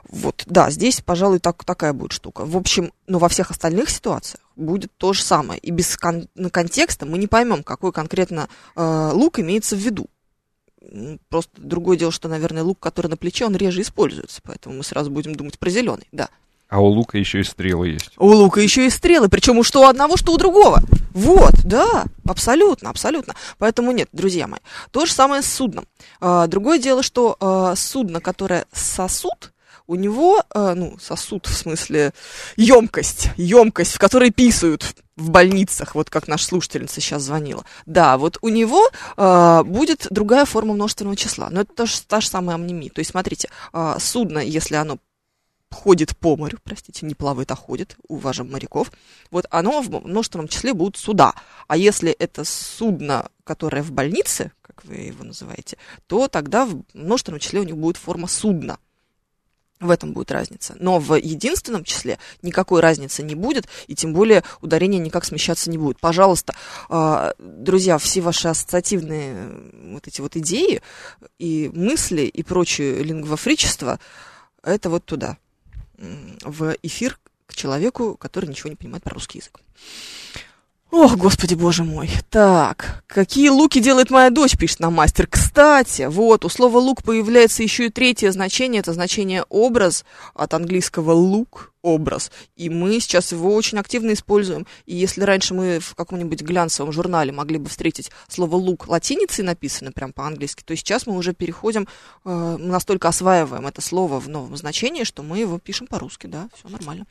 Вот, 0.09 0.45
да, 0.47 0.71
здесь, 0.71 1.01
пожалуй, 1.01 1.41
так, 1.41 1.65
такая 1.65 1.93
будет 1.93 2.13
штука. 2.13 2.45
В 2.45 2.57
общем, 2.57 2.93
но 3.07 3.19
во 3.19 3.29
всех 3.29 3.51
остальных 3.51 3.91
ситуациях 3.91 4.43
будет 4.57 4.91
то 4.97 5.13
же 5.13 5.23
самое. 5.23 5.61
И 5.61 5.71
без 5.71 5.97
кон- 5.97 6.29
контекста 6.51 7.07
мы 7.07 7.19
не 7.19 7.27
поймем, 7.27 7.63
какой 7.63 7.93
конкретно 7.93 8.49
э, 8.77 9.11
лук 9.13 9.41
имеется 9.41 9.77
в 9.77 9.81
виду. 9.81 10.09
Просто 11.29 11.51
другое 11.57 11.97
дело, 11.97 12.13
что, 12.13 12.29
наверное, 12.29 12.63
лук, 12.63 12.79
который 12.81 13.09
на 13.09 13.17
плече, 13.17 13.47
он 13.47 13.57
реже 13.57 13.83
используется, 13.83 14.41
поэтому 14.43 14.77
мы 14.77 14.85
сразу 14.85 15.11
будем 15.11 15.35
думать 15.35 15.59
про 15.59 15.71
зеленый, 15.71 16.07
да. 16.13 16.29
А 16.69 16.81
у 16.81 16.87
лука 16.87 17.17
еще 17.17 17.41
и 17.41 17.45
стрелы 17.45 17.89
есть. 17.89 18.13
У 18.19 18.27
лука 18.27 18.61
еще 18.61 18.87
и 18.87 18.91
стрелы, 18.91 19.29
причем 19.29 19.63
что 19.63 19.83
у 19.83 19.87
одного, 19.87 20.17
что 20.19 20.33
у 20.33 20.37
другого. 20.37 20.83
Вот, 21.13 21.55
да, 21.65 22.05
абсолютно, 22.27 22.91
абсолютно. 22.91 23.35
Поэтому 23.57 23.91
нет, 23.93 24.09
друзья 24.13 24.47
мои. 24.47 24.61
То 24.91 25.07
же 25.07 25.13
самое 25.13 25.41
с 25.41 25.47
судном. 25.47 25.87
А, 26.21 26.47
другое 26.47 26.79
дело, 26.79 27.03
что 27.03 27.37
а, 27.41 27.75
судно, 27.75 28.21
которое 28.21 28.67
сосуд, 28.73 29.53
у 29.87 29.95
него, 29.95 30.43
а, 30.51 30.75
ну, 30.75 30.99
сосуд 31.01 31.47
в 31.47 31.57
смысле 31.57 32.13
емкость, 32.57 33.31
емкость, 33.39 33.95
в 33.95 33.99
которой 33.99 34.31
писают 34.31 34.95
в 35.19 35.31
больницах, 35.31 35.95
вот 35.95 36.11
как 36.11 36.29
наш 36.29 36.45
слушательница 36.45 37.01
сейчас 37.01 37.23
звонила. 37.23 37.65
Да, 37.87 38.17
вот 38.17 38.39
у 38.41 38.49
него 38.49 38.89
э, 39.17 39.63
будет 39.65 40.07
другая 40.11 40.45
форма 40.45 40.75
множественного 40.75 41.17
числа, 41.17 41.49
но 41.51 41.63
это 41.63 41.75
тоже 41.75 42.01
та 42.07 42.21
же 42.21 42.29
самая 42.29 42.55
амнемия. 42.55 42.91
То 42.91 43.01
есть, 43.01 43.11
смотрите, 43.11 43.49
э, 43.73 43.97
судно, 43.99 44.39
если 44.39 44.77
оно 44.77 44.99
ходит 45.71 46.17
по 46.17 46.37
морю, 46.37 46.59
простите, 46.63 47.05
не 47.05 47.15
плавает, 47.15 47.51
а 47.51 47.57
ходит, 47.57 47.97
уважаем 48.07 48.51
моряков, 48.51 48.91
вот 49.31 49.47
оно 49.51 49.83
в 49.83 49.91
множественном 49.91 50.49
числе 50.49 50.73
будут 50.73 50.97
суда. 50.97 51.35
А 51.67 51.77
если 51.77 52.11
это 52.13 52.45
судно, 52.45 53.29
которое 53.45 53.83
в 53.83 53.91
больнице, 53.91 54.53
как 54.63 54.85
вы 54.85 54.95
его 54.95 55.25
называете, 55.25 55.77
то 56.07 56.29
тогда 56.29 56.65
в 56.65 56.83
множественном 56.95 57.41
числе 57.41 57.61
у 57.61 57.65
них 57.65 57.77
будет 57.77 57.97
форма 57.97 58.29
судна. 58.29 58.79
В 59.81 59.91
этом 59.91 60.13
будет 60.13 60.33
разница. 60.33 60.75
Но 60.81 60.99
в 60.99 61.15
единственном 61.15 61.85
числе 61.85 62.19
никакой 62.43 62.81
разницы 62.81 63.23
не 63.23 63.37
будет, 63.37 63.69
и 63.87 63.95
тем 63.95 64.13
более 64.13 64.43
ударение 64.61 65.01
никак 65.01 65.25
смещаться 65.25 65.71
не 65.71 65.79
будет. 65.79 66.01
Пожалуйста, 66.01 66.55
а, 66.89 67.33
друзья, 67.39 67.99
все 67.99 68.21
ваши 68.21 68.49
ассоциативные 68.49 69.51
вот 69.93 70.09
эти 70.09 70.21
вот 70.21 70.37
идеи 70.37 70.83
и 71.39 71.71
мысли 71.73 72.23
и 72.23 72.43
прочее 72.43 73.03
лингвофричество, 73.05 74.01
это 74.65 74.91
вот 74.91 75.05
туда, 75.05 75.39
в 75.97 76.77
эфир 76.83 77.19
к 77.47 77.55
человеку, 77.55 78.17
который 78.17 78.49
ничего 78.49 78.71
не 78.71 78.77
понимает 78.77 79.05
про 79.05 79.15
русский 79.15 79.39
язык. 79.39 79.61
Ох, 80.91 81.17
господи, 81.17 81.53
боже 81.55 81.85
мой. 81.85 82.11
Так, 82.31 83.05
какие 83.07 83.51
луки 83.51 83.79
делает 83.79 84.11
моя 84.11 84.31
дочь, 84.31 84.57
пишет 84.57 84.81
нам 84.81 84.95
мастер. 84.95 85.27
Кстати, 85.27 86.07
вот, 86.09 86.47
у 86.47 86.49
слова 86.49 86.79
лук 86.79 87.03
появляется 87.03 87.63
еще 87.63 87.87
и 87.87 87.91
третье 87.91 88.33
значение, 88.33 88.81
это 88.81 88.95
значение 88.95 89.45
образ, 89.51 90.07
от 90.33 90.55
английского 90.55 91.13
лук, 91.13 91.75
образ. 91.83 92.33
И 92.57 92.71
мы 92.71 93.01
сейчас 93.01 93.33
его 93.33 93.55
очень 93.55 93.77
активно 93.77 94.15
используем. 94.15 94.67
И 94.87 94.97
если 94.97 95.25
раньше 95.25 95.53
мы 95.53 95.79
в 95.79 95.95
каком-нибудь 95.95 96.41
глянцевом 96.41 96.91
журнале 96.91 97.33
могли 97.33 97.59
бы 97.59 97.69
встретить 97.69 98.11
слово 98.27 98.57
лук 98.57 98.89
латиницей 98.89 99.45
написано 99.45 99.93
прям 99.93 100.15
по-английски, 100.15 100.63
то 100.65 100.75
сейчас 100.75 101.07
мы 101.07 101.19
уже 101.19 101.35
переходим, 101.35 101.87
э, 102.25 102.57
настолько 102.59 103.09
осваиваем 103.09 103.67
это 103.67 103.83
слово 103.83 104.19
в 104.21 104.29
новом 104.31 104.57
значении, 104.57 105.05
что 105.05 105.23
мы 105.23 105.39
его 105.39 105.59
пишем 105.59 105.87
по-русски, 105.87 106.29
да, 106.29 106.49
все 106.55 106.69
нормально. 106.69 107.05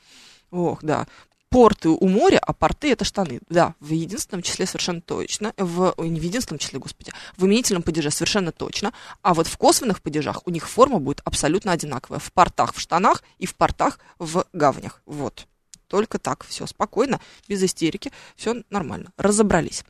Ох, 0.50 0.80
да 0.82 1.06
порты 1.50 1.90
у 1.90 2.08
моря, 2.08 2.40
а 2.40 2.54
порты 2.54 2.92
это 2.92 3.06
штаны. 3.06 3.40
Да, 3.50 3.76
в 3.80 3.92
единственном 3.92 4.42
числе 4.42 4.66
совершенно 4.66 5.02
точно. 5.02 5.54
В, 5.58 5.94
не 5.98 6.20
в 6.20 6.24
единственном 6.24 6.60
числе, 6.60 6.80
господи, 6.80 7.12
в 7.36 7.46
именительном 7.46 7.84
падеже 7.84 8.12
совершенно 8.12 8.52
точно. 8.52 8.94
А 9.22 9.34
вот 9.34 9.48
в 9.48 9.58
косвенных 9.58 10.02
падежах 10.02 10.42
у 10.46 10.50
них 10.50 10.68
форма 10.68 11.00
будет 11.00 11.22
абсолютно 11.24 11.72
одинаковая. 11.72 12.20
В 12.20 12.32
портах 12.32 12.74
в 12.74 12.80
штанах 12.80 13.24
и 13.38 13.46
в 13.46 13.56
портах 13.56 14.00
в 14.20 14.46
гавнях. 14.54 15.02
Вот. 15.06 15.48
Только 15.88 16.20
так, 16.20 16.46
все 16.46 16.68
спокойно, 16.68 17.22
без 17.48 17.64
истерики, 17.64 18.12
все 18.36 18.64
нормально. 18.70 19.12
Разобрались. 19.18 19.84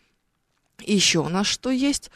И 0.84 0.94
еще 0.94 1.20
у 1.20 1.30
нас 1.30 1.48
что 1.48 1.72
есть? 1.72 2.12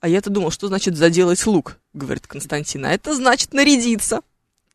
А 0.00 0.08
я-то 0.08 0.30
думал, 0.30 0.50
что 0.50 0.66
значит 0.66 0.96
заделать 0.96 1.46
лук, 1.46 1.78
говорит 1.92 2.26
Константин. 2.26 2.84
А 2.84 2.92
это 2.92 3.14
значит 3.14 3.54
нарядиться. 3.54 4.20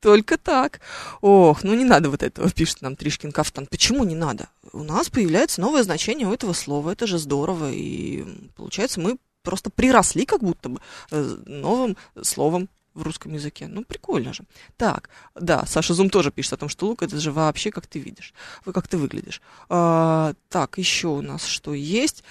Только 0.02 0.38
так. 0.38 0.80
Ох, 1.22 1.64
ну 1.64 1.74
не 1.74 1.84
надо 1.84 2.10
вот 2.10 2.24
этого, 2.24 2.50
пишет 2.52 2.82
нам 2.82 2.96
Тришкин 2.96 3.32
Кафтан. 3.32 3.68
Почему 3.68 4.04
не 4.04 4.16
надо? 4.16 4.50
У 4.72 4.84
нас 4.84 5.10
появляется 5.10 5.62
новое 5.62 5.84
значение 5.84 6.28
у 6.28 6.34
этого 6.34 6.54
слова. 6.54 6.92
Это 6.92 7.06
же 7.06 7.18
здорово. 7.18 7.72
И 7.72 8.24
получается, 8.56 9.02
мы 9.02 9.18
просто 9.44 9.70
приросли 9.70 10.26
как 10.26 10.42
будто 10.42 10.70
бы 10.70 10.80
э, 11.12 11.38
новым 11.46 11.98
словом 12.22 12.70
в 12.94 13.04
русском 13.04 13.34
языке. 13.34 13.68
Ну, 13.68 13.84
прикольно 13.84 14.34
же. 14.34 14.44
Так, 14.78 15.10
да, 15.36 15.66
Саша 15.66 15.94
Зум 15.94 16.10
тоже 16.10 16.32
пишет 16.32 16.54
о 16.54 16.58
том, 16.58 16.70
что 16.70 16.88
лук 16.88 17.04
это 17.04 17.20
же 17.20 17.32
вообще 17.32 17.72
как 17.72 17.88
ты 17.88 18.00
видишь, 18.00 18.34
вы 18.66 18.74
как 18.74 18.88
ты 18.88 18.98
выглядишь. 18.98 19.42
А, 19.70 20.34
так, 20.50 20.78
еще 20.78 21.08
у 21.08 21.22
нас 21.22 21.46
что 21.46 21.74
есть? 21.74 22.24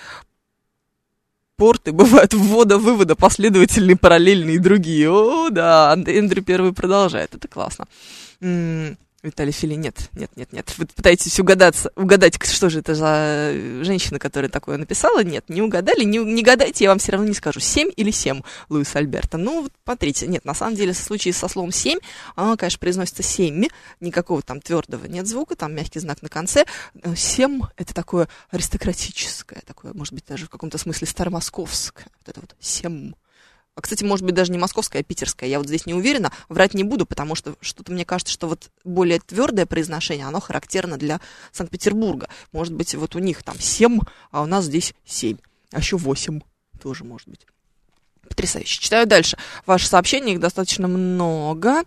Порты 1.58 1.92
бывают 2.00 2.32
ввода-вывода, 2.32 3.14
последовательные, 3.16 3.96
параллельные 3.96 4.56
и 4.56 4.60
другие. 4.60 5.10
О, 5.10 5.50
да, 5.50 5.94
Эндрю 5.94 6.42
первый 6.42 6.72
продолжает, 6.72 7.34
это 7.34 7.48
классно. 7.48 7.86
Виталий 9.24 9.50
Фили, 9.50 9.74
нет, 9.74 10.10
нет, 10.12 10.30
нет, 10.36 10.52
нет. 10.52 10.72
Вы 10.78 10.86
пытаетесь 10.86 11.40
угадаться, 11.40 11.90
угадать, 11.96 12.40
что 12.44 12.70
же 12.70 12.78
это 12.78 12.94
за 12.94 13.52
женщина, 13.82 14.20
которая 14.20 14.48
такое 14.48 14.76
написала. 14.76 15.24
Нет, 15.24 15.48
не 15.48 15.60
угадали, 15.60 16.04
не, 16.04 16.18
не 16.18 16.42
гадайте, 16.44 16.84
я 16.84 16.90
вам 16.90 17.00
все 17.00 17.12
равно 17.12 17.26
не 17.26 17.34
скажу. 17.34 17.58
Семь 17.58 17.90
или 17.96 18.12
семь, 18.12 18.42
Луис 18.68 18.94
Альберта. 18.94 19.36
Ну, 19.36 19.62
вот 19.62 19.72
смотрите, 19.82 20.28
нет, 20.28 20.44
на 20.44 20.54
самом 20.54 20.76
деле, 20.76 20.92
в 20.92 20.98
случае 20.98 21.34
со 21.34 21.48
словом 21.48 21.72
семь, 21.72 21.98
оно, 22.36 22.56
конечно, 22.56 22.78
произносится 22.78 23.24
семь, 23.24 23.64
никакого 23.98 24.40
там 24.40 24.60
твердого 24.60 25.06
нет 25.06 25.26
звука, 25.26 25.56
там 25.56 25.74
мягкий 25.74 25.98
знак 25.98 26.22
на 26.22 26.28
конце. 26.28 26.64
Семь— 27.16 27.62
это 27.76 27.92
такое 27.94 28.28
аристократическое, 28.50 29.62
такое, 29.66 29.94
может 29.94 30.14
быть, 30.14 30.26
даже 30.26 30.46
в 30.46 30.50
каком-то 30.50 30.78
смысле 30.78 31.08
старомосковское. 31.08 32.06
Вот 32.20 32.28
это 32.28 32.40
вот 32.40 32.54
семь. 32.60 33.14
А, 33.78 33.80
кстати, 33.80 34.02
может 34.02 34.26
быть, 34.26 34.34
даже 34.34 34.50
не 34.50 34.58
московская, 34.58 34.98
а 34.98 35.02
питерская. 35.04 35.48
Я 35.48 35.58
вот 35.58 35.68
здесь 35.68 35.86
не 35.86 35.94
уверена. 35.94 36.32
Врать 36.48 36.74
не 36.74 36.82
буду, 36.82 37.06
потому 37.06 37.36
что 37.36 37.54
что-то 37.60 37.92
мне 37.92 38.04
кажется, 38.04 38.32
что 38.34 38.48
вот 38.48 38.70
более 38.82 39.20
твердое 39.20 39.66
произношение, 39.66 40.26
оно 40.26 40.40
характерно 40.40 40.96
для 40.96 41.20
Санкт-Петербурга. 41.52 42.28
Может 42.50 42.74
быть, 42.74 42.96
вот 42.96 43.14
у 43.14 43.20
них 43.20 43.44
там 43.44 43.56
7, 43.56 44.00
а 44.32 44.42
у 44.42 44.46
нас 44.46 44.64
здесь 44.64 44.94
7. 45.04 45.36
А 45.70 45.78
еще 45.78 45.96
8 45.96 46.40
тоже 46.82 47.04
может 47.04 47.28
быть. 47.28 47.46
Потрясающе. 48.28 48.80
Читаю 48.80 49.06
дальше. 49.06 49.38
Ваши 49.64 49.86
сообщения, 49.86 50.32
их 50.32 50.40
достаточно 50.40 50.88
много. 50.88 51.84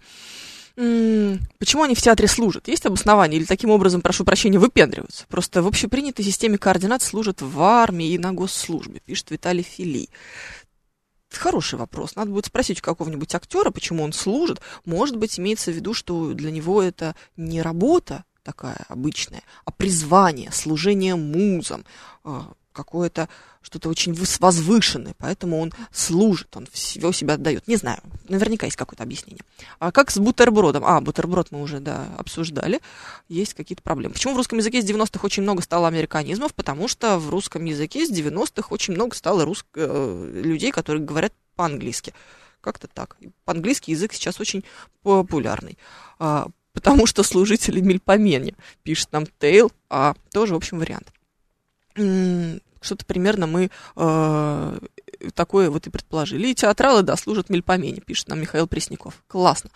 Почему 0.76 1.84
они 1.84 1.94
в 1.94 2.02
театре 2.02 2.30
служат? 2.30 2.70
Есть 2.70 2.86
обоснование? 2.86 3.38
Или 3.38 3.46
таким 3.46 3.70
образом, 3.70 4.00
прошу 4.00 4.24
прощения, 4.24 4.58
выпендриваются? 4.58 5.26
Просто 5.28 5.62
в 5.62 5.68
общепринятой 5.68 6.24
системе 6.24 6.58
координат 6.58 7.02
служат 7.02 7.42
в 7.42 7.62
армии 7.62 8.14
и 8.14 8.18
на 8.18 8.32
госслужбе, 8.32 9.02
пишет 9.06 9.30
Виталий 9.32 9.64
Филий 9.64 10.10
хороший 11.38 11.80
вопрос. 11.80 12.16
Надо 12.16 12.32
будет 12.32 12.46
спросить 12.46 12.80
у 12.80 12.84
какого-нибудь 12.84 13.34
актера, 13.34 13.72
почему 13.72 14.04
он 14.04 14.14
служит. 14.14 14.62
Может 14.86 15.18
быть, 15.18 15.40
имеется 15.40 15.72
в 15.72 15.76
виду, 15.76 15.94
что 15.94 16.34
для 16.34 16.52
него 16.52 16.82
это 16.82 17.16
не 17.38 17.62
работа 17.62 18.26
такая 18.44 18.86
обычная, 18.88 19.44
а 19.66 19.72
призвание, 19.72 20.52
служение 20.52 21.16
музам, 21.16 21.86
а, 22.24 22.54
какое-то 22.72 23.30
что-то 23.62 23.90
очень 23.90 24.14
возвышенное, 24.14 25.14
поэтому 25.18 25.60
он 25.60 25.72
служит, 25.92 26.56
он 26.58 26.68
всего 26.72 27.12
себя 27.12 27.36
отдает. 27.36 27.68
Не 27.68 27.76
знаю, 27.76 28.00
наверняка 28.28 28.66
есть 28.66 28.78
какое-то 28.78 29.04
объяснение. 29.04 29.44
А 29.80 29.92
как 29.92 30.10
с 30.10 30.18
бутербродом? 30.18 30.84
А, 30.86 31.00
бутерброд 31.00 31.52
мы 31.52 31.62
уже, 31.62 31.80
да, 31.80 32.08
обсуждали. 32.18 32.82
Есть 33.30 33.54
какие-то 33.54 33.84
проблемы. 33.84 34.14
Почему 34.14 34.34
в 34.34 34.38
русском 34.38 34.58
языке 34.58 34.82
с 34.82 34.86
90-х 34.86 35.24
очень 35.24 35.44
много 35.44 35.62
стало 35.62 35.88
американизмов? 35.88 36.54
Потому 36.56 36.88
что 36.88 37.20
в 37.20 37.30
русском 37.30 37.64
языке 37.66 38.06
с 38.06 38.12
90-х 38.12 38.68
очень 38.70 38.96
много 38.96 39.16
стало 39.16 39.46
рус... 39.46 39.64
Э, 39.76 40.42
людей, 40.44 40.72
которые 40.72 41.04
говорят 41.04 41.34
по-английски. 41.56 42.14
Как-то 42.62 42.88
так. 42.88 43.18
По-английски 43.46 43.92
язык 43.92 44.14
сейчас 44.14 44.40
очень 44.40 44.64
популярный. 45.04 45.78
А, 46.18 46.48
потому 46.74 47.06
что 47.06 47.22
служители 47.22 47.80
мельпомене, 47.80 48.56
пишет 48.82 49.12
нам 49.12 49.26
Тейл, 49.40 49.72
а 49.90 50.16
тоже, 50.32 50.54
в 50.54 50.58
общем, 50.58 50.80
вариант 50.80 51.12
что-то 51.94 53.06
примерно 53.06 53.48
мы 53.48 53.70
э, 53.96 54.80
такое 55.34 55.70
вот 55.70 55.88
и 55.88 55.90
предположили. 55.90 56.48
И 56.48 56.56
театралы, 56.56 57.04
да, 57.04 57.16
служат 57.16 57.50
мельпомене, 57.50 58.02
пишет 58.02 58.28
нам 58.28 58.42
Михаил 58.42 58.68
Пресняков. 58.68 59.24
Классно. 59.28 59.70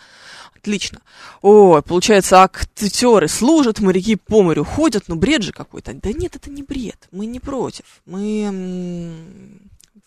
Отлично. 0.54 1.00
Ой, 1.42 1.82
получается, 1.82 2.42
актеры 2.42 3.28
служат, 3.28 3.80
моряки 3.80 4.16
по 4.16 4.42
морю 4.42 4.64
ходят, 4.64 5.04
ну 5.06 5.14
бред 5.14 5.42
же 5.42 5.52
какой-то. 5.52 5.94
Да 5.94 6.12
нет, 6.12 6.34
это 6.34 6.50
не 6.50 6.62
бред, 6.62 7.08
мы 7.12 7.26
не 7.26 7.38
против. 7.38 8.02
Мы 8.04 8.50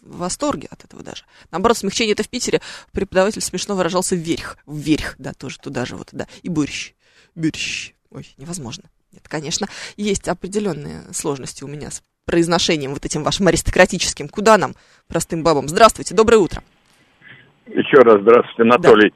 в 0.02 0.18
восторге 0.18 0.68
от 0.70 0.84
этого 0.84 1.04
даже. 1.04 1.24
Наоборот, 1.52 1.78
смягчение 1.78 2.14
это 2.14 2.24
в 2.24 2.30
Питере. 2.30 2.62
Преподаватель 2.92 3.42
смешно 3.42 3.76
выражался 3.76 4.16
вверх. 4.16 4.58
Вверх, 4.66 5.16
да, 5.18 5.34
тоже 5.34 5.60
туда 5.60 5.86
же 5.86 5.96
вот, 5.96 6.10
да. 6.12 6.28
И 6.42 6.50
борщ. 6.50 6.94
Борщ. 7.36 7.94
Ой, 8.10 8.28
невозможно. 8.38 8.86
Нет, 9.12 9.28
конечно, 9.28 9.68
есть 9.98 10.28
определенные 10.28 11.02
сложности 11.14 11.64
у 11.64 11.68
меня 11.68 11.90
с 11.90 12.04
произношением 12.26 12.94
вот 12.94 13.06
этим 13.06 13.24
вашим 13.24 13.48
аристократическим. 13.48 14.30
Куда 14.30 14.58
нам, 14.58 14.76
простым 15.08 15.44
бабам? 15.44 15.68
Здравствуйте, 15.68 16.14
доброе 16.14 16.38
утро. 16.38 16.62
Еще 17.66 17.98
раз 18.02 18.22
здравствуйте, 18.22 18.64
Анатолий. 18.64 19.14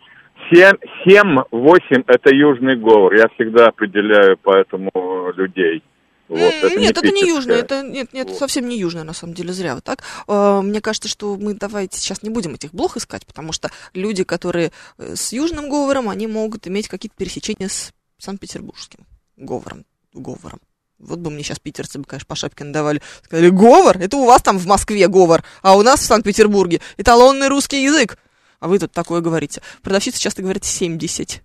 Семь, 0.51 1.37
восемь– 1.51 2.03
это 2.07 2.33
южный 2.33 2.75
говор. 2.75 3.13
Я 3.13 3.27
всегда 3.35 3.67
определяю 3.67 4.37
поэтому 4.41 5.31
людей. 5.35 5.83
Вот, 6.27 6.39
это 6.39 6.69
нет, 6.69 6.79
не 6.79 6.87
это 6.87 7.11
не 7.11 7.27
южное, 7.27 7.57
это 7.57 7.81
нет, 7.83 8.13
нет, 8.13 8.29
вот. 8.29 8.37
совсем 8.37 8.67
не 8.67 8.77
южное, 8.79 9.03
на 9.03 9.13
самом 9.13 9.33
деле, 9.33 9.53
зря 9.53 9.75
вот 9.75 9.83
так. 9.83 10.03
А, 10.27 10.61
мне 10.61 10.81
кажется, 10.81 11.09
что 11.09 11.35
мы 11.35 11.53
давайте 11.53 11.99
сейчас 11.99 12.23
не 12.23 12.29
будем 12.29 12.53
этих 12.55 12.73
блох 12.73 12.97
искать, 12.97 13.25
потому 13.27 13.51
что 13.51 13.69
люди, 13.93 14.23
которые 14.23 14.71
э, 14.97 15.15
с 15.15 15.33
южным 15.33 15.69
говором, 15.69 16.09
они 16.09 16.25
могут 16.27 16.67
иметь 16.67 16.87
какие-то 16.87 17.15
пересечения 17.17 17.67
с 17.67 17.93
Санкт-Петербургским 18.17 19.05
говором, 19.37 19.85
говором. 20.13 20.59
Вот 20.99 21.19
бы 21.19 21.29
мне 21.29 21.43
сейчас 21.43 21.59
питерцы 21.59 21.99
бы, 21.99 22.05
конечно, 22.05 22.27
по 22.27 22.35
шапке 22.35 22.63
надавали. 22.63 23.01
Сказали, 23.23 23.49
говор? 23.49 23.97
Это 23.97 24.17
у 24.17 24.25
вас 24.25 24.41
там 24.41 24.57
в 24.57 24.65
Москве 24.65 25.07
говор, 25.07 25.43
а 25.61 25.75
у 25.75 25.81
нас 25.81 25.99
в 25.99 26.05
Санкт-Петербурге 26.05 26.81
эталонный 26.97 27.49
русский 27.49 27.83
язык. 27.83 28.17
А 28.59 28.67
вы 28.67 28.79
тут 28.79 28.93
такое 28.93 29.19
говорите. 29.19 29.61
Продавщица 29.81 30.19
часто 30.19 30.41
говорит 30.41 30.63
70. 30.63 31.43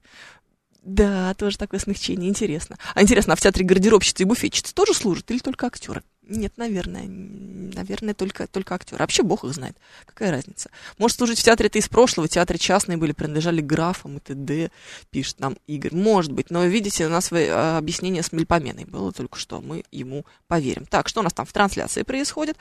Да, 0.82 1.34
тоже 1.34 1.58
такое 1.58 1.80
смягчение, 1.80 2.30
интересно. 2.30 2.78
А 2.94 3.02
интересно, 3.02 3.32
а 3.32 3.36
в 3.36 3.40
театре 3.40 3.64
гардеробщицы 3.64 4.22
и 4.22 4.26
буфетчицы 4.26 4.72
тоже 4.72 4.94
служат 4.94 5.30
или 5.30 5.38
только 5.38 5.66
актеры? 5.66 6.02
Нет, 6.28 6.52
наверное. 6.56 7.06
Наверное, 7.08 8.14
только, 8.14 8.46
только 8.46 8.74
актеры. 8.74 8.98
вообще 8.98 9.22
бог 9.22 9.44
их 9.44 9.52
знает. 9.54 9.76
Какая 10.04 10.30
разница? 10.30 10.70
Может, 10.98 11.16
служить 11.16 11.40
в 11.40 11.42
театре 11.42 11.68
это 11.68 11.78
из 11.78 11.88
прошлого. 11.88 12.28
Театры 12.28 12.58
частные 12.58 12.98
были, 12.98 13.12
принадлежали 13.12 13.60
графам 13.60 14.18
и 14.18 14.20
т.д., 14.20 14.70
пишет 15.10 15.40
нам 15.40 15.56
Игорь. 15.66 15.94
Может 15.94 16.32
быть. 16.32 16.50
Но, 16.50 16.64
видите, 16.64 17.06
у 17.06 17.10
нас 17.10 17.32
а, 17.32 17.78
объяснение 17.78 18.22
с 18.22 18.32
Мельпоменой 18.32 18.84
было 18.84 19.10
только 19.10 19.38
что. 19.38 19.60
Мы 19.60 19.84
ему 19.90 20.26
поверим. 20.46 20.84
Так, 20.86 21.08
что 21.08 21.20
у 21.20 21.22
нас 21.24 21.32
там 21.32 21.46
в 21.46 21.52
трансляции 21.52 22.02
происходит? 22.02 22.56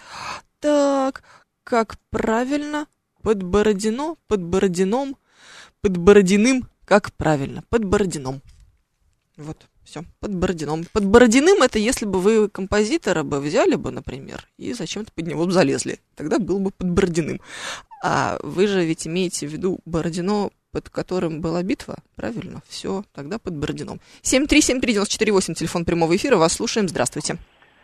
Так, 0.60 1.24
как 1.64 1.98
правильно? 2.10 2.88
Под 3.22 3.44
Бородино, 3.44 4.16
под 4.28 4.42
Бородином, 4.42 5.18
под 5.82 5.98
Бородиным 5.98 6.70
как 6.88 7.12
правильно? 7.12 7.64
Под 7.68 7.84
Бородином. 7.84 8.42
Вот, 9.36 9.68
все, 9.88 10.02
под 10.20 10.36
Бородином. 10.36 10.84
Под 10.92 11.06
Бородиным 11.06 11.64
это 11.64 11.80
если 11.80 12.06
бы 12.06 12.20
вы 12.20 12.50
композитора 12.50 13.24
бы 13.24 13.40
взяли 13.40 13.76
бы, 13.76 13.92
например, 13.92 14.46
и 14.58 14.74
зачем-то 14.74 15.12
под 15.14 15.28
него 15.28 15.50
залезли. 15.50 16.00
Тогда 16.16 16.40
был 16.40 16.60
бы 16.60 16.72
под 16.72 16.92
Бородиным. 16.92 17.40
А 18.04 18.38
вы 18.44 18.68
же 18.68 18.84
ведь 18.84 19.08
имеете 19.08 19.48
в 19.48 19.52
виду 19.52 19.80
Бородино 19.86 20.50
под 20.74 20.90
которым 20.90 21.42
была 21.42 21.64
битва, 21.64 21.96
правильно, 22.16 22.60
все, 22.68 23.02
тогда 23.16 23.40
под 23.40 23.56
Бородином. 23.56 24.00
7373948, 24.22 25.54
телефон 25.54 25.86
прямого 25.86 26.16
эфира, 26.16 26.36
вас 26.36 26.54
слушаем, 26.54 26.88
здравствуйте. 26.88 27.38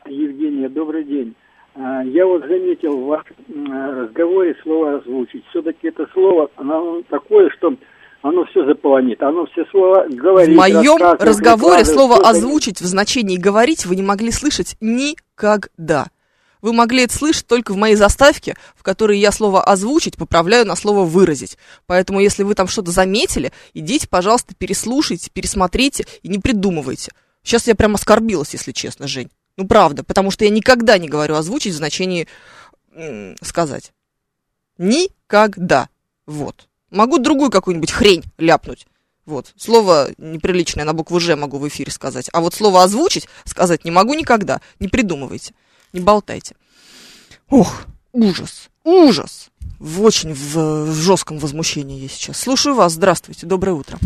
Евгения, 0.06 0.70
добрый 0.70 1.04
день. 1.06 1.34
А, 1.76 2.04
я 2.04 2.26
вот 2.28 2.46
заметил 2.46 2.98
в 2.98 3.06
вашем 3.06 3.36
разговоре 3.48 4.56
слово 4.62 4.98
«озвучить». 4.98 5.44
Все-таки 5.50 5.88
это 5.88 6.08
слово, 6.14 6.52
оно 6.58 7.02
такое, 7.10 7.50
что 7.52 7.76
оно 8.24 8.46
все 8.46 8.66
заполонит, 8.66 9.22
оно 9.22 9.46
все 9.48 9.66
слова 9.70 10.06
говорит. 10.08 10.56
В 10.56 10.58
моем 10.58 10.98
разговоре 11.20 11.84
слово 11.84 12.28
«озвучить» 12.28 12.80
в 12.80 12.86
значении 12.86 13.36
«говорить» 13.36 13.86
вы 13.86 13.98
не 13.98 14.02
могли 14.02 14.32
слышать 14.32 14.78
никогда. 14.80 16.08
Вы 16.62 16.72
могли 16.72 17.04
это 17.04 17.14
слышать 17.14 17.46
только 17.46 17.74
в 17.74 17.76
моей 17.76 17.96
заставке, 17.96 18.56
в 18.78 18.84
которой 18.84 19.20
я 19.20 19.34
слово 19.34 19.62
«озвучить» 19.62 20.16
поправляю 20.16 20.66
на 20.66 20.78
слово 20.78 21.04
«выразить». 21.04 21.58
Поэтому, 21.86 22.22
если 22.22 22.44
вы 22.44 22.56
там 22.56 22.68
что-то 22.68 22.92
заметили, 22.92 23.52
идите, 23.74 24.08
пожалуйста, 24.08 24.56
переслушайте, 24.58 25.30
пересмотрите 25.30 26.06
и 26.22 26.30
не 26.30 26.40
придумывайте. 26.40 27.12
Сейчас 27.44 27.68
я 27.68 27.76
прям 27.76 27.96
оскорбилась, 27.96 28.54
если 28.54 28.72
честно, 28.72 29.06
Жень. 29.06 29.32
Ну, 29.58 29.68
правда, 29.68 30.06
потому 30.06 30.32
что 30.32 30.46
я 30.46 30.50
никогда 30.50 30.98
не 30.98 31.10
говорю 31.10 31.36
«озвучить» 31.36 31.74
в 31.74 31.78
значении 31.78 32.30
«сказать». 33.42 33.92
Никогда. 34.78 35.90
Вот. 36.26 36.70
Могу 36.94 37.18
другую 37.18 37.50
какую-нибудь 37.50 37.92
хрень 37.92 38.24
ляпнуть. 38.38 38.86
Вот. 39.26 39.54
Слово 39.58 40.10
неприличное 40.18 40.86
на 40.86 40.94
букву 40.94 41.20
«Ж» 41.20 41.36
могу 41.36 41.58
в 41.58 41.68
эфире 41.68 41.92
сказать. 41.92 42.30
А 42.34 42.42
вот 42.42 42.54
слово 42.54 42.84
«озвучить» 42.84 43.28
сказать 43.46 43.84
не 43.84 43.92
могу 43.92 44.14
никогда. 44.14 44.60
Не 44.80 44.90
придумывайте. 44.90 45.54
Не 45.92 46.02
болтайте. 46.02 46.56
Ох, 47.50 47.86
ужас, 48.12 48.70
ужас. 48.84 49.50
В 49.80 50.02
очень 50.04 50.34
в, 50.34 50.56
в 50.86 50.94
жестком 50.94 51.40
возмущении 51.40 52.00
я 52.00 52.10
сейчас. 52.10 52.40
Слушаю 52.40 52.76
вас. 52.76 52.94
Здравствуйте. 52.94 53.48
Доброе 53.48 53.74
утро. 53.74 53.98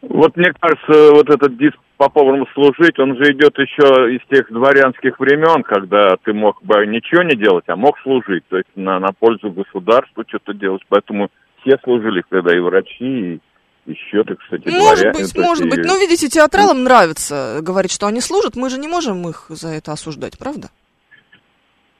Вот 0.00 0.36
мне 0.36 0.52
кажется, 0.58 1.12
вот 1.12 1.28
этот 1.28 1.56
диск 1.58 1.76
по-поварному 1.96 2.46
служить, 2.54 2.98
он 2.98 3.16
же 3.16 3.32
идет 3.32 3.56
еще 3.58 4.16
из 4.16 4.20
тех 4.28 4.50
дворянских 4.50 5.20
времен, 5.20 5.62
когда 5.62 6.16
ты 6.24 6.32
мог 6.32 6.60
бы 6.64 6.84
ничего 6.86 7.22
не 7.22 7.36
делать, 7.36 7.64
а 7.68 7.76
мог 7.76 7.96
служить, 8.00 8.42
то 8.48 8.56
есть 8.56 8.70
на, 8.74 8.98
на 8.98 9.12
пользу 9.12 9.52
государству 9.52 10.24
что-то 10.26 10.52
делать. 10.52 10.82
Поэтому 10.88 11.30
все 11.62 11.78
служили 11.82 12.22
тогда 12.28 12.54
и 12.54 12.60
врачи, 12.60 13.34
и 13.34 13.40
еще, 13.86 14.22
так 14.24 14.38
кстати, 14.38 14.68
Может 14.68 15.00
дворяне, 15.00 15.24
быть, 15.24 15.36
может 15.36 15.66
и... 15.66 15.68
быть. 15.68 15.84
Но, 15.84 15.96
видите, 15.96 16.28
театралам 16.28 16.84
нравится 16.84 17.58
говорить, 17.62 17.90
что 17.90 18.06
они 18.06 18.20
служат. 18.20 18.54
Мы 18.54 18.70
же 18.70 18.78
не 18.78 18.86
можем 18.86 19.28
их 19.28 19.46
за 19.48 19.68
это 19.70 19.92
осуждать, 19.92 20.38
правда? 20.38 20.70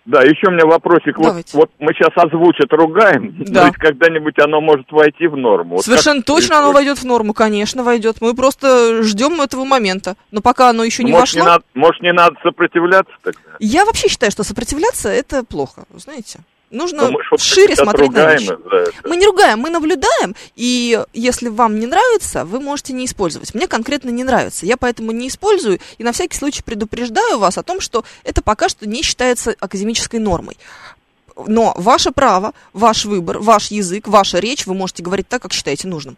Да, 0.05 0.23
еще 0.23 0.49
у 0.49 0.51
меня 0.51 0.67
вопросик. 0.67 1.17
Вот, 1.17 1.45
вот 1.53 1.71
мы 1.79 1.93
сейчас 1.95 2.11
озвучат, 2.17 2.73
ругаем, 2.73 3.37
да. 3.45 3.61
но 3.61 3.67
ведь 3.67 3.77
когда-нибудь 3.77 4.37
оно 4.41 4.61
может 4.61 4.91
войти 4.91 5.29
в 5.29 5.37
норму. 5.37 5.77
Вот 5.77 5.85
Совершенно 5.85 6.23
точно 6.23 6.59
оно 6.59 6.73
войдет 6.73 6.99
в 6.99 7.05
норму, 7.05 7.35
конечно, 7.35 7.85
войдет. 7.85 8.17
Мы 8.21 8.35
просто 8.35 9.05
ждем 9.05 9.41
этого 9.41 9.65
момента. 9.65 10.17
Но 10.33 10.41
пока 10.41 10.71
оно 10.71 10.83
еще 10.83 11.05
не 11.05 11.13
может, 11.13 11.35
вошло... 11.35 11.41
Не 11.41 11.47
надо, 11.47 11.65
может, 11.75 12.03
не 12.03 12.13
надо 12.13 12.35
сопротивляться 12.43 13.13
тогда? 13.23 13.41
Я 13.61 13.85
вообще 13.85 14.09
считаю, 14.09 14.33
что 14.33 14.43
сопротивляться 14.43 15.09
это 15.09 15.45
плохо, 15.45 15.85
знаете. 15.95 16.41
Нужно 16.73 17.11
ну, 17.11 17.19
шире 17.39 17.77
смотреть 17.77 18.13
на 18.13 18.33
вещи. 18.33 18.57
Мы 19.07 19.19
не 19.19 19.27
ругаем, 19.27 19.59
мы 19.59 19.69
наблюдаем, 19.69 20.35
и 20.57 20.99
если 21.13 21.49
вам 21.49 21.79
не 21.79 21.87
нравится, 21.87 22.47
вы 22.47 22.61
можете 22.61 22.95
не 22.95 23.05
использовать. 23.05 23.55
Мне 23.55 23.69
конкретно 23.69 24.09
не 24.09 24.25
нравится, 24.25 24.65
я 24.65 24.79
поэтому 24.79 25.13
не 25.13 25.29
использую, 25.29 25.81
и 25.99 26.03
на 26.03 26.13
всякий 26.13 26.37
случай 26.37 26.63
предупреждаю 26.63 27.39
вас 27.39 27.59
о 27.59 27.63
том, 27.63 27.81
что 27.81 28.05
это 28.25 28.43
пока 28.43 28.71
что 28.71 28.89
не 28.89 29.03
считается 29.03 29.55
академической 29.61 30.19
нормой. 30.19 30.57
Но 31.47 31.75
ваше 31.77 32.11
право, 32.11 32.53
ваш 32.73 33.05
выбор, 33.05 33.39
ваш 33.39 33.71
язык, 33.71 34.09
ваша 34.09 34.39
речь, 34.39 34.67
вы 34.67 34.73
можете 34.73 35.03
говорить 35.03 35.29
так, 35.29 35.43
как 35.43 35.53
считаете 35.53 35.89
нужным. 35.89 36.17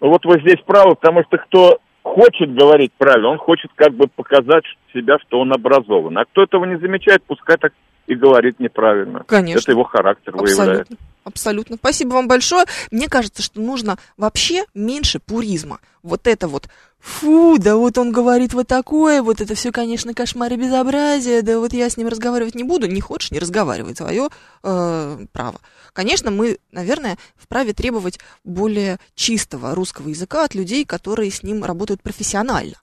Вот 0.00 0.26
вы 0.26 0.40
здесь 0.40 0.60
правы, 0.66 0.94
потому 0.94 1.24
что 1.24 1.38
кто 1.38 1.78
хочет 2.02 2.54
говорить 2.54 2.92
правильно, 2.98 3.30
он 3.30 3.38
хочет 3.38 3.70
как 3.74 3.94
бы 3.94 4.08
показать 4.08 4.64
себя, 4.92 5.18
что 5.26 5.40
он 5.40 5.52
образован. 5.52 6.18
А 6.18 6.26
кто 6.26 6.42
этого 6.42 6.66
не 6.66 6.78
замечает, 6.78 7.22
пускай 7.26 7.56
так 7.56 7.72
и 8.08 8.14
говорит 8.14 8.58
неправильно. 8.58 9.22
Конечно. 9.26 9.60
Это 9.60 9.70
его 9.70 9.84
характер 9.84 10.34
Абсолютно. 10.34 10.64
выявляет. 10.64 10.88
Абсолютно. 11.24 11.76
Спасибо 11.76 12.14
вам 12.14 12.26
большое. 12.26 12.64
Мне 12.90 13.06
кажется, 13.06 13.42
что 13.42 13.60
нужно 13.60 13.98
вообще 14.16 14.64
меньше 14.72 15.20
пуризма. 15.20 15.78
Вот 16.02 16.26
это 16.26 16.48
вот, 16.48 16.70
фу, 16.98 17.58
да 17.58 17.76
вот 17.76 17.98
он 17.98 18.10
говорит 18.10 18.54
вот 18.54 18.66
такое, 18.66 19.20
вот 19.20 19.42
это 19.42 19.54
все, 19.54 19.72
конечно, 19.72 20.14
кошмар 20.14 20.50
и 20.54 20.56
безобразие, 20.56 21.42
да 21.42 21.58
вот 21.58 21.74
я 21.74 21.90
с 21.90 21.98
ним 21.98 22.08
разговаривать 22.08 22.54
не 22.54 22.64
буду. 22.64 22.86
Не 22.86 23.02
хочешь, 23.02 23.30
не 23.30 23.38
разговаривай, 23.38 23.92
твое 23.92 24.30
э, 24.62 25.18
право. 25.32 25.60
Конечно, 25.92 26.30
мы, 26.30 26.58
наверное, 26.72 27.18
вправе 27.36 27.74
требовать 27.74 28.18
более 28.42 28.98
чистого 29.14 29.74
русского 29.74 30.08
языка 30.08 30.44
от 30.44 30.54
людей, 30.54 30.86
которые 30.86 31.30
с 31.30 31.42
ним 31.42 31.62
работают 31.62 32.00
профессионально, 32.00 32.76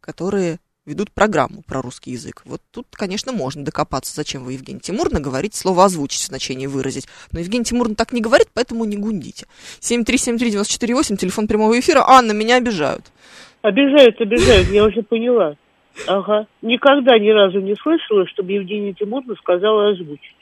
которые 0.00 0.58
ведут 0.86 1.10
программу 1.12 1.62
про 1.66 1.80
русский 1.80 2.12
язык. 2.12 2.42
Вот 2.44 2.60
тут, 2.70 2.86
конечно, 2.90 3.32
можно 3.32 3.64
докопаться, 3.64 4.14
зачем 4.14 4.44
вы, 4.44 4.52
Евгений 4.52 4.80
Тимурно, 4.80 5.20
говорите 5.20 5.56
слово 5.56 5.84
«озвучить» 5.84 6.20
в 6.20 6.26
значении 6.26 6.66
«выразить». 6.66 7.06
Но 7.32 7.40
Евгений 7.40 7.64
Тимурно 7.64 7.94
так 7.94 8.12
не 8.12 8.20
говорит, 8.20 8.48
поэтому 8.52 8.84
не 8.84 8.96
гундите. 8.96 9.46
7373948, 9.80 11.16
телефон 11.16 11.46
прямого 11.46 11.78
эфира. 11.78 12.04
Анна, 12.06 12.32
меня 12.32 12.56
обижают. 12.56 13.04
Обижают, 13.62 14.20
обижают, 14.20 14.68
я 14.68 14.84
уже 14.84 15.02
поняла. 15.02 15.56
Ага. 16.06 16.46
Никогда 16.60 17.18
ни 17.18 17.30
разу 17.30 17.60
не 17.60 17.74
слышала, 17.76 18.26
чтобы 18.26 18.52
Евгения 18.52 18.92
Тимурна 18.92 19.34
сказала 19.36 19.90
«озвучить». 19.90 20.36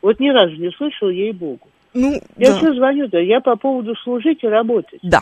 Вот 0.00 0.18
ни 0.18 0.30
разу 0.30 0.56
не 0.56 0.70
слышала, 0.72 1.10
ей-богу. 1.10 1.68
Ну, 1.94 2.20
я 2.36 2.50
да. 2.50 2.56
все 2.56 2.74
звоню, 2.74 3.06
да, 3.08 3.20
я 3.20 3.40
по 3.40 3.54
поводу 3.54 3.94
служить 3.96 4.42
и 4.42 4.48
работать. 4.48 4.98
Да. 5.02 5.20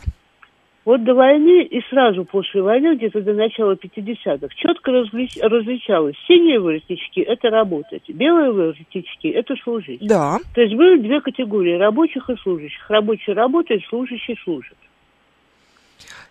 Вот 0.85 1.05
до 1.05 1.15
войны 1.15 1.63
и 1.63 1.83
сразу 1.91 2.25
после 2.25 2.63
войны, 2.63 2.97
где-то 2.97 3.21
до 3.21 3.35
начала 3.35 3.75
50-х, 3.75 4.49
четко 4.57 4.91
различ, 4.91 5.37
различалось. 5.43 6.17
Синие 6.27 6.59
воротнички– 6.59 7.21
это 7.27 7.51
работать, 7.51 8.03
белые 8.09 8.51
воротнички– 8.51 9.29
это 9.29 9.55
служить. 9.63 10.01
Да. 10.01 10.39
То 10.55 10.63
есть 10.63 10.75
были 10.75 11.03
две 11.03 11.21
категории– 11.21 11.75
рабочих 11.79 12.31
и 12.31 12.37
служащих. 12.37 12.89
Рабочие 12.89 13.37
работают, 13.37 13.85
служащие 13.91 14.37
служат. 14.43 14.77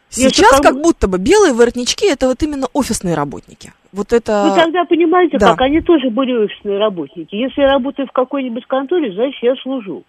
Сейчас 0.10 0.60
как... 0.60 0.82
будто 0.82 1.08
бы 1.08 1.20
белые 1.20 1.54
воротнички– 1.54 2.08
это 2.12 2.28
вот 2.28 2.41
именно 2.41 2.68
офисные 2.74 3.14
работники. 3.14 3.72
Вот 3.91 4.14
это... 4.14 4.45
Ну 4.47 4.56
тогда 4.56 4.84
понимаете, 4.86 5.38
да. 5.38 5.52
как 5.52 5.62
они 5.62 5.82
тоже 5.82 6.10
были 6.10 6.34
офисные 6.34 6.80
работники. 6.80 7.36
Если 7.36 7.62
я 7.62 7.74
работаю 7.74 8.08
в 8.08 8.12
какой-нибудь 8.12 8.66
конторе, 8.66 9.14
значит, 9.14 9.43
я 9.43 9.56
служу. 9.58 10.04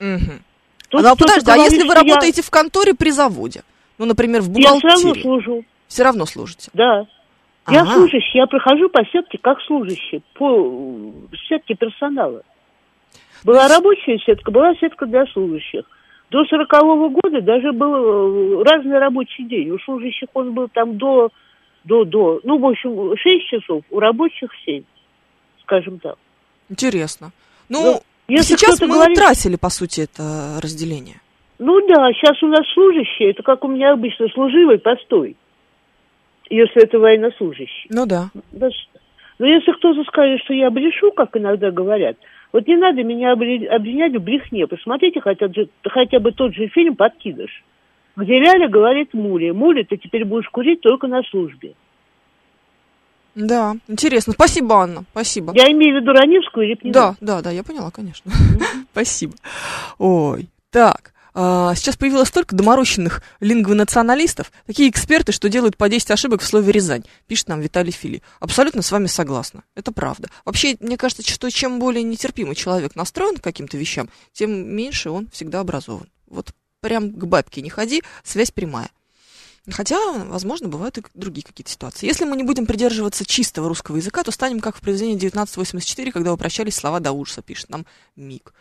Угу. 0.00 0.32
Тут 0.94 1.02
ну, 1.02 1.12
а 1.12 1.16
подожди, 1.16 1.50
а 1.50 1.56
если 1.56 1.82
вы 1.82 1.92
работаете 1.92 2.40
я... 2.40 2.42
в 2.44 2.50
конторе 2.50 2.94
при 2.94 3.10
заводе? 3.10 3.62
Ну, 3.98 4.06
например, 4.06 4.42
в 4.42 4.50
бухгалтерии. 4.50 4.92
Я 4.92 4.96
все 4.96 5.06
равно 5.06 5.20
служу. 5.20 5.64
Все 5.88 6.04
равно 6.04 6.26
служите? 6.26 6.70
Да. 6.72 7.06
Ага. 7.64 7.78
Я 7.78 7.86
служащий, 7.86 8.38
я 8.38 8.46
прохожу 8.46 8.88
по 8.90 9.04
сетке 9.06 9.38
как 9.38 9.60
служащий, 9.62 10.22
по 10.34 11.12
сетке 11.48 11.74
персонала. 11.74 12.42
Была 13.42 13.66
рабочая 13.66 14.18
сетка, 14.18 14.52
была 14.52 14.74
сетка 14.76 15.06
для 15.06 15.26
служащих. 15.26 15.84
До 16.30 16.44
сорокового 16.44 17.08
года 17.08 17.40
даже 17.40 17.72
был 17.72 18.60
э, 18.60 18.62
разный 18.64 18.98
рабочий 18.98 19.44
день. 19.44 19.70
У 19.70 19.78
служащих 19.80 20.28
он 20.34 20.52
был 20.52 20.68
там 20.68 20.96
до, 20.96 21.30
до, 21.84 22.04
до, 22.04 22.40
ну, 22.44 22.58
в 22.58 22.66
общем, 22.66 23.16
6 23.16 23.46
часов, 23.48 23.82
у 23.90 23.98
рабочих 23.98 24.50
7, 24.64 24.84
скажем 25.62 25.98
так. 25.98 26.16
Интересно. 26.68 27.32
Ну, 27.68 27.82
ну 27.82 28.02
если 28.28 28.56
сейчас 28.56 28.80
мы 28.80 28.88
говорит... 28.88 29.16
утратили, 29.16 29.56
по 29.56 29.70
сути, 29.70 30.02
это 30.02 30.58
разделение. 30.62 31.20
Ну 31.58 31.86
да, 31.86 32.12
сейчас 32.12 32.42
у 32.42 32.46
нас 32.46 32.66
служащие, 32.74 33.30
это 33.30 33.42
как 33.42 33.64
у 33.64 33.68
меня 33.68 33.92
обычно 33.92 34.28
служивый 34.28 34.78
постой, 34.78 35.36
если 36.50 36.82
это 36.82 36.98
военнослужащий. 36.98 37.86
Ну 37.90 38.06
да. 38.06 38.30
Но 39.38 39.46
если 39.46 39.72
кто-то 39.72 40.02
скажет, 40.04 40.40
что 40.44 40.54
я 40.54 40.70
брешу, 40.70 41.10
как 41.12 41.36
иногда 41.36 41.70
говорят, 41.70 42.16
вот 42.52 42.68
не 42.68 42.76
надо 42.76 43.02
меня 43.02 43.32
обвинять 43.32 44.14
в 44.14 44.22
брехне. 44.22 44.66
Посмотрите 44.68 45.20
хотя, 45.20 45.48
хотя 45.82 46.20
бы 46.20 46.30
тот 46.32 46.54
же 46.54 46.68
фильм 46.68 46.94
«Подкидыш», 46.94 47.64
где 48.16 48.38
Ляля 48.38 48.68
говорит 48.68 49.12
Муле, 49.12 49.52
Муле, 49.52 49.82
ты 49.82 49.96
теперь 49.96 50.24
будешь 50.24 50.48
курить 50.50 50.80
только 50.80 51.08
на 51.08 51.22
службе. 51.24 51.74
Да, 53.34 53.76
интересно. 53.88 54.32
Спасибо, 54.32 54.76
Анна, 54.76 55.04
спасибо. 55.10 55.52
Я 55.54 55.70
имею 55.72 55.98
в 55.98 56.02
виду 56.02 56.12
Раневскую 56.12 56.66
или 56.66 56.74
Пнина? 56.74 56.92
Да, 56.92 57.16
да, 57.20 57.42
да, 57.42 57.50
я 57.50 57.62
поняла, 57.62 57.90
конечно. 57.90 58.30
Спасибо. 58.92 59.34
Ой, 59.98 60.48
так. 60.70 61.14
А, 61.36 61.74
сейчас 61.74 61.96
появилось 61.96 62.28
столько 62.28 62.54
доморощенных 62.54 63.20
лингвонационалистов, 63.40 64.52
такие 64.66 64.88
эксперты, 64.88 65.32
что 65.32 65.48
делают 65.48 65.76
по 65.76 65.88
10 65.88 66.12
ошибок 66.12 66.40
в 66.40 66.46
слове 66.46 66.70
«Рязань», 66.70 67.02
пишет 67.26 67.48
нам 67.48 67.60
Виталий 67.60 67.90
Фили. 67.90 68.22
Абсолютно 68.38 68.82
с 68.82 68.92
вами 68.92 69.06
согласна, 69.06 69.64
это 69.74 69.90
правда. 69.90 70.28
Вообще, 70.44 70.76
мне 70.78 70.96
кажется, 70.96 71.28
что 71.28 71.50
чем 71.50 71.80
более 71.80 72.04
нетерпимый 72.04 72.54
человек 72.54 72.94
настроен 72.94 73.36
к 73.36 73.42
каким-то 73.42 73.76
вещам, 73.76 74.08
тем 74.32 74.52
меньше 74.52 75.10
он 75.10 75.28
всегда 75.32 75.58
образован. 75.58 76.08
Вот 76.28 76.54
прям 76.80 77.10
к 77.10 77.24
бабке 77.24 77.62
не 77.62 77.70
ходи, 77.70 78.04
связь 78.22 78.52
прямая. 78.52 78.90
Хотя, 79.70 79.98
возможно, 80.24 80.68
бывают 80.68 80.98
и 80.98 81.02
другие 81.14 81.42
какие-то 81.42 81.70
ситуации. 81.70 82.06
Если 82.06 82.26
мы 82.26 82.36
не 82.36 82.42
будем 82.42 82.66
придерживаться 82.66 83.24
чистого 83.24 83.68
русского 83.68 83.96
языка, 83.96 84.22
то 84.22 84.30
станем 84.30 84.60
как 84.60 84.76
в 84.76 84.80
произведении 84.80 85.16
1984, 85.16 86.12
когда 86.12 86.34
упрощались 86.34 86.74
слова 86.74 87.00
до 87.00 87.12
ужаса, 87.12 87.40
пишет 87.40 87.70
нам 87.70 87.86
Мик. 88.14 88.52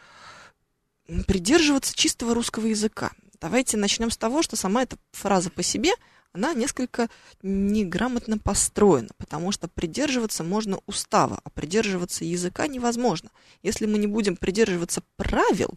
Придерживаться 1.28 1.94
чистого 1.94 2.34
русского 2.34 2.68
языка. 2.68 3.12
Давайте 3.42 3.76
начнем 3.76 4.12
с 4.12 4.18
того, 4.18 4.42
что 4.42 4.56
сама 4.56 4.84
эта 4.84 4.96
фраза 5.12 5.50
по 5.50 5.62
себе, 5.62 5.92
она 6.32 6.54
несколько 6.54 7.10
неграмотно 7.42 8.38
построена, 8.38 9.10
потому 9.18 9.52
что 9.52 9.68
придерживаться 9.68 10.46
можно 10.46 10.80
устава, 10.86 11.42
а 11.44 11.50
придерживаться 11.50 12.24
языка 12.24 12.68
невозможно. 12.68 13.30
Если 13.62 13.86
мы 13.86 13.98
не 13.98 14.08
будем 14.08 14.38
придерживаться 14.38 15.04
правил 15.18 15.76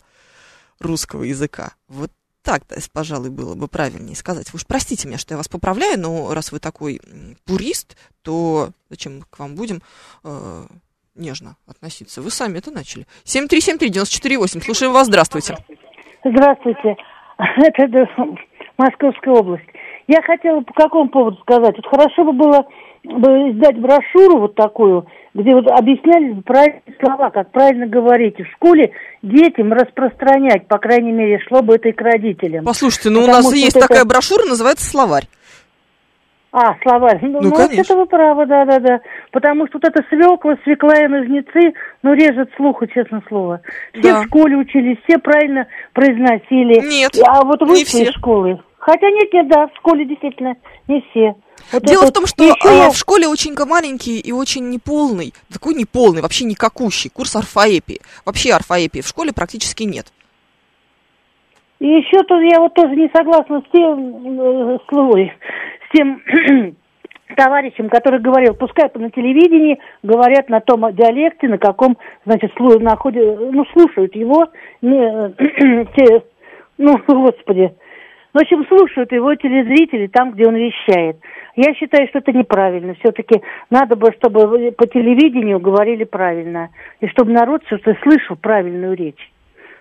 русского 0.79 1.25
языка, 1.25 1.75
вот 1.89 2.13
так-то, 2.47 2.77
пожалуй, 2.93 3.31
было 3.31 3.57
бы 3.57 3.67
правильнее 3.67 4.15
сказать. 4.15 4.53
Вы 4.53 4.59
уж 4.59 4.67
простите 4.67 5.09
меня, 5.09 5.19
что 5.19 5.35
я 5.35 5.37
вас 5.37 5.49
поправляю, 5.49 5.99
но 5.99 6.33
раз 6.33 6.53
вы 6.53 6.61
такой 6.61 7.01
пурист, 7.45 7.97
то 8.23 8.71
зачем 8.89 9.17
мы 9.19 9.23
к 9.29 9.39
вам 9.41 9.57
будем 9.57 9.83
э, 10.23 10.63
нежно 11.17 11.57
относиться? 11.67 12.23
Вы 12.23 12.31
сами 12.31 12.59
это 12.59 12.71
начали. 12.71 13.05
7373948, 13.25 14.61
слушаем 14.63 14.93
вас, 14.93 15.09
здравствуйте. 15.09 15.57
Здравствуйте, 16.25 16.97
это 17.37 18.07
Московская 18.79 19.35
область. 19.35 19.67
Я 20.07 20.23
хотела 20.23 20.61
по 20.61 20.73
какому 20.73 21.09
поводу 21.11 21.39
сказать. 21.39 21.75
Вот 21.77 21.87
хорошо 21.87 22.25
бы 22.25 22.33
было 22.33 22.65
бы 23.07 23.51
издать 23.51 23.79
брошюру 23.79 24.41
вот 24.41 24.55
такую, 24.55 25.07
где 25.35 25.55
вот 25.55 25.67
объясняли 25.69 26.41
правильные 26.41 26.83
слова, 27.01 27.31
как 27.31 27.51
правильно 27.51 27.87
говорить. 27.87 28.39
В 28.39 28.47
школе 28.55 28.93
детям 29.23 29.73
распространять, 29.73 30.67
по 30.67 30.79
крайней 30.79 31.13
мере, 31.13 31.39
шло 31.47 31.63
бы 31.63 31.77
это 31.77 31.89
и 31.89 31.93
к 31.93 32.01
родителям. 32.01 32.65
Послушайте, 32.65 33.11
ну 33.11 33.21
Потому 33.21 33.39
у 33.39 33.43
нас 33.43 33.55
есть 33.55 33.75
вот 33.75 33.83
такая 33.83 34.01
это... 34.01 34.09
брошюра, 34.09 34.45
называется 34.47 34.89
«Словарь». 34.89 35.25
А, 36.53 36.75
словарь. 36.83 37.19
Ну, 37.21 37.43
ну, 37.43 37.51
ну 37.51 37.55
конечно. 37.55 37.83
это 37.83 37.97
вы 37.97 38.07
правы, 38.07 38.47
да-да-да. 38.47 39.01
Потому 39.31 39.67
что 39.67 39.79
вот 39.79 39.85
это 39.85 40.03
свекла, 40.09 40.57
свекла 40.65 40.95
и 41.05 41.07
ножницы, 41.07 41.75
ну, 42.03 42.15
режет 42.15 42.51
слуха, 42.57 42.87
честно 42.87 43.23
слово. 43.29 43.61
Все 43.93 44.11
да. 44.11 44.23
в 44.23 44.25
школе 44.25 44.57
учились, 44.57 44.97
все 45.05 45.19
правильно 45.19 45.67
произносили. 45.93 46.81
Нет, 46.89 47.11
А 47.29 47.45
вот 47.45 47.61
вы 47.61 47.85
все 47.85 48.11
школы. 48.11 48.59
Хотя 48.87 49.11
нет, 49.11 49.33
нет, 49.33 49.49
да, 49.49 49.67
в 49.67 49.77
школе 49.79 50.05
действительно 50.05 50.55
не 50.87 51.05
все. 51.11 51.35
Вот 51.73 51.83
Дело 51.83 52.07
в 52.07 52.13
том, 52.13 52.25
что 52.25 52.45
еще... 52.45 52.91
в 52.93 52.97
школе 52.97 53.27
очень 53.27 53.57
маленький 53.67 54.21
и 54.21 54.31
очень 54.31 54.71
неполный, 54.71 55.35
такой 55.53 55.75
неполный, 55.75 56.23
вообще 56.23 56.45
никакущий 56.45 57.11
курс 57.11 57.35
орфоэпии. 57.35 57.99
Вообще 58.25 58.53
орфоэпии 58.53 59.01
в 59.01 59.09
школе 59.09 59.33
практически 59.35 59.83
нет. 59.83 60.07
И 61.81 61.89
еще 61.89 62.23
тут 62.23 62.41
я 62.43 62.61
вот 62.61 62.75
тоже 62.75 62.95
не 62.95 63.11
согласна 63.13 63.61
с 63.61 63.73
тем, 63.73 64.39
э, 64.41 64.79
с 64.79 65.93
тем 65.93 66.23
товарищем, 67.37 67.89
который 67.89 68.21
говорил, 68.21 68.55
пускай 68.55 68.89
на 68.95 69.11
телевидении 69.11 69.81
говорят 70.05 70.49
на 70.49 70.61
том 70.61 70.95
диалекте, 70.95 71.49
на 71.49 71.59
каком, 71.59 71.99
значит, 72.25 72.53
находят, 72.57 73.51
ну, 73.51 73.65
слушают 73.73 74.15
его, 74.15 74.47
не, 74.81 75.87
те, 75.97 76.23
ну, 76.79 76.97
господи, 77.09 77.75
в 78.37 78.39
общем, 78.39 78.67
слушают 78.69 79.11
его 79.13 79.35
телезрители 79.35 80.09
там, 80.09 80.33
где 80.33 80.47
он 80.47 80.57
вещает. 80.57 81.17
Я 81.57 81.73
считаю, 81.75 82.07
что 82.09 82.19
это 82.19 82.33
неправильно. 82.33 82.95
Все-таки 83.01 83.41
надо 83.71 83.97
бы, 83.97 84.13
чтобы 84.19 84.73
по 84.73 84.87
телевидению 84.87 85.59
говорили 85.59 86.05
правильно. 86.05 86.69
И 87.01 87.09
чтобы 87.09 87.33
народ 87.33 87.63
все-таки 87.65 87.99
слышал 88.03 88.37
правильную 88.37 88.95
речь. 88.95 89.33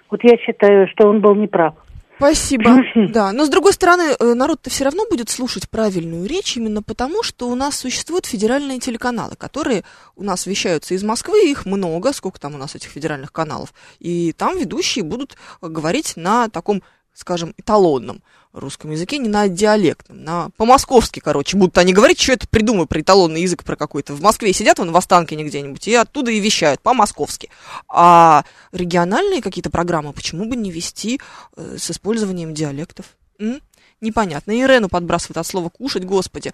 Вот 0.09 0.23
я 0.23 0.37
считаю, 0.37 0.87
что 0.87 1.09
он 1.09 1.19
был 1.19 1.35
неправ. 1.35 1.75
Спасибо. 2.15 2.81
Да, 3.09 3.33
но 3.33 3.43
с 3.43 3.49
другой 3.49 3.73
стороны, 3.73 4.15
э, 4.17 4.33
народ-то 4.33 4.69
все 4.69 4.85
равно 4.85 5.03
будет 5.09 5.29
слушать 5.29 5.69
правильную 5.69 6.25
речь 6.25 6.55
именно 6.55 6.81
потому, 6.81 7.23
что 7.23 7.49
у 7.49 7.55
нас 7.55 7.77
существуют 7.77 8.25
федеральные 8.25 8.79
телеканалы, 8.79 9.35
которые 9.35 9.83
у 10.15 10.23
нас 10.23 10.45
вещаются 10.45 10.93
из 10.93 11.03
Москвы, 11.03 11.49
их 11.49 11.65
много, 11.65 12.13
сколько 12.13 12.39
там 12.39 12.55
у 12.55 12.57
нас 12.57 12.73
этих 12.73 12.89
федеральных 12.89 13.33
каналов, 13.33 13.73
и 13.99 14.31
там 14.31 14.57
ведущие 14.57 15.03
будут 15.03 15.35
говорить 15.61 16.13
на 16.15 16.47
таком, 16.47 16.83
скажем, 17.13 17.53
эталонном 17.57 18.21
русском 18.55 18.91
языке, 18.91 19.17
не 19.17 19.29
на 19.29 19.47
диалектном, 19.47 20.23
на 20.23 20.49
по-московски, 20.57 21.19
короче, 21.19 21.57
будут 21.57 21.77
они 21.77 21.93
говорить, 21.93 22.19
что 22.19 22.33
это 22.33 22.47
придумаю 22.47 22.87
про 22.87 23.01
эталонный 23.01 23.41
язык, 23.41 23.63
про 23.63 23.75
какой-то. 23.75 24.13
В 24.13 24.21
Москве 24.21 24.53
сидят 24.53 24.79
вон 24.79 24.91
в 24.91 24.97
Останкине 24.97 25.43
где-нибудь, 25.43 25.87
и 25.87 25.93
оттуда 25.93 26.31
и 26.31 26.39
вещают 26.39 26.81
по-московски. 26.81 27.49
А 27.87 28.45
региональные 28.71 29.41
какие-то 29.41 29.69
программы 29.69 30.13
почему 30.13 30.45
бы 30.45 30.55
не 30.55 30.71
вести 30.71 31.19
э, 31.55 31.77
с 31.77 31.91
использованием 31.91 32.53
диалектов? 32.53 33.05
М? 33.39 33.61
Непонятно. 34.01 34.51
Ирену 34.51 34.89
подбрасывают 34.89 35.37
от 35.37 35.47
слова 35.47 35.69
«кушать», 35.69 36.05
господи. 36.05 36.53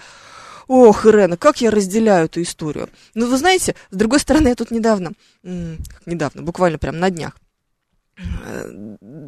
Ох, 0.68 1.06
Ирена, 1.06 1.38
как 1.38 1.62
я 1.62 1.72
разделяю 1.72 2.26
эту 2.26 2.42
историю. 2.42 2.90
Ну, 3.14 3.28
вы 3.28 3.38
знаете, 3.38 3.76
с 3.90 3.96
другой 3.96 4.20
стороны, 4.20 4.50
я 4.50 4.56
тут 4.56 4.72
недавно, 4.72 5.12
недавно, 5.44 6.44
буквально 6.44 6.78
прям 6.78 7.00
на 7.00 7.10
днях, 7.10 7.36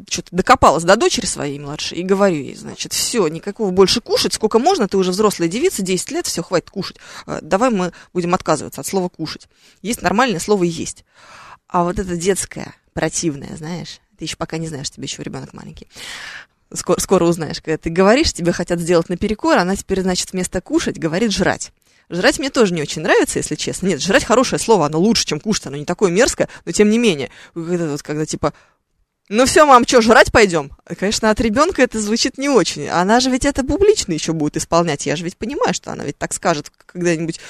что-то 0.08 0.28
докопалась 0.30 0.84
до 0.84 0.96
дочери 0.96 1.26
своей 1.26 1.58
младшей 1.58 1.98
и 1.98 2.02
говорю 2.02 2.36
ей, 2.36 2.54
значит, 2.54 2.92
все, 2.92 3.26
никакого 3.28 3.70
больше 3.70 4.00
кушать, 4.00 4.34
сколько 4.34 4.58
можно, 4.58 4.88
ты 4.88 4.96
уже 4.96 5.10
взрослая 5.10 5.48
девица, 5.48 5.82
10 5.82 6.10
лет, 6.10 6.26
все, 6.26 6.42
хватит 6.42 6.70
кушать. 6.70 6.96
Э, 7.26 7.38
давай 7.42 7.70
мы 7.70 7.92
будем 8.12 8.34
отказываться 8.34 8.80
от 8.80 8.86
слова 8.86 9.08
кушать. 9.08 9.48
Есть 9.82 10.02
нормальное 10.02 10.40
слово 10.40 10.64
есть. 10.64 11.04
А 11.68 11.84
вот 11.84 11.98
это 11.98 12.16
детское, 12.16 12.74
противное, 12.92 13.56
знаешь, 13.56 14.00
ты 14.18 14.24
еще 14.24 14.36
пока 14.36 14.58
не 14.58 14.68
знаешь, 14.68 14.90
тебе 14.90 15.04
еще 15.04 15.22
ребенок 15.22 15.52
маленький. 15.52 15.88
Скоро, 16.72 17.00
скоро 17.00 17.24
узнаешь, 17.24 17.60
когда 17.60 17.78
ты 17.78 17.90
говоришь, 17.90 18.32
тебе 18.32 18.52
хотят 18.52 18.80
сделать 18.80 19.08
наперекор, 19.08 19.58
она 19.58 19.76
теперь, 19.76 20.02
значит, 20.02 20.32
вместо 20.32 20.60
кушать 20.60 20.98
говорит 20.98 21.32
жрать. 21.32 21.72
Жрать 22.10 22.38
мне 22.38 22.50
тоже 22.50 22.74
не 22.74 22.82
очень 22.82 23.02
нравится, 23.02 23.38
если 23.38 23.54
честно. 23.54 23.86
Нет, 23.86 24.02
жрать 24.02 24.24
хорошее 24.24 24.58
слово, 24.58 24.86
оно 24.86 24.98
лучше, 24.98 25.24
чем 25.24 25.40
кушать, 25.40 25.66
оно 25.66 25.76
не 25.76 25.84
такое 25.84 26.10
мерзкое, 26.10 26.48
но 26.64 26.72
тем 26.72 26.90
не 26.90 26.98
менее. 26.98 27.30
Вот, 27.54 28.02
когда 28.02 28.26
типа 28.26 28.52
ну 29.34 29.46
все, 29.46 29.66
мам, 29.66 29.86
что, 29.86 30.00
жрать 30.00 30.32
пойдем? 30.32 30.70
Конечно, 30.98 31.30
от 31.30 31.40
ребенка 31.40 31.82
это 31.82 32.00
звучит 32.00 32.38
не 32.38 32.48
очень. 32.48 32.88
Она 32.88 33.20
же 33.20 33.30
ведь 33.30 33.44
это 33.44 33.64
публично 33.64 34.12
еще 34.12 34.32
будет 34.32 34.56
исполнять. 34.56 35.06
Я 35.06 35.16
же 35.16 35.24
ведь 35.24 35.36
понимаю, 35.36 35.74
что 35.74 35.92
она 35.92 36.04
ведь 36.04 36.18
так 36.18 36.32
скажет 36.32 36.70
когда-нибудь 36.86 37.40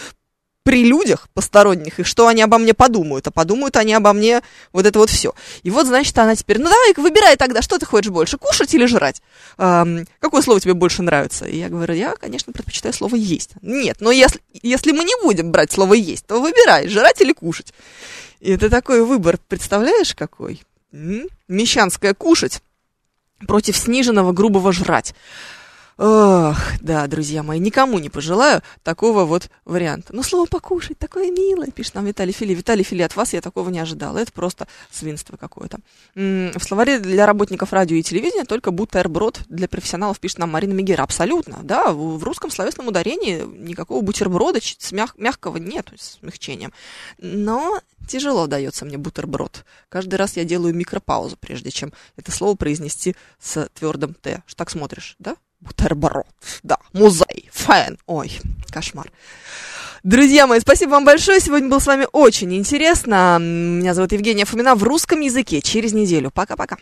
при 0.65 0.83
людях 0.83 1.29
посторонних, 1.35 2.01
и 2.01 2.05
что 2.05 2.27
они 2.27 2.41
обо 2.41 2.57
мне 2.57 2.73
подумают, 2.73 3.27
а 3.27 3.31
подумают 3.31 3.77
они 3.77 3.93
обо 3.93 4.15
мне 4.15 4.41
вот 4.73 4.87
это 4.87 4.99
вот 4.99 5.11
все. 5.11 5.35
И 5.63 5.71
вот, 5.71 5.87
значит, 5.87 6.17
она 6.17 6.35
теперь, 6.35 6.59
ну 6.59 6.71
давай 6.71 6.95
выбирай 6.97 7.37
тогда, 7.37 7.61
что 7.61 7.79
ты 7.79 7.85
хочешь 7.85 8.11
больше, 8.11 8.39
кушать 8.39 8.73
или 8.75 8.87
жрать? 8.87 9.21
Эм, 9.59 10.07
какое 10.21 10.41
слово 10.41 10.61
тебе 10.61 10.73
больше 10.73 11.03
нравится? 11.03 11.45
И 11.45 11.59
я 11.59 11.69
говорю, 11.69 11.93
я, 11.93 12.15
конечно, 12.15 12.51
предпочитаю 12.51 12.95
слово 12.95 13.17
есть. 13.17 13.51
Нет, 13.61 13.99
но 14.01 14.11
если, 14.11 14.41
если 14.63 14.93
мы 14.93 15.05
не 15.05 15.15
будем 15.23 15.53
брать 15.53 15.71
слово 15.71 15.95
есть, 15.95 16.27
то 16.27 16.41
выбирай, 16.41 16.89
жрать 16.89 17.21
или 17.21 17.35
кушать. 17.35 17.75
И 18.41 18.53
это 18.53 18.71
такой 18.71 19.05
выбор, 19.05 19.39
представляешь, 19.49 20.15
какой? 20.15 20.63
Мещанское 21.49 22.15
кушать 22.15 22.63
против 23.47 23.77
сниженного 23.77 24.33
грубого 24.33 24.73
жрать. 24.73 25.15
Ох, 25.97 26.57
да, 26.81 27.07
друзья 27.07 27.45
мои, 27.45 27.61
никому 27.61 28.01
не 28.01 28.11
пожелаю 28.11 28.63
такого 28.83 29.25
вот 29.25 29.49
варианта. 29.65 30.13
Но 30.13 30.25
слово 30.25 30.47
покушать 30.47 30.99
такое 30.99 31.31
милое, 31.31 31.71
пишет 31.71 31.95
нам 31.95 32.07
Виталий 32.07 32.33
Фили. 32.33 32.53
Виталий 32.53 32.83
Фили, 32.83 33.03
от 33.03 33.15
вас 33.15 33.33
я 33.33 33.41
такого 33.41 33.71
не 33.71 33.79
ожидала. 33.79 34.19
Это 34.19 34.33
просто 34.33 34.67
свинство 34.91 35.37
какое-то. 35.37 35.79
В 36.15 36.59
словаре 36.61 36.99
для 36.99 37.27
работников 37.27 37.73
радио 37.73 37.97
и 37.97 38.03
телевидения 38.03 38.45
только 38.45 38.73
бутерброд 38.73 39.43
для 39.49 39.69
профессионалов, 39.69 40.19
пишет 40.19 40.39
нам 40.39 40.51
Марина 40.51 40.73
Мегера. 40.73 41.05
Абсолютно, 41.05 41.61
да, 41.63 41.93
в 41.93 42.25
русском 42.25 42.51
словесном 42.51 42.89
ударении 42.89 43.45
никакого 43.45 44.01
бутерброда 44.01 44.61
с 44.61 44.91
мяг- 44.91 45.17
мягкого 45.17 45.59
нет, 45.59 45.93
с 45.97 46.19
смягчением. 46.19 46.73
Но 47.19 47.81
тяжело 48.09 48.49
дается 48.49 48.85
мне 48.85 48.99
бутерброд. 48.99 49.65
Каждый 49.89 50.17
раз 50.17 50.37
я 50.37 50.45
делаю 50.45 50.75
микропаузу, 50.75 51.37
прежде 51.37 51.71
чем 51.71 51.93
это 52.17 52.33
слово 52.33 52.57
произнести 52.57 53.15
с 53.39 53.69
твердым 53.75 54.15
Т. 54.15 54.43
Что 54.47 54.57
так 54.57 54.71
смотришь, 54.71 55.15
да? 55.21 55.37
Бутерброд. 55.65 56.27
Да, 56.63 56.79
музей, 56.93 57.49
фэн. 57.53 57.99
Ой, 58.07 58.31
кошмар. 58.71 59.11
Друзья 60.03 60.47
мои, 60.47 60.61
спасибо 60.61 60.91
вам 60.91 61.07
большое. 61.07 61.41
Сегодня 61.41 61.71
было 61.71 61.79
с 61.79 61.87
вами 61.87 62.07
очень 62.13 62.55
интересно. 62.55 63.39
Меня 63.41 63.95
зовут 63.95 64.13
Евгения 64.13 64.45
Фомина 64.45 64.75
в 64.75 64.83
русском 64.83 65.21
языке 65.21 65.63
через 65.63 65.95
неделю. 65.95 66.31
Пока-пока. 66.31 66.77